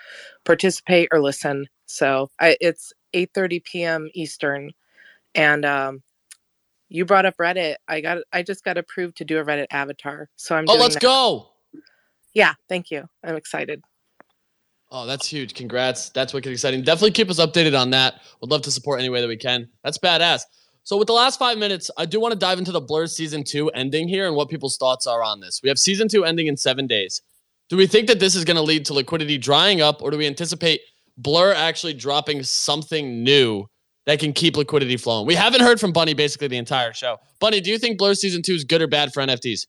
participate 0.46 1.10
or 1.12 1.22
listen. 1.22 1.68
So 1.88 2.30
I, 2.40 2.58
it's 2.62 2.94
8:30 3.14 3.64
p.m. 3.66 4.10
Eastern, 4.14 4.72
and 5.36 5.66
um, 5.66 6.04
you 6.90 7.06
brought 7.06 7.26
up 7.26 7.38
Reddit. 7.38 7.76
I 7.88 8.02
got 8.02 8.20
I 8.34 8.44
just 8.44 8.64
got 8.64 8.78
approved 8.78 9.18
to 9.18 9.26
do 9.26 9.40
a 9.40 9.46
Reddit 9.46 9.68
avatar. 9.72 10.30
So 10.38 10.56
I'm 10.56 10.68
Oh, 10.68 10.76
let's 10.78 10.96
that. 10.96 11.04
go. 11.04 11.48
Yeah, 12.34 12.54
thank 12.70 12.92
you. 12.92 13.06
I'm 13.24 13.36
excited. 13.38 13.84
Oh, 14.94 15.06
that's 15.06 15.26
huge. 15.26 15.54
Congrats. 15.54 16.10
That's 16.10 16.34
wicked 16.34 16.52
exciting. 16.52 16.84
Definitely 16.84 17.12
keep 17.12 17.30
us 17.30 17.40
updated 17.40 17.80
on 17.80 17.92
that. 17.92 18.16
Would 18.42 18.52
love 18.52 18.62
to 18.64 18.72
support 18.72 19.00
any 19.00 19.10
way 19.10 19.22
that 19.22 19.28
we 19.28 19.38
can. 19.38 19.70
That's 19.86 19.98
badass. 19.98 20.42
So, 20.84 20.98
with 20.98 21.08
the 21.08 21.14
last 21.14 21.40
five 21.40 21.58
minutes, 21.58 21.90
I 21.98 22.06
do 22.06 22.20
want 22.20 22.34
to 22.34 22.40
dive 22.40 22.60
into 22.60 22.72
the 22.72 22.82
Blur 22.82 23.08
season 23.08 23.44
two 23.44 23.70
ending 23.70 24.08
here 24.08 24.28
and 24.28 24.36
what 24.36 24.50
people's 24.50 24.78
thoughts 24.78 25.08
are 25.08 25.24
on 25.24 25.40
this. 25.40 25.62
We 25.64 25.70
have 25.70 25.80
season 25.80 26.10
two 26.10 26.26
ending 26.26 26.48
in 26.48 26.58
seven 26.58 26.88
days. 26.88 27.22
Do 27.70 27.78
we 27.78 27.88
think 27.88 28.08
that 28.08 28.20
this 28.20 28.36
is 28.36 28.44
going 28.44 28.58
to 28.58 28.62
lead 28.62 28.86
to 28.88 28.94
liquidity 28.94 29.38
drying 29.38 29.80
up, 29.80 30.02
or 30.02 30.12
do 30.12 30.18
we 30.18 30.28
anticipate 30.28 30.82
Blur 31.18 31.54
actually 31.54 31.94
dropping 31.94 32.44
something 32.44 33.24
new 33.24 33.68
that 34.08 34.20
can 34.20 34.34
keep 34.34 34.58
liquidity 34.58 34.98
flowing? 34.98 35.26
We 35.26 35.36
haven't 35.36 35.62
heard 35.62 35.80
from 35.80 35.94
Bunny 35.94 36.16
basically 36.16 36.48
the 36.50 36.58
entire 36.58 36.94
show. 36.94 37.18
Bunny, 37.40 37.62
do 37.62 37.70
you 37.70 37.78
think 37.78 37.98
Blur 37.98 38.14
season 38.16 38.42
two 38.42 38.56
is 38.56 38.66
good 38.66 38.82
or 38.82 38.88
bad 38.88 39.14
for 39.14 39.24
NFTs? 39.24 39.68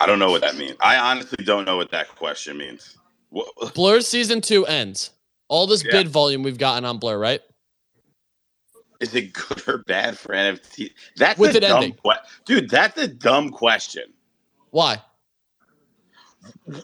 I 0.00 0.06
don't 0.06 0.18
know 0.18 0.30
what 0.30 0.40
that 0.40 0.56
means. 0.56 0.76
I 0.80 0.96
honestly 0.96 1.44
don't 1.44 1.64
know 1.64 1.76
what 1.76 1.90
that 1.90 2.08
question 2.08 2.56
means. 2.56 2.96
What, 3.28 3.48
Blur 3.74 4.00
season 4.00 4.40
two 4.40 4.66
ends. 4.66 5.10
All 5.48 5.66
this 5.66 5.84
Yeah. 5.84 5.90
bid 5.92 6.08
volume 6.08 6.42
we've 6.42 6.58
gotten 6.58 6.84
on 6.84 6.98
Blur, 6.98 7.18
right? 7.18 7.40
is 9.00 9.14
it 9.14 9.32
good 9.32 9.66
or 9.66 9.78
bad 9.78 10.18
for 10.18 10.34
NFT? 10.34 10.90
That's 11.16 11.38
With 11.38 11.56
a 11.56 11.60
dumb 11.60 11.92
que- 11.92 12.12
dude. 12.44 12.68
That's 12.68 12.98
a 12.98 13.08
dumb 13.08 13.48
question. 13.50 14.04
Why? 14.72 15.00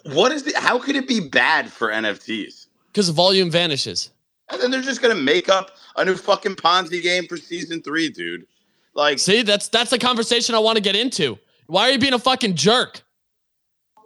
What 0.05 0.33
is 0.33 0.47
it? 0.47 0.57
How 0.57 0.79
could 0.79 0.97
it 0.97 1.07
be 1.07 1.21
bad 1.29 1.71
for 1.71 1.89
NFTs? 1.91 2.67
Because 2.91 3.11
volume 3.11 3.51
vanishes. 3.51 4.11
And 4.51 4.61
then 4.63 4.71
they're 4.71 4.81
just 4.81 5.03
gonna 5.03 5.15
make 5.15 5.49
up 5.51 5.73
a 5.97 6.05
new 6.07 6.17
fucking 6.17 6.57
Ponzi 6.57 7.03
game 7.03 7.27
for 7.27 7.37
season 7.37 7.83
three, 7.83 8.09
dude. 8.09 8.47
Like, 8.95 9.19
See, 9.19 9.43
that's 9.43 9.69
that's 9.69 9.91
the 9.91 9.99
conversation 9.99 10.55
I 10.55 10.59
want 10.59 10.77
to 10.77 10.83
get 10.83 10.97
into. 10.97 11.39
Why 11.67 11.83
are 11.89 11.91
you 11.93 11.99
being 11.99 12.15
a 12.15 12.19
fucking 12.19 12.55
jerk? 12.55 13.03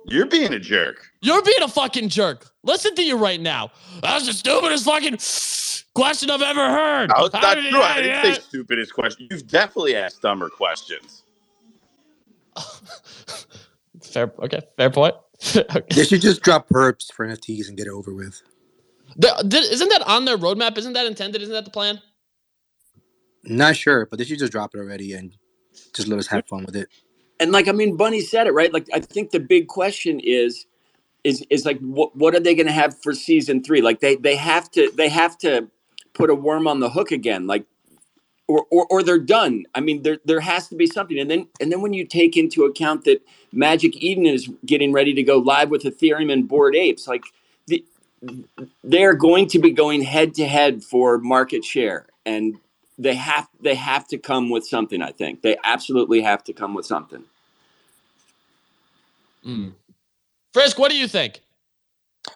You're 0.06 0.26
being 0.26 0.52
a 0.52 0.58
jerk. 0.58 1.10
You're 1.20 1.42
being 1.42 1.62
a 1.62 1.68
fucking 1.68 2.08
jerk. 2.08 2.50
Listen 2.62 2.94
to 2.96 3.02
you 3.02 3.16
right 3.16 3.40
now. 3.40 3.70
That's 4.02 4.26
the 4.26 4.32
stupidest 4.32 4.84
fucking 4.84 5.18
question 5.94 6.30
I've 6.30 6.42
ever 6.42 6.68
heard. 6.68 7.10
No, 7.16 7.26
it's 7.26 7.34
How 7.34 7.40
not 7.40 7.54
true. 7.54 7.62
you- 7.68 7.80
I 7.82 8.00
didn't 8.00 8.34
say 8.34 8.40
stupidest 8.40 8.92
question. 8.94 9.28
You've 9.30 9.46
definitely 9.46 9.94
asked 9.96 10.22
dumber 10.22 10.48
questions. 10.48 11.22
Fair. 14.02 14.32
Okay. 14.40 14.60
Fair 14.76 14.90
point. 14.90 15.14
okay. 15.56 15.82
They 15.94 16.04
should 16.04 16.20
just 16.22 16.42
drop 16.42 16.68
perps 16.68 17.12
for 17.12 17.26
NFTs 17.26 17.68
and 17.68 17.76
get 17.76 17.86
it 17.86 17.90
over 17.92 18.14
with. 18.14 18.42
The- 19.16 19.42
the- 19.44 19.58
isn't 19.58 19.88
that 19.90 20.02
on 20.06 20.24
their 20.24 20.38
roadmap? 20.38 20.76
Isn't 20.78 20.94
that 20.94 21.06
intended? 21.06 21.42
Isn't 21.42 21.54
that 21.54 21.64
the 21.64 21.70
plan? 21.70 22.00
Not 23.44 23.76
sure, 23.76 24.06
but 24.06 24.18
they 24.18 24.24
should 24.24 24.38
just 24.38 24.52
drop 24.52 24.74
it 24.74 24.78
already 24.78 25.12
and 25.14 25.34
just 25.94 26.08
let 26.08 26.18
us 26.18 26.26
have 26.26 26.46
fun 26.46 26.64
with 26.64 26.76
it. 26.76 26.88
And 27.40 27.50
like 27.50 27.66
I 27.66 27.72
mean, 27.72 27.96
Bunny 27.96 28.20
said 28.20 28.46
it 28.46 28.52
right. 28.52 28.72
Like 28.72 28.86
I 28.94 29.00
think 29.00 29.32
the 29.32 29.40
big 29.40 29.66
question 29.66 30.20
is, 30.20 30.66
is 31.24 31.44
is 31.50 31.64
like 31.64 31.80
what 31.80 32.14
what 32.14 32.34
are 32.36 32.40
they 32.40 32.54
going 32.54 32.66
to 32.68 32.72
have 32.72 32.96
for 33.02 33.14
season 33.14 33.64
three? 33.64 33.82
Like 33.82 34.00
they 34.00 34.14
they 34.16 34.36
have 34.36 34.70
to 34.72 34.92
they 34.94 35.08
have 35.08 35.36
to 35.38 35.68
put 36.14 36.30
a 36.30 36.34
worm 36.36 36.68
on 36.68 36.80
the 36.80 36.90
hook 36.90 37.10
again. 37.10 37.48
Like. 37.48 37.64
Or, 38.48 38.66
or, 38.72 38.84
or 38.90 39.04
they're 39.04 39.16
done. 39.20 39.64
I 39.76 39.80
mean, 39.80 40.02
there 40.02 40.18
there 40.24 40.40
has 40.40 40.66
to 40.70 40.74
be 40.74 40.88
something, 40.88 41.16
and 41.20 41.30
then 41.30 41.46
and 41.60 41.70
then 41.70 41.82
when 41.82 41.92
you 41.92 42.04
take 42.04 42.36
into 42.36 42.64
account 42.64 43.04
that 43.04 43.22
Magic 43.52 43.96
Eden 44.02 44.26
is 44.26 44.50
getting 44.66 44.92
ready 44.92 45.14
to 45.14 45.22
go 45.22 45.38
live 45.38 45.70
with 45.70 45.84
Ethereum 45.84 46.32
and 46.32 46.48
Bored 46.48 46.74
Apes, 46.74 47.06
like 47.06 47.22
the, 47.68 47.84
they're 48.82 49.14
going 49.14 49.46
to 49.50 49.60
be 49.60 49.70
going 49.70 50.02
head 50.02 50.34
to 50.34 50.48
head 50.48 50.82
for 50.82 51.18
market 51.18 51.64
share, 51.64 52.06
and 52.26 52.56
they 53.00 53.14
have 53.14 53.48
they 53.60 53.74
have 53.74 54.06
to 54.08 54.18
come 54.18 54.50
with 54.50 54.66
something. 54.66 55.00
I 55.02 55.10
think 55.12 55.42
they 55.42 55.56
absolutely 55.64 56.20
have 56.20 56.44
to 56.44 56.52
come 56.52 56.74
with 56.74 56.84
something. 56.86 57.24
Mm. 59.44 59.72
Frisk, 60.52 60.78
what 60.78 60.90
do 60.90 60.96
you 60.98 61.08
think? 61.08 61.40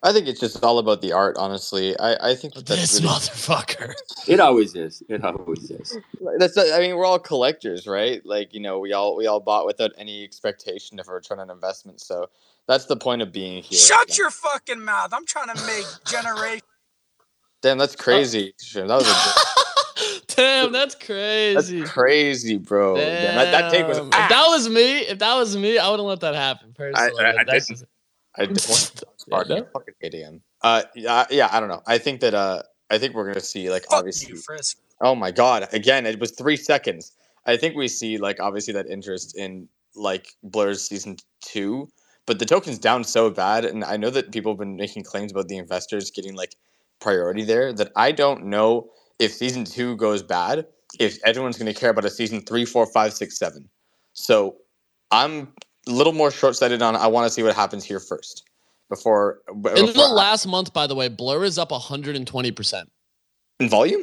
I 0.03 0.12
think 0.12 0.27
it's 0.27 0.40
just 0.40 0.64
all 0.64 0.79
about 0.79 1.03
the 1.03 1.12
art, 1.12 1.37
honestly. 1.38 1.98
I, 1.98 2.31
I 2.31 2.35
think 2.35 2.55
that 2.55 2.64
that's 2.64 2.81
This 2.81 3.00
really- 3.03 3.12
motherfucker. 3.14 3.92
It 4.27 4.40
always 4.40 4.74
is. 4.74 5.03
It 5.11 5.22
always 5.22 5.70
is. 5.70 5.98
That's 6.38 6.57
I 6.57 6.79
mean 6.81 6.96
we're 6.96 7.05
all 7.05 7.18
collectors, 7.18 7.87
right? 7.87 8.24
Like 8.24 8.55
you 8.55 8.61
know 8.61 8.79
we 8.79 8.94
all 8.94 9.16
we 9.16 9.27
all 9.27 9.40
bought 9.40 9.66
without 9.66 9.92
any 9.98 10.24
expectation 10.24 10.98
of 10.98 11.09
a 11.09 11.12
return 11.12 11.38
on 11.40 11.50
investment. 11.50 12.00
So 12.00 12.31
that's 12.66 12.87
the 12.87 12.96
point 12.96 13.20
of 13.20 13.33
being 13.33 13.62
here. 13.62 13.79
Shut 13.79 14.16
your 14.16 14.31
fucking 14.31 14.83
mouth. 14.83 15.12
I'm 15.12 15.27
trying 15.27 15.55
to 15.55 15.66
make 15.66 15.85
generation. 16.07 16.62
Damn, 17.61 17.77
that's 17.79 17.96
crazy. 17.96 18.55
Shit, 18.62 18.88
That 18.88 18.94
was 18.96 19.09
a 19.09 19.12
Damn, 20.37 20.73
that's 20.73 20.94
crazy. 20.94 21.55
that's 21.55 21.68
crazy. 21.68 21.85
crazy, 21.85 22.57
bro. 22.59 22.97
Damn, 22.97 23.35
that, 23.37 23.51
that 23.51 23.73
take 23.73 23.87
was. 23.87 23.99
Damn. 23.99 24.07
If 24.09 24.12
that 24.29 24.47
was 24.49 24.68
me, 24.68 24.99
if 25.01 25.18
that 25.18 25.35
was 25.35 25.57
me, 25.57 25.79
I 25.79 25.88
wouldn't 25.90 26.09
let 26.09 26.20
that 26.20 26.35
happen. 26.35 26.73
Personally, 26.75 27.25
I, 27.25 27.31
I 27.31 27.44
That's 27.44 27.66
didn't. 27.66 27.81
just- 27.81 27.85
I 28.37 28.47
didn't. 28.47 29.03
Yeah, 29.27 29.38
Fucking 29.73 29.94
no? 30.03 30.07
8 30.07 30.14
a.m. 30.16 30.42
Uh, 30.61 30.83
yeah, 30.94 31.25
yeah. 31.31 31.49
I 31.51 31.59
don't 31.61 31.70
know. 31.70 31.81
I 31.87 31.97
think 31.97 32.20
that 32.20 32.35
uh, 32.35 32.62
I 32.90 32.99
think 32.99 33.14
we're 33.14 33.25
gonna 33.27 33.40
see 33.40 33.70
like 33.70 33.85
Fuck 33.85 34.01
obviously. 34.01 34.35
you, 34.35 34.42
Oh 35.01 35.14
my 35.14 35.31
god! 35.31 35.66
Again, 35.73 36.05
it 36.05 36.20
was 36.20 36.33
three 36.33 36.57
seconds. 36.59 37.12
I 37.47 37.57
think 37.57 37.75
we 37.75 37.88
see 37.88 38.18
like 38.18 38.40
obviously 38.40 38.75
that 38.75 38.87
interest 38.87 39.35
in 39.38 39.66
like 39.94 40.29
Blur's 40.42 40.87
season 40.87 41.16
two, 41.40 41.88
but 42.27 42.38
the 42.38 42.44
token's 42.44 42.79
down 42.79 43.03
so 43.03 43.31
bad, 43.31 43.64
and 43.64 43.83
I 43.83 43.97
know 43.97 44.11
that 44.11 44.31
people 44.31 44.53
have 44.53 44.59
been 44.59 44.77
making 44.77 45.05
claims 45.05 45.33
about 45.33 45.49
the 45.49 45.57
investors 45.57 46.11
getting 46.11 46.35
like 46.35 46.55
priority 47.01 47.44
there. 47.44 47.73
That 47.73 47.92
I 47.97 48.12
don't 48.12 48.44
know 48.44 48.90
if 49.18 49.33
season 49.33 49.64
two 49.64 49.96
goes 49.96 50.22
bad, 50.22 50.66
if 50.98 51.18
everyone's 51.24 51.59
going 51.59 51.72
to 51.72 51.79
care 51.79 51.90
about 51.90 52.05
a 52.05 52.11
season 52.11 52.40
three, 52.42 52.64
four, 52.64 52.87
five, 52.87 53.12
six, 53.12 53.38
seven. 53.38 53.68
So 54.12 54.57
I'm 55.11 55.53
a 55.87 55.90
little 55.90 56.12
more 56.12 56.31
short 56.31 56.57
sighted 56.57 56.83
on. 56.83 56.96
I 56.96 57.07
want 57.07 57.27
to 57.27 57.31
see 57.33 57.42
what 57.42 57.55
happens 57.55 57.85
here 57.85 58.00
first 58.00 58.44
before. 58.88 59.40
In 59.48 59.62
before 59.62 59.92
the 59.92 60.14
last 60.14 60.46
month, 60.46 60.72
by 60.72 60.87
the 60.87 60.94
way, 60.94 61.09
Blur 61.09 61.44
is 61.44 61.59
up 61.59 61.70
120% 61.70 62.85
in 63.61 63.68
volume 63.68 64.03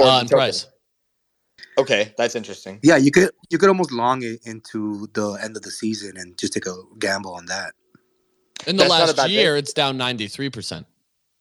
uh, 0.00 0.04
in 0.04 0.08
in 0.08 0.14
token? 0.22 0.28
price. 0.28 0.66
Okay, 1.78 2.12
that's 2.18 2.34
interesting. 2.34 2.80
Yeah, 2.82 2.96
you 2.96 3.10
could 3.10 3.30
you 3.50 3.56
could 3.56 3.68
almost 3.68 3.92
long 3.92 4.22
it 4.22 4.40
into 4.44 5.08
the 5.14 5.32
end 5.42 5.56
of 5.56 5.62
the 5.62 5.70
season 5.70 6.16
and 6.16 6.36
just 6.36 6.52
take 6.52 6.66
a 6.66 6.74
gamble 6.98 7.34
on 7.34 7.46
that. 7.46 7.72
In 8.66 8.76
the 8.76 8.84
That's 8.84 8.90
last 8.90 9.16
bad 9.16 9.30
year, 9.30 9.56
it's 9.56 9.72
down 9.72 9.98
93%. 9.98 10.84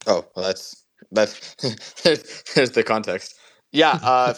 Oh, 0.08 0.26
well, 0.36 0.46
that's 0.46 0.81
that's 1.12 1.56
there's, 2.04 2.72
the 2.72 2.84
context. 2.84 3.36
Yeah, 3.72 4.00
uh, 4.02 4.34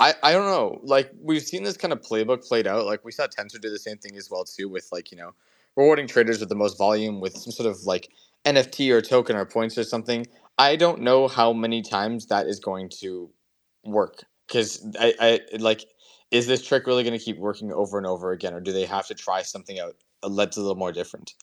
I 0.00 0.14
I 0.22 0.32
don't 0.32 0.46
know. 0.46 0.80
Like 0.82 1.10
we've 1.20 1.42
seen 1.42 1.64
this 1.64 1.76
kind 1.76 1.92
of 1.92 2.00
playbook 2.00 2.46
played 2.46 2.66
out. 2.66 2.86
Like 2.86 3.04
we 3.04 3.12
saw 3.12 3.26
Tensor 3.26 3.60
do 3.60 3.70
the 3.70 3.78
same 3.78 3.98
thing 3.98 4.16
as 4.16 4.30
well 4.30 4.44
too, 4.44 4.68
with 4.68 4.88
like 4.92 5.10
you 5.10 5.18
know 5.18 5.32
rewarding 5.76 6.06
traders 6.06 6.40
with 6.40 6.48
the 6.48 6.54
most 6.54 6.76
volume 6.76 7.20
with 7.20 7.36
some 7.36 7.52
sort 7.52 7.68
of 7.68 7.84
like 7.84 8.08
NFT 8.44 8.90
or 8.90 9.00
token 9.00 9.36
or 9.36 9.44
points 9.44 9.78
or 9.78 9.84
something. 9.84 10.26
I 10.58 10.76
don't 10.76 11.02
know 11.02 11.28
how 11.28 11.52
many 11.52 11.82
times 11.82 12.26
that 12.26 12.46
is 12.46 12.58
going 12.58 12.88
to 13.00 13.30
work 13.84 14.24
because 14.46 14.84
I, 14.98 15.14
I 15.20 15.56
like 15.58 15.86
is 16.30 16.46
this 16.46 16.66
trick 16.66 16.86
really 16.86 17.04
going 17.04 17.18
to 17.18 17.24
keep 17.24 17.38
working 17.38 17.72
over 17.72 17.96
and 17.96 18.06
over 18.06 18.32
again, 18.32 18.52
or 18.52 18.60
do 18.60 18.72
they 18.72 18.84
have 18.84 19.06
to 19.06 19.14
try 19.14 19.42
something 19.42 19.78
out 19.80 19.96
that's 20.36 20.56
a 20.56 20.60
little 20.60 20.76
more 20.76 20.92
different? 20.92 21.34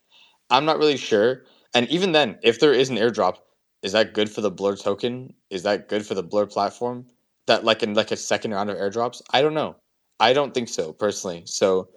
I'm 0.49 0.65
not 0.65 0.77
really 0.77 0.97
sure. 0.97 1.43
And 1.73 1.87
even 1.89 2.11
then, 2.11 2.37
if 2.43 2.59
there 2.59 2.73
is 2.73 2.89
an 2.89 2.97
airdrop, 2.97 3.37
is 3.85 3.91
that 3.91 4.15
good 4.15 4.31
for 4.31 4.41
the 4.41 4.49
Blur 4.49 4.75
token? 4.75 5.35
Is 5.51 5.61
that 5.63 5.89
good 5.89 6.07
for 6.07 6.15
the 6.15 6.23
Blur 6.23 6.47
platform? 6.47 7.05
That 7.45 7.63
like 7.63 7.83
in 7.83 7.93
like 7.93 8.11
a 8.11 8.17
second 8.17 8.51
round 8.51 8.71
of 8.71 8.77
airdrops? 8.77 9.21
I 9.31 9.43
don't 9.43 9.53
know. 9.53 9.75
I 10.19 10.33
don't 10.33 10.55
think 10.55 10.69
so 10.69 10.91
personally. 10.91 11.43
So 11.45 11.89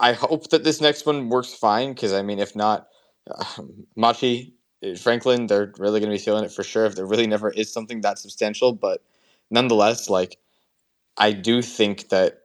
I 0.00 0.12
hope 0.12 0.50
that 0.50 0.64
this 0.64 0.80
next 0.80 1.06
one 1.06 1.28
works 1.28 1.54
fine 1.54 1.94
because 1.94 2.12
I 2.12 2.22
mean, 2.22 2.40
if 2.40 2.56
not, 2.56 2.88
uh, 3.30 3.62
Machi, 3.96 4.54
uh, 4.84 4.96
Franklin, 4.96 5.46
they're 5.46 5.72
really 5.78 6.00
going 6.00 6.10
to 6.10 6.18
be 6.18 6.24
feeling 6.24 6.44
it 6.44 6.50
for 6.52 6.64
sure 6.64 6.84
if 6.84 6.96
there 6.96 7.06
really 7.06 7.28
never 7.28 7.50
is 7.52 7.72
something 7.72 8.00
that 8.00 8.18
substantial. 8.18 8.72
But 8.72 9.04
nonetheless, 9.48 10.10
like 10.10 10.38
I 11.16 11.32
do 11.32 11.62
think 11.62 12.08
that 12.08 12.40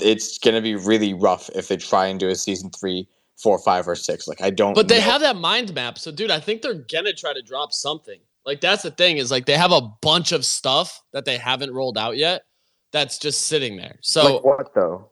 it's 0.00 0.38
going 0.38 0.56
to 0.56 0.60
be 0.60 0.74
really 0.74 1.14
rough 1.14 1.50
if 1.54 1.68
they 1.68 1.76
try 1.76 2.06
and 2.06 2.18
do 2.18 2.28
a 2.28 2.34
season 2.34 2.70
three, 2.70 3.08
four, 3.36 3.58
five, 3.58 3.86
or 3.88 3.94
six. 3.94 4.26
Like 4.28 4.40
I 4.42 4.50
don't. 4.50 4.74
But 4.74 4.88
they 4.88 4.98
know. 4.98 5.04
have 5.04 5.20
that 5.22 5.36
mind 5.36 5.74
map. 5.74 5.98
So, 5.98 6.10
dude, 6.10 6.30
I 6.30 6.40
think 6.40 6.62
they're 6.62 6.74
going 6.74 7.04
to 7.04 7.12
try 7.14 7.32
to 7.32 7.42
drop 7.42 7.72
something. 7.72 8.18
Like, 8.46 8.60
that's 8.60 8.82
the 8.82 8.90
thing 8.90 9.16
is 9.16 9.30
like 9.30 9.46
they 9.46 9.56
have 9.56 9.72
a 9.72 9.80
bunch 10.02 10.32
of 10.32 10.44
stuff 10.44 11.02
that 11.12 11.24
they 11.24 11.38
haven't 11.38 11.72
rolled 11.72 11.96
out 11.98 12.16
yet 12.16 12.42
that's 12.92 13.18
just 13.18 13.48
sitting 13.48 13.76
there. 13.76 13.98
So, 14.02 14.34
like 14.36 14.44
what 14.44 14.74
though? 14.74 15.10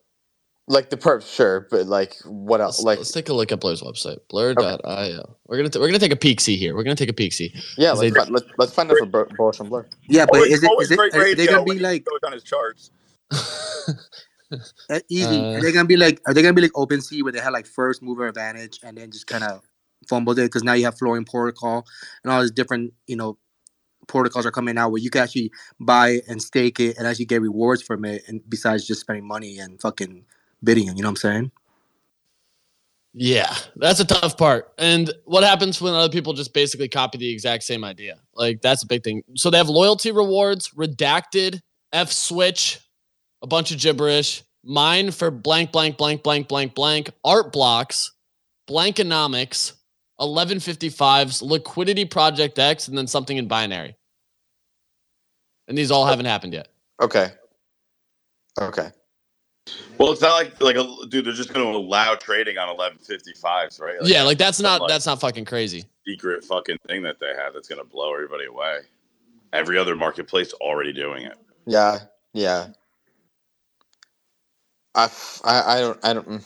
Like 0.68 0.90
the 0.90 0.96
perps, 0.96 1.34
sure, 1.34 1.66
but 1.70 1.86
like 1.86 2.14
what 2.24 2.60
else? 2.60 2.78
let's, 2.78 2.84
Like 2.84 2.98
let's 2.98 3.10
take 3.10 3.28
a 3.28 3.32
look 3.32 3.50
at 3.50 3.58
Blur's 3.60 3.82
website. 3.82 4.18
Blur.io. 4.28 5.36
We're 5.46 5.56
gonna 5.56 5.68
t- 5.68 5.78
we're 5.80 5.88
gonna 5.88 5.98
take 5.98 6.12
a 6.12 6.16
peek 6.16 6.40
see 6.40 6.56
here. 6.56 6.76
We're 6.76 6.84
gonna 6.84 6.94
take 6.94 7.08
a 7.10 7.12
peek 7.12 7.32
see. 7.32 7.52
Yeah, 7.76 7.90
let's, 7.92 8.14
they- 8.14 8.30
let's 8.30 8.46
let's 8.58 8.72
find 8.72 8.88
out 8.90 8.98
for 8.98 9.06
Bur- 9.06 9.28
bullish 9.36 9.58
on 9.58 9.68
Blur. 9.68 9.86
Yeah, 10.08 10.24
but 10.26 10.36
Always, 10.36 10.52
is 10.52 10.62
it 10.62 10.70
always 10.70 10.90
it 10.92 10.96
great 10.96 11.12
are 11.14 11.18
they 11.34 11.46
radio 11.46 11.52
gonna 11.52 11.64
be 11.64 11.78
like 11.80 12.04
goes 12.04 12.20
on 12.24 12.32
his 12.32 12.44
charts. 12.44 12.90
uh, 14.90 15.00
easy? 15.08 15.38
Uh, 15.38 15.58
are 15.58 15.60
they 15.60 15.72
gonna 15.72 15.86
be 15.86 15.96
like 15.96 16.20
are 16.26 16.34
they 16.34 16.42
gonna 16.42 16.54
be 16.54 16.62
like 16.62 16.72
OpenSea 16.72 17.22
where 17.22 17.32
they 17.32 17.40
had 17.40 17.52
like 17.52 17.66
first 17.66 18.02
mover 18.02 18.26
advantage 18.26 18.80
and 18.82 18.96
then 18.96 19.10
just 19.10 19.26
kind 19.26 19.44
of 19.44 19.62
fumbled 20.08 20.38
it 20.38 20.42
because 20.42 20.62
now 20.62 20.72
you 20.72 20.84
have 20.84 20.98
flooring 20.98 21.24
protocol 21.24 21.86
and 22.24 22.32
all 22.32 22.40
these 22.40 22.50
different 22.50 22.92
you 23.06 23.16
know 23.16 23.38
protocols 24.08 24.44
are 24.44 24.50
coming 24.50 24.76
out 24.76 24.90
where 24.90 25.00
you 25.00 25.10
can 25.10 25.22
actually 25.22 25.50
buy 25.78 26.20
and 26.28 26.42
stake 26.42 26.80
it 26.80 26.96
and 26.98 27.06
actually 27.06 27.24
get 27.24 27.40
rewards 27.40 27.82
from 27.82 28.04
it 28.04 28.22
and 28.26 28.40
besides 28.48 28.86
just 28.86 29.00
spending 29.00 29.26
money 29.26 29.58
and 29.58 29.80
fucking 29.80 30.24
bidding 30.62 30.86
you 30.86 30.94
know 30.94 31.08
what 31.08 31.10
I'm 31.10 31.16
saying? 31.16 31.50
Yeah, 33.14 33.54
that's 33.76 34.00
a 34.00 34.06
tough 34.06 34.38
part. 34.38 34.72
And 34.78 35.12
what 35.26 35.44
happens 35.44 35.80
when 35.80 35.92
other 35.92 36.08
people 36.10 36.32
just 36.32 36.54
basically 36.54 36.88
copy 36.88 37.18
the 37.18 37.30
exact 37.30 37.62
same 37.64 37.84
idea? 37.84 38.18
Like 38.34 38.62
that's 38.62 38.82
a 38.82 38.86
big 38.86 39.04
thing. 39.04 39.22
So 39.36 39.50
they 39.50 39.58
have 39.58 39.68
loyalty 39.68 40.12
rewards, 40.12 40.70
redacted, 40.70 41.60
F 41.92 42.10
switch, 42.10 42.80
a 43.42 43.46
bunch 43.46 43.72
of 43.72 43.78
gibberish, 43.78 44.42
mine 44.64 45.10
for 45.10 45.30
blank, 45.30 45.72
blank, 45.72 45.96
blank, 45.96 46.22
blank, 46.22 46.48
blank, 46.48 46.74
blank, 46.74 47.10
art 47.24 47.52
blocks, 47.52 48.12
blankonomics, 48.68 49.72
1155s, 50.20 51.42
liquidity 51.42 52.04
project 52.04 52.58
X, 52.58 52.88
and 52.88 52.96
then 52.96 53.06
something 53.06 53.36
in 53.36 53.48
binary. 53.48 53.96
And 55.68 55.76
these 55.76 55.90
all 55.90 56.06
haven't 56.06 56.26
happened 56.26 56.52
yet. 56.52 56.68
Okay. 57.00 57.32
Okay. 58.60 58.90
Well, 59.96 60.12
it's 60.12 60.20
not 60.20 60.34
like 60.34 60.60
like 60.60 60.76
a 60.76 60.84
dude. 61.08 61.24
They're 61.24 61.32
just 61.32 61.52
going 61.52 61.64
to 61.64 61.78
allow 61.78 62.16
trading 62.16 62.58
on 62.58 62.76
1155s, 62.76 63.80
right? 63.80 63.96
yeah, 64.02 64.22
like 64.24 64.36
that's 64.36 64.60
not 64.60 64.82
like, 64.82 64.88
that's 64.88 65.06
not 65.06 65.20
fucking 65.20 65.44
crazy. 65.44 65.84
secret 66.06 66.44
fucking 66.44 66.78
thing 66.88 67.02
that 67.02 67.20
they 67.20 67.32
have 67.38 67.54
that's 67.54 67.68
going 67.68 67.80
to 67.80 67.88
blow 67.88 68.12
everybody 68.12 68.46
away. 68.46 68.80
Every 69.52 69.78
other 69.78 69.94
marketplace 69.94 70.52
already 70.54 70.92
doing 70.92 71.24
it. 71.24 71.38
Yeah. 71.66 72.00
Yeah. 72.32 72.68
I, 74.94 75.10
I, 75.44 75.76
I 75.76 75.80
don't 75.80 76.04
I 76.04 76.12
don't 76.12 76.28
mm. 76.28 76.44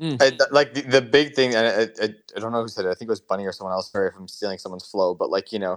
Mm. 0.00 0.22
I, 0.22 0.32
like 0.52 0.74
the, 0.74 0.82
the 0.82 1.02
big 1.02 1.34
thing 1.34 1.54
and 1.54 1.66
I, 1.66 2.04
I, 2.04 2.08
I 2.36 2.40
don't 2.40 2.52
know 2.52 2.62
who 2.62 2.68
said 2.68 2.84
it 2.84 2.90
I 2.90 2.94
think 2.94 3.08
it 3.08 3.10
was 3.10 3.20
Bunny 3.20 3.44
or 3.44 3.52
someone 3.52 3.72
else 3.72 3.90
sorry 3.90 4.08
if 4.08 4.14
I'm 4.16 4.28
stealing 4.28 4.58
someone's 4.58 4.86
flow 4.86 5.14
but 5.14 5.28
like 5.30 5.52
you 5.52 5.58
know 5.58 5.76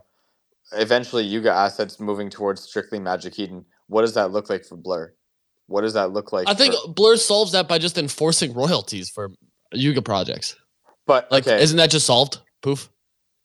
eventually 0.74 1.24
Yuga 1.24 1.52
assets 1.52 2.00
moving 2.00 2.30
towards 2.30 2.62
strictly 2.62 3.00
Magic 3.00 3.40
Eden 3.40 3.66
what 3.88 4.02
does 4.02 4.14
that 4.14 4.32
look 4.32 4.50
like 4.50 4.64
for 4.64 4.76
Blur 4.76 5.14
what 5.72 5.82
does 5.82 5.94
that 5.94 6.12
look 6.12 6.34
like? 6.34 6.50
I 6.50 6.54
think 6.54 6.76
for- 6.76 6.94
Blur 6.94 7.16
solves 7.16 7.54
that 7.54 7.68
by 7.68 7.78
just 7.78 7.98
enforcing 7.98 8.54
royalties 8.54 9.10
for 9.10 9.32
Yuga 9.72 10.02
projects. 10.02 10.56
but 11.08 11.32
Like, 11.32 11.48
okay, 11.48 11.64
isn't 11.64 11.78
that 11.78 11.90
just 11.90 12.06
solved? 12.06 12.40
Poof. 12.62 12.90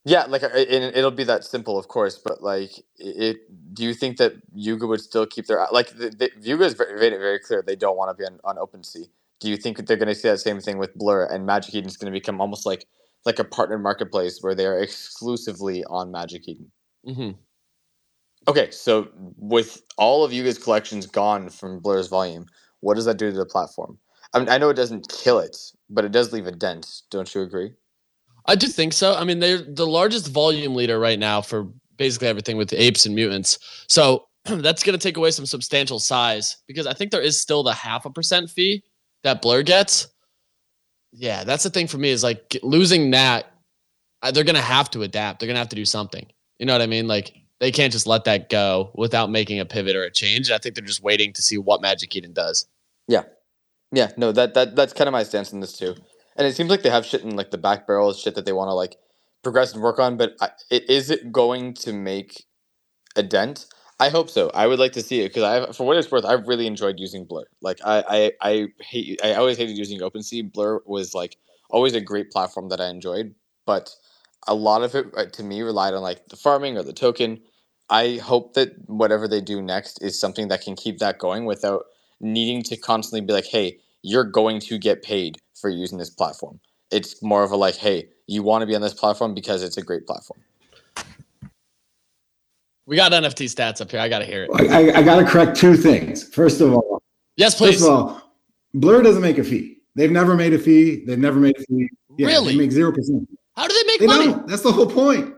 Yeah, 0.07 0.25
like 0.25 0.43
uh, 0.43 0.49
it, 0.55 0.97
it'll 0.97 1.11
be 1.11 1.25
that 1.25 1.45
simple, 1.45 1.79
of 1.79 1.89
course. 1.89 2.19
But 2.19 2.43
like, 2.43 2.71
it, 2.97 3.37
do 3.75 3.83
you 3.83 3.93
think 3.95 4.17
that 4.19 4.33
Yuga 4.55 4.87
would 4.87 5.01
still 5.01 5.27
keep 5.27 5.47
their 5.47 5.67
like 5.71 5.89
the, 5.97 6.11
the, 6.11 6.31
Yuga 6.41 6.65
is 6.65 6.75
very, 6.75 6.99
very 6.99 7.17
very 7.19 7.39
clear 7.39 7.63
they 7.63 7.77
don't 7.77 7.97
want 7.97 8.11
to 8.11 8.21
be 8.21 8.25
on, 8.25 8.39
on 8.45 8.57
OpenSea. 8.57 9.07
Do 9.41 9.49
you 9.49 9.57
think 9.57 9.77
that 9.77 9.87
they're 9.87 9.97
going 9.97 10.09
to 10.09 10.15
see 10.15 10.29
that 10.29 10.39
same 10.39 10.61
thing 10.61 10.79
with 10.79 10.95
Blur 10.95 11.25
and 11.25 11.45
Magic 11.45 11.75
Eden 11.75 11.89
is 11.89 11.97
going 11.97 12.13
to 12.13 12.17
become 12.19 12.41
almost 12.41 12.65
like 12.65 12.87
like 13.25 13.39
a 13.39 13.45
partner 13.45 13.79
marketplace 13.79 14.39
where 14.41 14.55
they 14.55 14.67
are 14.67 14.79
exclusively 14.79 15.85
on 15.85 16.11
Magic 16.11 16.49
Eden? 16.49 16.71
hmm 17.05 17.31
Okay, 18.47 18.71
so 18.71 19.09
with 19.37 19.83
all 19.97 20.23
of 20.25 20.33
Yuga's 20.33 20.59
collections 20.59 21.07
gone 21.07 21.49
from 21.49 21.79
Blur's 21.81 22.07
volume, 22.09 22.47
what 22.81 22.95
does 22.95 23.05
that 23.05 23.17
do 23.17 23.31
to 23.31 23.37
the 23.37 23.47
platform? 23.47 23.99
I 24.33 24.39
mean, 24.39 24.49
I 24.49 24.59
know 24.59 24.69
it 24.69 24.75
doesn't 24.75 25.09
kill 25.09 25.39
it, 25.39 25.57
but 25.89 26.05
it 26.05 26.13
does 26.13 26.33
leave 26.33 26.47
a 26.47 26.53
dent. 26.53 27.03
Don't 27.11 27.33
you 27.35 27.41
agree? 27.41 27.73
I 28.47 28.55
do 28.55 28.67
think 28.67 28.93
so. 28.93 29.13
I 29.15 29.23
mean, 29.23 29.39
they're 29.39 29.61
the 29.61 29.87
largest 29.87 30.27
volume 30.29 30.73
leader 30.75 30.99
right 30.99 31.19
now 31.19 31.41
for 31.41 31.67
basically 31.97 32.27
everything 32.29 32.57
with 32.57 32.69
the 32.69 32.81
apes 32.81 33.05
and 33.05 33.13
mutants. 33.15 33.59
So 33.87 34.27
that's 34.45 34.83
going 34.83 34.97
to 34.97 35.03
take 35.03 35.17
away 35.17 35.31
some 35.31 35.45
substantial 35.45 35.99
size 35.99 36.57
because 36.67 36.87
I 36.87 36.93
think 36.93 37.11
there 37.11 37.21
is 37.21 37.41
still 37.41 37.63
the 37.63 37.73
half 37.73 38.05
a 38.05 38.09
percent 38.09 38.49
fee 38.49 38.83
that 39.23 39.41
Blur 39.41 39.63
gets. 39.63 40.07
Yeah, 41.11 41.43
that's 41.43 41.63
the 41.63 41.69
thing 41.69 41.87
for 41.87 41.97
me 41.97 42.09
is 42.09 42.23
like 42.23 42.57
losing 42.63 43.11
that. 43.11 43.51
uh, 44.21 44.31
They're 44.31 44.43
going 44.43 44.55
to 44.55 44.61
have 44.61 44.89
to 44.91 45.03
adapt. 45.03 45.39
They're 45.39 45.47
going 45.47 45.55
to 45.55 45.59
have 45.59 45.69
to 45.69 45.75
do 45.75 45.85
something. 45.85 46.25
You 46.59 46.65
know 46.65 46.73
what 46.73 46.81
I 46.81 46.87
mean? 46.87 47.07
Like 47.07 47.33
they 47.59 47.71
can't 47.71 47.91
just 47.91 48.07
let 48.07 48.23
that 48.25 48.49
go 48.49 48.91
without 48.95 49.29
making 49.31 49.59
a 49.59 49.65
pivot 49.65 49.95
or 49.95 50.03
a 50.03 50.11
change. 50.11 50.51
I 50.51 50.57
think 50.57 50.75
they're 50.75 50.85
just 50.85 51.03
waiting 51.03 51.33
to 51.33 51.41
see 51.41 51.57
what 51.57 51.81
Magic 51.81 52.15
Eden 52.15 52.33
does. 52.33 52.67
Yeah, 53.07 53.23
yeah. 53.91 54.11
No, 54.17 54.31
that 54.31 54.53
that 54.53 54.75
that's 54.75 54.93
kind 54.93 55.07
of 55.07 55.11
my 55.13 55.23
stance 55.23 55.53
on 55.53 55.59
this 55.59 55.73
too. 55.73 55.95
And 56.37 56.47
it 56.47 56.55
seems 56.55 56.69
like 56.69 56.83
they 56.83 56.89
have 56.89 57.05
shit 57.05 57.23
in 57.23 57.35
like 57.35 57.51
the 57.51 57.57
back 57.57 57.87
barrel 57.87 58.13
shit 58.13 58.35
that 58.35 58.45
they 58.45 58.53
want 58.53 58.69
to 58.69 58.73
like 58.73 58.97
progress 59.43 59.73
and 59.73 59.83
work 59.83 59.99
on. 59.99 60.17
But 60.17 60.35
I, 60.41 60.49
it, 60.71 60.89
is 60.89 61.09
it 61.09 61.31
going 61.31 61.73
to 61.75 61.93
make 61.93 62.45
a 63.15 63.23
dent? 63.23 63.67
I 63.99 64.09
hope 64.09 64.29
so. 64.29 64.51
I 64.53 64.67
would 64.67 64.79
like 64.79 64.93
to 64.93 65.01
see 65.01 65.21
it 65.21 65.29
because 65.29 65.43
I, 65.43 65.71
for 65.73 65.87
what 65.87 65.97
it's 65.97 66.11
worth, 66.11 66.25
I've 66.25 66.47
really 66.47 66.67
enjoyed 66.67 66.99
using 66.99 67.25
Blur. 67.25 67.45
Like 67.61 67.79
I, 67.85 68.31
I, 68.41 68.49
I 68.51 68.67
hate. 68.81 69.19
I 69.23 69.35
always 69.35 69.57
hated 69.57 69.77
using 69.77 69.99
OpenSea. 70.01 70.53
Blur 70.53 70.81
was 70.85 71.15
like 71.15 71.37
always 71.69 71.95
a 71.95 72.01
great 72.01 72.31
platform 72.31 72.69
that 72.69 72.81
I 72.81 72.89
enjoyed, 72.89 73.33
but 73.65 73.89
a 74.47 74.55
lot 74.55 74.83
of 74.83 74.95
it 74.95 75.07
uh, 75.17 75.25
to 75.25 75.43
me 75.43 75.61
relied 75.61 75.95
on 75.95 76.03
like 76.03 76.27
the 76.29 76.37
farming 76.37 76.77
or 76.77 76.83
the 76.83 76.93
token. 76.93 77.41
I 77.89 78.17
hope 78.17 78.53
that 78.53 78.73
whatever 78.87 79.27
they 79.27 79.41
do 79.41 79.61
next 79.61 80.03
is 80.03 80.19
something 80.19 80.49
that 80.49 80.61
can 80.61 80.75
keep 80.75 80.99
that 80.99 81.19
going 81.19 81.45
without 81.45 81.85
needing 82.19 82.63
to 82.63 82.77
constantly 82.77 83.25
be 83.25 83.33
like, 83.33 83.45
hey, 83.45 83.79
you're 84.03 84.23
going 84.23 84.59
to 84.61 84.77
get 84.77 85.03
paid 85.03 85.37
for 85.59 85.69
using 85.69 85.97
this 85.97 86.09
platform. 86.09 86.59
It's 86.91 87.21
more 87.21 87.43
of 87.43 87.51
a 87.51 87.55
like, 87.55 87.75
hey, 87.75 88.07
you 88.27 88.43
want 88.43 88.61
to 88.61 88.65
be 88.65 88.75
on 88.75 88.81
this 88.81 88.93
platform 88.93 89.33
because 89.33 89.63
it's 89.63 89.77
a 89.77 89.81
great 89.81 90.05
platform. 90.05 90.39
We 92.85 92.95
got 92.95 93.11
NFT 93.11 93.45
stats 93.53 93.81
up 93.81 93.91
here. 93.91 93.99
I 93.99 94.07
got 94.07 94.19
to 94.19 94.25
hear 94.25 94.43
it. 94.45 94.49
I, 94.53 94.91
I, 94.91 94.97
I 94.99 95.03
got 95.03 95.19
to 95.19 95.25
correct 95.25 95.57
two 95.57 95.75
things. 95.75 96.23
First 96.33 96.61
of 96.61 96.73
all, 96.73 97.01
Yes, 97.35 97.55
please. 97.55 97.75
first 97.79 97.83
of 97.83 97.89
all, 97.89 98.21
Blur 98.73 99.01
doesn't 99.01 99.21
make 99.21 99.37
a 99.37 99.43
fee. 99.43 99.77
They've 99.95 100.11
never 100.11 100.35
made 100.35 100.53
a 100.53 100.59
fee. 100.59 101.03
They've 101.05 101.19
never 101.19 101.39
made 101.39 101.55
a 101.57 101.63
fee. 101.63 101.89
Yeah, 102.17 102.27
Really? 102.27 102.53
They 102.53 102.57
make 102.59 102.71
zero 102.71 102.91
percent. 102.91 103.27
How 103.55 103.67
do 103.67 103.73
they 103.75 103.83
make 103.87 103.99
They 103.99 104.07
money? 104.07 104.25
don't. 104.27 104.47
That's 104.47 104.61
the 104.61 104.71
whole 104.71 104.89
point. 104.89 105.35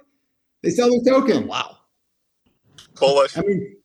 They 0.61 0.69
sell 0.69 0.89
their 0.89 1.13
token. 1.13 1.43
Oh, 1.45 1.47
wow. 1.47 1.77
Bullish. 2.99 3.37
I 3.37 3.41
mean, 3.41 3.77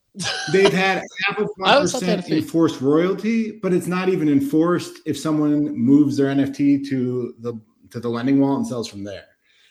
they've 0.52 0.72
had 0.72 1.02
half 1.26 1.38
of 1.38 1.44
I 1.44 1.62
one 1.62 1.74
always 1.74 1.92
thought 1.92 2.00
they 2.02 2.06
had 2.06 2.18
a 2.20 2.22
percent 2.22 2.42
enforced 2.42 2.80
royalty, 2.80 3.58
but 3.62 3.72
it's 3.72 3.86
not 3.86 4.08
even 4.08 4.28
enforced 4.28 5.00
if 5.06 5.18
someone 5.18 5.76
moves 5.76 6.16
their 6.16 6.28
NFT 6.28 6.88
to 6.88 7.34
the 7.40 7.60
to 7.90 8.00
the 8.00 8.08
lending 8.08 8.40
wallet 8.40 8.58
and 8.58 8.66
sells 8.66 8.88
from 8.88 9.04
there. 9.04 9.26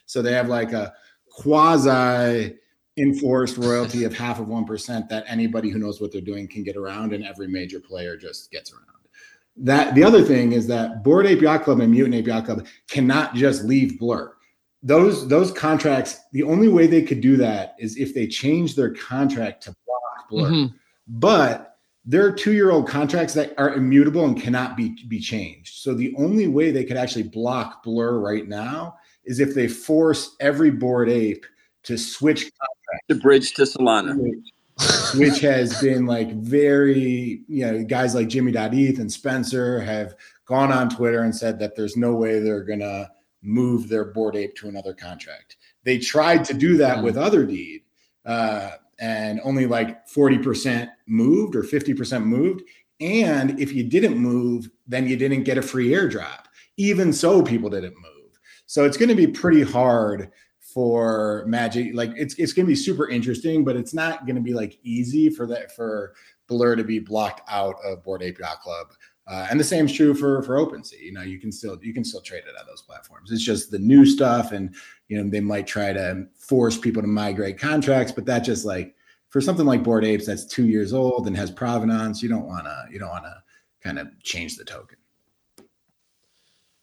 So 0.06 0.22
they 0.22 0.34
have 0.34 0.50
like 0.50 0.74
a 0.74 0.94
quasi 1.30 2.56
enforced 2.98 3.58
royalty 3.58 4.04
of 4.04 4.14
half 4.14 4.40
of 4.40 4.48
one 4.48 4.66
percent 4.66 5.10
that 5.10 5.24
anybody 5.28 5.70
who 5.70 5.80
knows 5.80 6.02
what 6.02 6.12
they're 6.12 6.22
doing 6.22 6.48
can 6.48 6.64
get 6.64 6.76
around, 6.76 7.14
and 7.14 7.24
every 7.24 7.48
major 7.48 7.80
player 7.80 8.18
just 8.18 8.52
gets 8.52 8.74
around. 8.74 8.88
That 9.56 9.96
the 9.96 10.04
other 10.04 10.24
thing 10.24 10.52
is 10.52 10.68
that 10.68 11.04
Bored 11.04 11.26
Ape 11.26 11.42
Yacht 11.42 11.64
Club 11.64 11.80
and 11.80 11.92
Mutant 11.92 12.16
Ape 12.16 12.28
Yacht 12.28 12.46
Club 12.46 12.68
cannot 12.88 13.36
just 13.36 13.64
leave 13.64 14.00
Blur 14.00 14.34
those 14.84 15.28
those 15.30 15.52
contracts 15.52 16.20
the 16.34 16.44
only 16.44 16.68
way 16.68 16.86
they 16.86 17.02
could 17.02 17.22
do 17.22 17.38
that 17.38 17.76
is 17.80 17.98
if 17.98 18.14
they 18.14 18.28
change 18.28 18.76
their 18.76 18.94
contract 18.94 19.64
to 19.64 19.74
block 19.86 20.03
blur 20.30 20.50
Mhm. 20.50 20.74
but 21.08 21.78
there 22.06 22.26
are 22.26 22.32
two-year-old 22.32 22.88
contracts 22.88 23.34
that 23.34 23.54
are 23.58 23.74
immutable 23.76 24.26
and 24.26 24.42
cannot 24.42 24.76
be 24.76 24.96
be 25.08 25.20
changed 25.20 25.76
so 25.82 25.94
the 25.94 26.14
only 26.18 26.48
way 26.48 26.72
they 26.72 26.84
could 26.84 26.98
actually 26.98 27.24
block 27.24 27.84
blur 27.84 28.20
right 28.20 28.48
now 28.48 28.96
is 29.26 29.40
if 29.40 29.54
they 29.56 29.68
force 29.68 30.36
every 30.42 30.70
bored 30.72 31.10
ape 31.10 31.46
to 31.84 31.98
switch 31.98 32.40
contracts. 32.44 33.06
The 33.08 33.16
bridge 33.16 33.54
to 33.56 33.64
Solana. 33.64 34.18
which 35.16 35.40
has 35.42 35.80
been 35.82 36.06
like 36.08 36.34
very, 36.34 37.44
you 37.48 37.66
know, 37.66 37.84
guys 37.84 38.16
like 38.16 38.28
Jimmy 38.28 38.52
Eth 38.58 38.98
and 39.00 39.12
Spencer 39.12 39.80
have 39.80 40.16
gone 40.46 40.72
on 40.72 40.90
Twitter 40.90 41.22
and 41.24 41.36
said 41.36 41.60
that 41.60 41.76
there's 41.76 41.96
no 41.96 42.16
way 42.16 42.40
they're 42.40 42.64
gonna 42.64 43.12
move 43.44 43.88
their 43.88 44.06
board 44.06 44.36
ape 44.36 44.56
to 44.56 44.68
another 44.68 44.94
contract. 44.94 45.58
They 45.84 46.00
tried 46.00 46.44
to 46.46 46.54
do 46.54 46.76
that 46.78 47.04
with 47.04 47.16
Otherdeed, 47.16 47.84
uh, 48.26 48.72
and 49.04 49.42
only 49.44 49.66
like 49.66 50.08
40% 50.08 50.88
moved 51.08 51.58
or 51.58 51.62
50% 51.62 52.24
moved. 52.24 52.62
And 53.02 53.60
if 53.60 53.74
you 53.74 53.84
didn't 53.84 54.18
move, 54.18 54.70
then 54.88 55.10
you 55.10 55.18
didn't 55.18 55.44
get 55.44 55.58
a 55.58 55.62
free 55.62 55.90
airdrop. 55.90 56.46
Even 56.78 57.12
so, 57.12 57.44
people 57.44 57.70
didn't 57.70 57.96
move. 57.96 58.40
So 58.66 58.86
it's 58.86 58.96
going 58.96 59.10
to 59.10 59.16
be 59.16 59.28
pretty 59.28 59.62
hard 59.62 60.32
for 60.74 61.44
Magic. 61.48 61.94
Like 61.94 62.14
it's 62.16 62.36
it's 62.36 62.54
going 62.54 62.66
to 62.66 62.72
be 62.72 62.78
super 62.78 63.10
interesting, 63.10 63.66
but 63.66 63.76
it's 63.76 63.94
not 63.94 64.26
going 64.26 64.38
to 64.38 64.42
be 64.42 64.54
like 64.54 64.80
easy 64.84 65.30
for 65.30 65.46
that 65.48 65.76
for 65.76 66.14
Blur 66.48 66.78
to 66.78 66.84
be 66.86 67.00
blocked 67.00 67.42
out 67.50 67.76
of 67.84 68.04
Bored 68.04 68.22
Yacht 68.22 68.62
Club. 68.62 68.88
Uh, 69.26 69.48
and 69.50 69.60
the 69.60 69.64
same 69.64 69.86
is 69.86 69.94
true 69.94 70.14
for 70.14 70.42
for 70.44 70.58
OpenSea. 70.58 71.02
You 71.02 71.14
know, 71.14 71.22
you 71.22 71.40
can 71.40 71.52
still 71.52 71.78
you 71.82 71.94
can 71.94 72.04
still 72.04 72.22
trade 72.22 72.44
it 72.48 72.60
on 72.60 72.66
those 72.68 72.82
platforms. 72.82 73.32
It's 73.32 73.44
just 73.44 73.70
the 73.70 73.80
new 73.80 74.06
stuff, 74.06 74.54
and 74.54 74.74
you 75.14 75.24
know 75.24 75.30
they 75.30 75.40
might 75.40 75.68
try 75.68 75.94
to 75.94 76.26
force 76.36 76.76
people 76.76 77.04
to 77.04 77.08
migrate 77.08 77.60
contracts, 77.60 78.12
but 78.12 78.26
that 78.26 78.40
just 78.40 78.66
like 78.66 78.96
for 79.30 79.42
something 79.42 79.66
like 79.66 79.84
Bored 79.84 80.04
Apes 80.04 80.26
that's 80.26 80.44
two 80.44 80.66
years 80.66 80.92
old 80.92 81.28
and 81.28 81.38
has 81.38 81.52
provenance, 81.52 82.24
you 82.24 82.30
don't 82.30 82.48
want 82.48 82.66
to 82.66 82.86
you 82.92 82.98
don't 82.98 83.12
want 83.12 83.26
to 83.26 83.36
kind 83.84 84.00
of 84.00 84.08
change 84.24 84.58
the 84.58 84.66
token. 84.66 84.98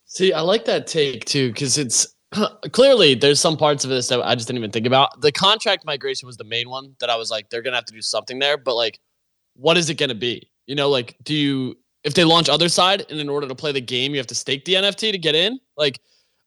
See, 0.05 0.31
I 0.31 0.39
like 0.39 0.63
that 0.63 0.87
take 0.87 1.25
too 1.25 1.49
because 1.49 1.77
it's 1.77 2.15
clearly 2.71 3.15
there's 3.15 3.41
some 3.41 3.57
parts 3.57 3.83
of 3.83 3.89
this 3.89 4.07
that 4.07 4.21
I 4.21 4.33
just 4.35 4.47
didn't 4.47 4.59
even 4.59 4.71
think 4.71 4.87
about. 4.87 5.19
The 5.19 5.33
contract 5.33 5.83
migration 5.85 6.25
was 6.25 6.37
the 6.37 6.45
main 6.45 6.69
one 6.69 6.95
that 7.01 7.09
I 7.09 7.17
was 7.17 7.31
like, 7.31 7.49
they're 7.49 7.61
gonna 7.61 7.75
have 7.75 7.85
to 7.85 7.93
do 7.93 8.01
something 8.01 8.39
there, 8.39 8.55
but 8.55 8.75
like, 8.75 8.97
what 9.57 9.75
is 9.75 9.89
it 9.89 9.95
gonna 9.95 10.15
be? 10.15 10.49
You 10.67 10.75
know, 10.75 10.89
like, 10.89 11.17
do 11.23 11.35
you 11.35 11.77
if 12.05 12.13
they 12.13 12.23
launch 12.23 12.47
Otherside 12.47 13.09
and 13.11 13.19
in 13.19 13.27
order 13.27 13.49
to 13.49 13.55
play 13.55 13.73
the 13.73 13.81
game, 13.81 14.13
you 14.13 14.19
have 14.19 14.27
to 14.27 14.35
stake 14.35 14.63
the 14.63 14.75
NFT 14.75 15.11
to 15.11 15.17
get 15.17 15.35
in? 15.35 15.59
Like, 15.75 15.99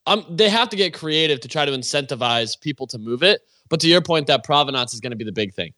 um, 0.06 0.24
they 0.28 0.48
have 0.48 0.68
to 0.70 0.76
get 0.76 0.94
creative 0.94 1.40
to 1.40 1.48
try 1.48 1.64
to 1.64 1.72
incentivize 1.72 2.60
people 2.60 2.86
to 2.88 2.98
move 2.98 3.22
it. 3.22 3.40
But 3.68 3.80
to 3.80 3.88
your 3.88 4.02
point, 4.02 4.26
that 4.26 4.44
provenance 4.44 4.92
is 4.94 5.00
gonna 5.00 5.16
be 5.16 5.24
the 5.24 5.32
big 5.32 5.54
thing. 5.54 5.72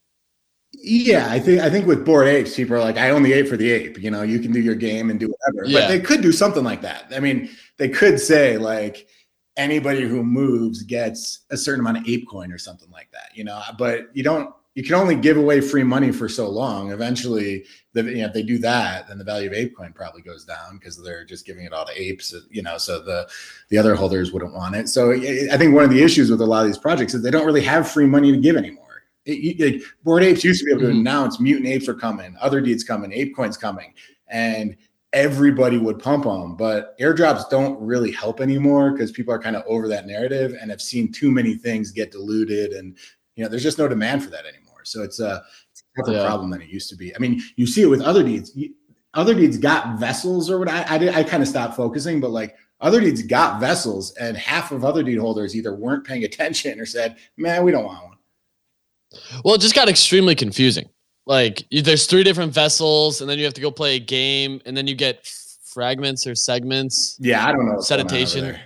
Yeah, 0.73 1.29
I 1.31 1.39
think 1.39 1.61
I 1.61 1.71
think 1.71 1.87
with 1.87 2.05
bored 2.05 2.29
apes, 2.29 2.57
people 2.57 2.77
are 2.77 2.81
like, 2.81 2.97
I 2.97 3.11
own 3.11 3.23
the 3.23 3.33
ape 3.33 3.49
for 3.49 3.57
the 3.57 3.71
ape. 3.71 3.99
You 3.99 4.11
know, 4.11 4.23
you 4.23 4.41
can 4.41 4.53
do 4.53 4.61
your 4.61 4.75
game 4.75 5.11
and 5.11 5.19
do 5.19 5.29
whatever. 5.29 5.69
Yeah. 5.69 5.81
But 5.81 5.89
they 5.89 6.01
could 6.01 6.21
do 6.21 6.33
something 6.33 6.65
like 6.65 6.83
that. 6.83 7.07
I 7.15 7.21
mean, 7.21 7.49
they 7.79 7.89
could 7.89 8.21
say 8.21 8.59
like 8.59 9.07
anybody 9.57 10.03
who 10.03 10.23
moves 10.23 10.83
gets 10.83 11.41
a 11.51 11.57
certain 11.57 11.81
amount 11.81 11.99
of 11.99 12.05
ApeCoin 12.05 12.53
or 12.53 12.59
something 12.59 12.91
like 12.91 13.11
that. 13.13 13.31
You 13.35 13.45
know, 13.45 13.63
but 13.79 14.09
you 14.13 14.23
don't. 14.23 14.53
You 14.77 14.83
can 14.83 14.95
only 14.95 15.17
give 15.17 15.39
away 15.39 15.63
free 15.63 15.83
money 15.83 16.13
for 16.13 16.29
so 16.29 16.51
long. 16.51 16.93
Eventually, 16.93 17.65
the 17.95 18.05
you 18.05 18.19
know 18.19 18.27
if 18.27 18.35
they 18.35 18.43
do 18.43 18.59
that, 18.59 19.09
then 19.09 19.17
the 19.17 19.25
value 19.25 19.49
of 19.51 19.55
ApeCoin 19.57 19.95
probably 19.95 20.21
goes 20.21 20.45
down 20.45 20.77
because 20.79 21.03
they're 21.03 21.25
just 21.25 21.47
giving 21.47 21.65
it 21.65 21.73
all 21.73 21.87
to 21.87 21.99
apes. 22.01 22.35
You 22.51 22.63
know, 22.63 22.77
so 22.77 23.01
the 23.03 23.27
the 23.71 23.79
other 23.79 23.95
holders 23.95 24.33
wouldn't 24.33 24.53
want 24.53 24.77
it. 24.77 24.91
So 24.91 25.13
I 25.13 25.57
think 25.57 25.75
one 25.75 25.85
of 25.85 25.91
the 25.91 26.03
issues 26.03 26.31
with 26.31 26.43
a 26.43 26.47
lot 26.47 26.61
of 26.61 26.67
these 26.67 26.77
projects 26.77 27.15
is 27.15 27.23
they 27.23 27.31
don't 27.31 27.47
really 27.47 27.63
have 27.63 27.91
free 27.91 28.05
money 28.05 28.31
to 28.33 28.37
give 28.37 28.55
anymore. 28.55 28.83
It, 29.25 29.59
like, 29.59 29.83
Bored 30.05 30.23
Apes 30.23 30.45
used 30.45 30.61
to 30.61 30.67
be 30.67 30.73
able 30.73 30.83
to 30.83 30.89
Mhm. 30.89 31.01
announce 31.01 31.41
mutant 31.41 31.67
apes 31.67 31.89
are 31.89 31.95
coming, 31.95 32.37
Otherdeeds 32.41 32.87
coming, 32.87 33.13
ape 33.13 33.35
coins 33.35 33.57
coming, 33.57 33.95
and 34.29 34.77
everybody 35.15 35.79
would 35.79 35.99
pump 35.99 36.25
them. 36.25 36.55
But 36.55 36.97
airdrops 37.01 37.49
don't 37.49 37.81
really 37.81 38.13
help 38.13 38.43
anymore 38.43 38.93
because 38.93 39.11
people 39.11 39.33
are 39.33 39.39
kind 39.39 39.57
of 39.57 39.65
over 39.67 39.89
that 39.89 40.07
narrative 40.07 40.55
and 40.61 40.71
have 40.71 40.83
seen 40.83 41.11
too 41.11 41.33
many 41.33 41.55
things 41.55 41.91
get 41.93 42.13
diluted, 42.13 42.73
and 42.73 42.95
you 43.37 43.43
know, 43.43 43.49
there's 43.51 43.63
just 43.63 43.79
no 43.79 43.89
demand 43.89 44.23
for 44.23 44.31
that 44.31 44.45
anymore. 44.47 44.66
So 44.87 45.03
it's 45.03 45.21
a, 45.21 45.43
it's 45.73 45.83
a 45.99 46.03
tougher 46.03 46.17
Yeah. 46.17 46.27
problem 46.27 46.51
than 46.51 46.63
it 46.63 46.69
used 46.69 46.89
to 46.91 46.97
be. 46.97 47.15
I 47.15 47.19
mean, 47.19 47.43
you 47.57 47.67
see 47.67 47.83
it 47.83 47.87
with 47.87 48.01
Otherdeeds. 48.01 48.51
Other 49.15 49.35
deeds 49.35 49.57
got 49.57 49.99
vessels 49.99 50.51
or 50.51 50.59
what 50.59 50.69
I 50.69 50.85
I, 50.89 50.99
did, 50.99 51.15
I 51.15 51.23
kind 51.25 51.43
of 51.43 51.49
stopped 51.49 51.75
focusing, 51.77 52.21
but 52.21 52.31
like 52.31 52.55
Otherdeeds 52.83 53.27
got 53.27 53.59
vessels, 53.61 54.13
and 54.17 54.37
half 54.37 54.71
of 54.73 54.83
Otherdeed 54.83 55.19
holders 55.19 55.57
either 55.57 55.75
weren't 55.75 56.05
paying 56.07 56.25
attention 56.25 56.79
or 56.79 56.85
said, 56.85 57.17
"Man, 57.39 57.65
we 57.65 57.73
don't 57.73 57.85
want 57.87 58.05
one." 58.05 58.17
Well, 59.45 59.55
it 59.55 59.63
just 59.63 59.75
got 59.75 59.89
extremely 59.89 60.35
confusing. 60.35 60.89
like 61.29 61.67
there's 61.73 62.07
three 62.07 62.23
different 62.23 62.53
vessels, 62.53 63.21
and 63.23 63.29
then 63.31 63.39
you 63.39 63.45
have 63.45 63.55
to 63.55 63.61
go 63.63 63.71
play 63.71 63.97
a 63.97 63.99
game, 63.99 64.61
and 64.67 64.77
then 64.77 64.87
you 64.87 64.95
get 64.95 65.27
fragments 65.65 66.27
or 66.27 66.35
segments. 66.35 67.17
Yeah, 67.19 67.47
I 67.47 67.53
don't 67.53 67.65
know. 67.67 67.73
what's 67.77 67.89
going 67.89 68.01
on 68.03 68.07
over 68.07 68.15
Seditation. 68.15 68.61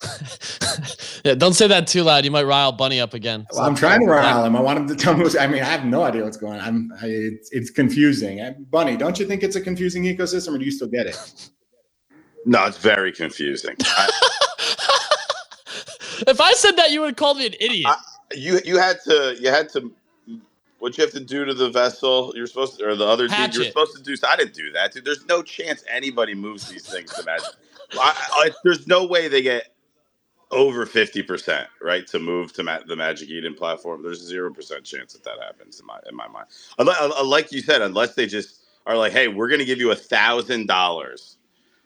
There. 0.00 0.78
yeah, 1.24 1.34
don't 1.34 1.54
say 1.54 1.66
that 1.66 1.86
too 1.86 2.02
loud. 2.02 2.24
You 2.24 2.30
might 2.30 2.44
rile 2.44 2.72
Bunny 2.72 3.00
up 3.00 3.14
again. 3.14 3.46
Well, 3.52 3.62
I'm 3.62 3.74
trying 3.74 4.00
to 4.00 4.06
rile 4.06 4.44
him. 4.44 4.56
I 4.56 4.60
want 4.60 4.78
him 4.78 4.88
to 4.88 4.96
tell 4.96 5.14
me. 5.14 5.22
What's, 5.22 5.36
I 5.36 5.46
mean, 5.46 5.62
I 5.62 5.66
have 5.66 5.84
no 5.84 6.02
idea 6.02 6.24
what's 6.24 6.36
going 6.36 6.60
on. 6.60 6.66
I'm. 6.66 6.92
I, 7.02 7.06
it's, 7.06 7.50
it's 7.52 7.70
confusing. 7.70 8.40
Uh, 8.40 8.54
Bunny, 8.70 8.96
don't 8.96 9.18
you 9.18 9.26
think 9.26 9.42
it's 9.42 9.56
a 9.56 9.60
confusing 9.60 10.04
ecosystem, 10.04 10.54
or 10.54 10.58
do 10.58 10.64
you 10.64 10.70
still 10.70 10.88
get 10.88 11.06
it? 11.06 11.50
No, 12.46 12.64
it's 12.66 12.78
very 12.78 13.12
confusing. 13.12 13.76
I, 13.80 14.10
If 16.26 16.40
I 16.40 16.52
said 16.52 16.76
that, 16.76 16.90
you 16.90 17.00
would 17.00 17.16
call 17.16 17.34
me 17.34 17.46
an 17.46 17.54
idiot. 17.60 17.90
you 18.32 18.60
you 18.64 18.78
had 18.78 18.98
to 19.04 19.36
you 19.40 19.48
had 19.48 19.68
to 19.70 19.92
what 20.78 20.96
you 20.96 21.04
have 21.04 21.12
to 21.12 21.20
do 21.20 21.44
to 21.44 21.54
the 21.54 21.70
vessel. 21.70 22.32
You're 22.34 22.46
supposed 22.46 22.78
to, 22.78 22.88
or 22.88 22.94
the 22.94 23.06
other 23.06 23.28
dude. 23.28 23.54
You're 23.54 23.64
supposed 23.64 23.96
to 23.96 24.02
do. 24.02 24.16
So 24.16 24.28
I 24.28 24.36
didn't 24.36 24.54
do 24.54 24.72
that, 24.72 24.92
dude. 24.92 25.04
There's 25.04 25.26
no 25.26 25.42
chance 25.42 25.84
anybody 25.88 26.34
moves 26.34 26.68
these 26.68 26.86
things 26.86 27.12
to 27.14 27.24
magic. 27.24 27.46
I, 27.92 28.14
I, 28.32 28.50
there's 28.64 28.86
no 28.86 29.04
way 29.04 29.28
they 29.28 29.42
get 29.42 29.74
over 30.50 30.86
fifty 30.86 31.22
percent 31.22 31.68
right 31.80 32.06
to 32.08 32.18
move 32.18 32.52
to 32.54 32.62
ma- 32.62 32.80
the 32.86 32.96
Magic 32.96 33.28
Eden 33.28 33.54
platform. 33.54 34.02
There's 34.02 34.22
a 34.22 34.26
zero 34.26 34.52
percent 34.52 34.84
chance 34.84 35.12
that 35.12 35.24
that 35.24 35.38
happens 35.40 35.80
in 35.80 35.86
my 35.86 35.98
in 36.08 36.16
my 36.16 36.28
mind. 36.28 36.46
Unless, 36.78 36.98
uh, 37.00 37.24
like 37.24 37.52
you 37.52 37.60
said, 37.60 37.82
unless 37.82 38.14
they 38.14 38.26
just 38.26 38.62
are 38.86 38.96
like, 38.96 39.12
hey, 39.12 39.28
we're 39.28 39.48
gonna 39.48 39.64
give 39.64 39.78
you 39.78 39.90
a 39.92 39.96
thousand 39.96 40.66
dollars 40.66 41.38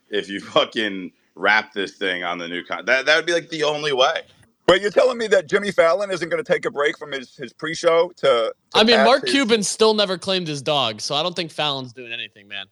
if 0.09 0.29
you 0.29 0.39
fucking 0.41 1.11
wrap 1.35 1.73
this 1.73 1.95
thing 1.97 2.23
on 2.23 2.37
the 2.37 2.47
new 2.47 2.63
con. 2.63 2.85
That 2.85 3.05
that 3.05 3.15
would 3.15 3.25
be 3.25 3.33
like 3.33 3.49
the 3.49 3.63
only 3.63 3.93
way. 3.93 4.21
But 4.67 4.81
you're 4.81 4.89
telling 4.89 5.19
me 5.19 5.27
that 5.27 5.47
Jimmy 5.47 5.71
Fallon 5.71 6.09
isn't 6.09 6.27
going 6.27 6.43
to 6.43 6.53
take 6.53 6.65
a 6.65 6.71
break 6.71 6.97
from 6.97 7.11
his, 7.11 7.35
his 7.35 7.53
pre-show 7.53 8.11
to, 8.17 8.25
to 8.25 8.53
I 8.73 8.83
mean, 8.83 9.03
Mark 9.03 9.21
his- 9.21 9.31
Cuban 9.31 9.61
still 9.61 9.93
never 9.93 10.17
claimed 10.17 10.47
his 10.47 10.63
dog, 10.63 11.01
so 11.01 11.13
I 11.13 11.21
don't 11.21 11.35
think 11.35 11.51
Fallon's 11.51 11.93
doing 11.93 12.11
anything, 12.11 12.47
man. 12.47 12.65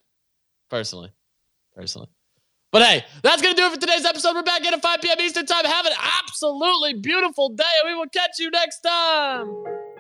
Personally, 0.71 1.11
personally. 1.75 2.07
But 2.73 2.81
hey, 2.81 3.05
that's 3.21 3.39
gonna 3.39 3.53
do 3.53 3.67
it 3.67 3.71
for 3.71 3.79
today's 3.79 4.03
episode. 4.03 4.33
We're 4.33 4.41
back 4.41 4.65
in 4.65 4.73
at 4.73 4.81
5 4.81 4.99
p.m. 4.99 5.17
Eastern 5.21 5.45
time. 5.45 5.63
Have 5.63 5.85
an 5.85 5.93
absolutely 6.23 6.95
beautiful 6.95 7.49
day, 7.49 7.63
and 7.83 7.93
we 7.93 7.95
will 7.95 8.09
catch 8.09 8.39
you 8.39 8.49
next 8.49 8.79
time. 8.79 9.92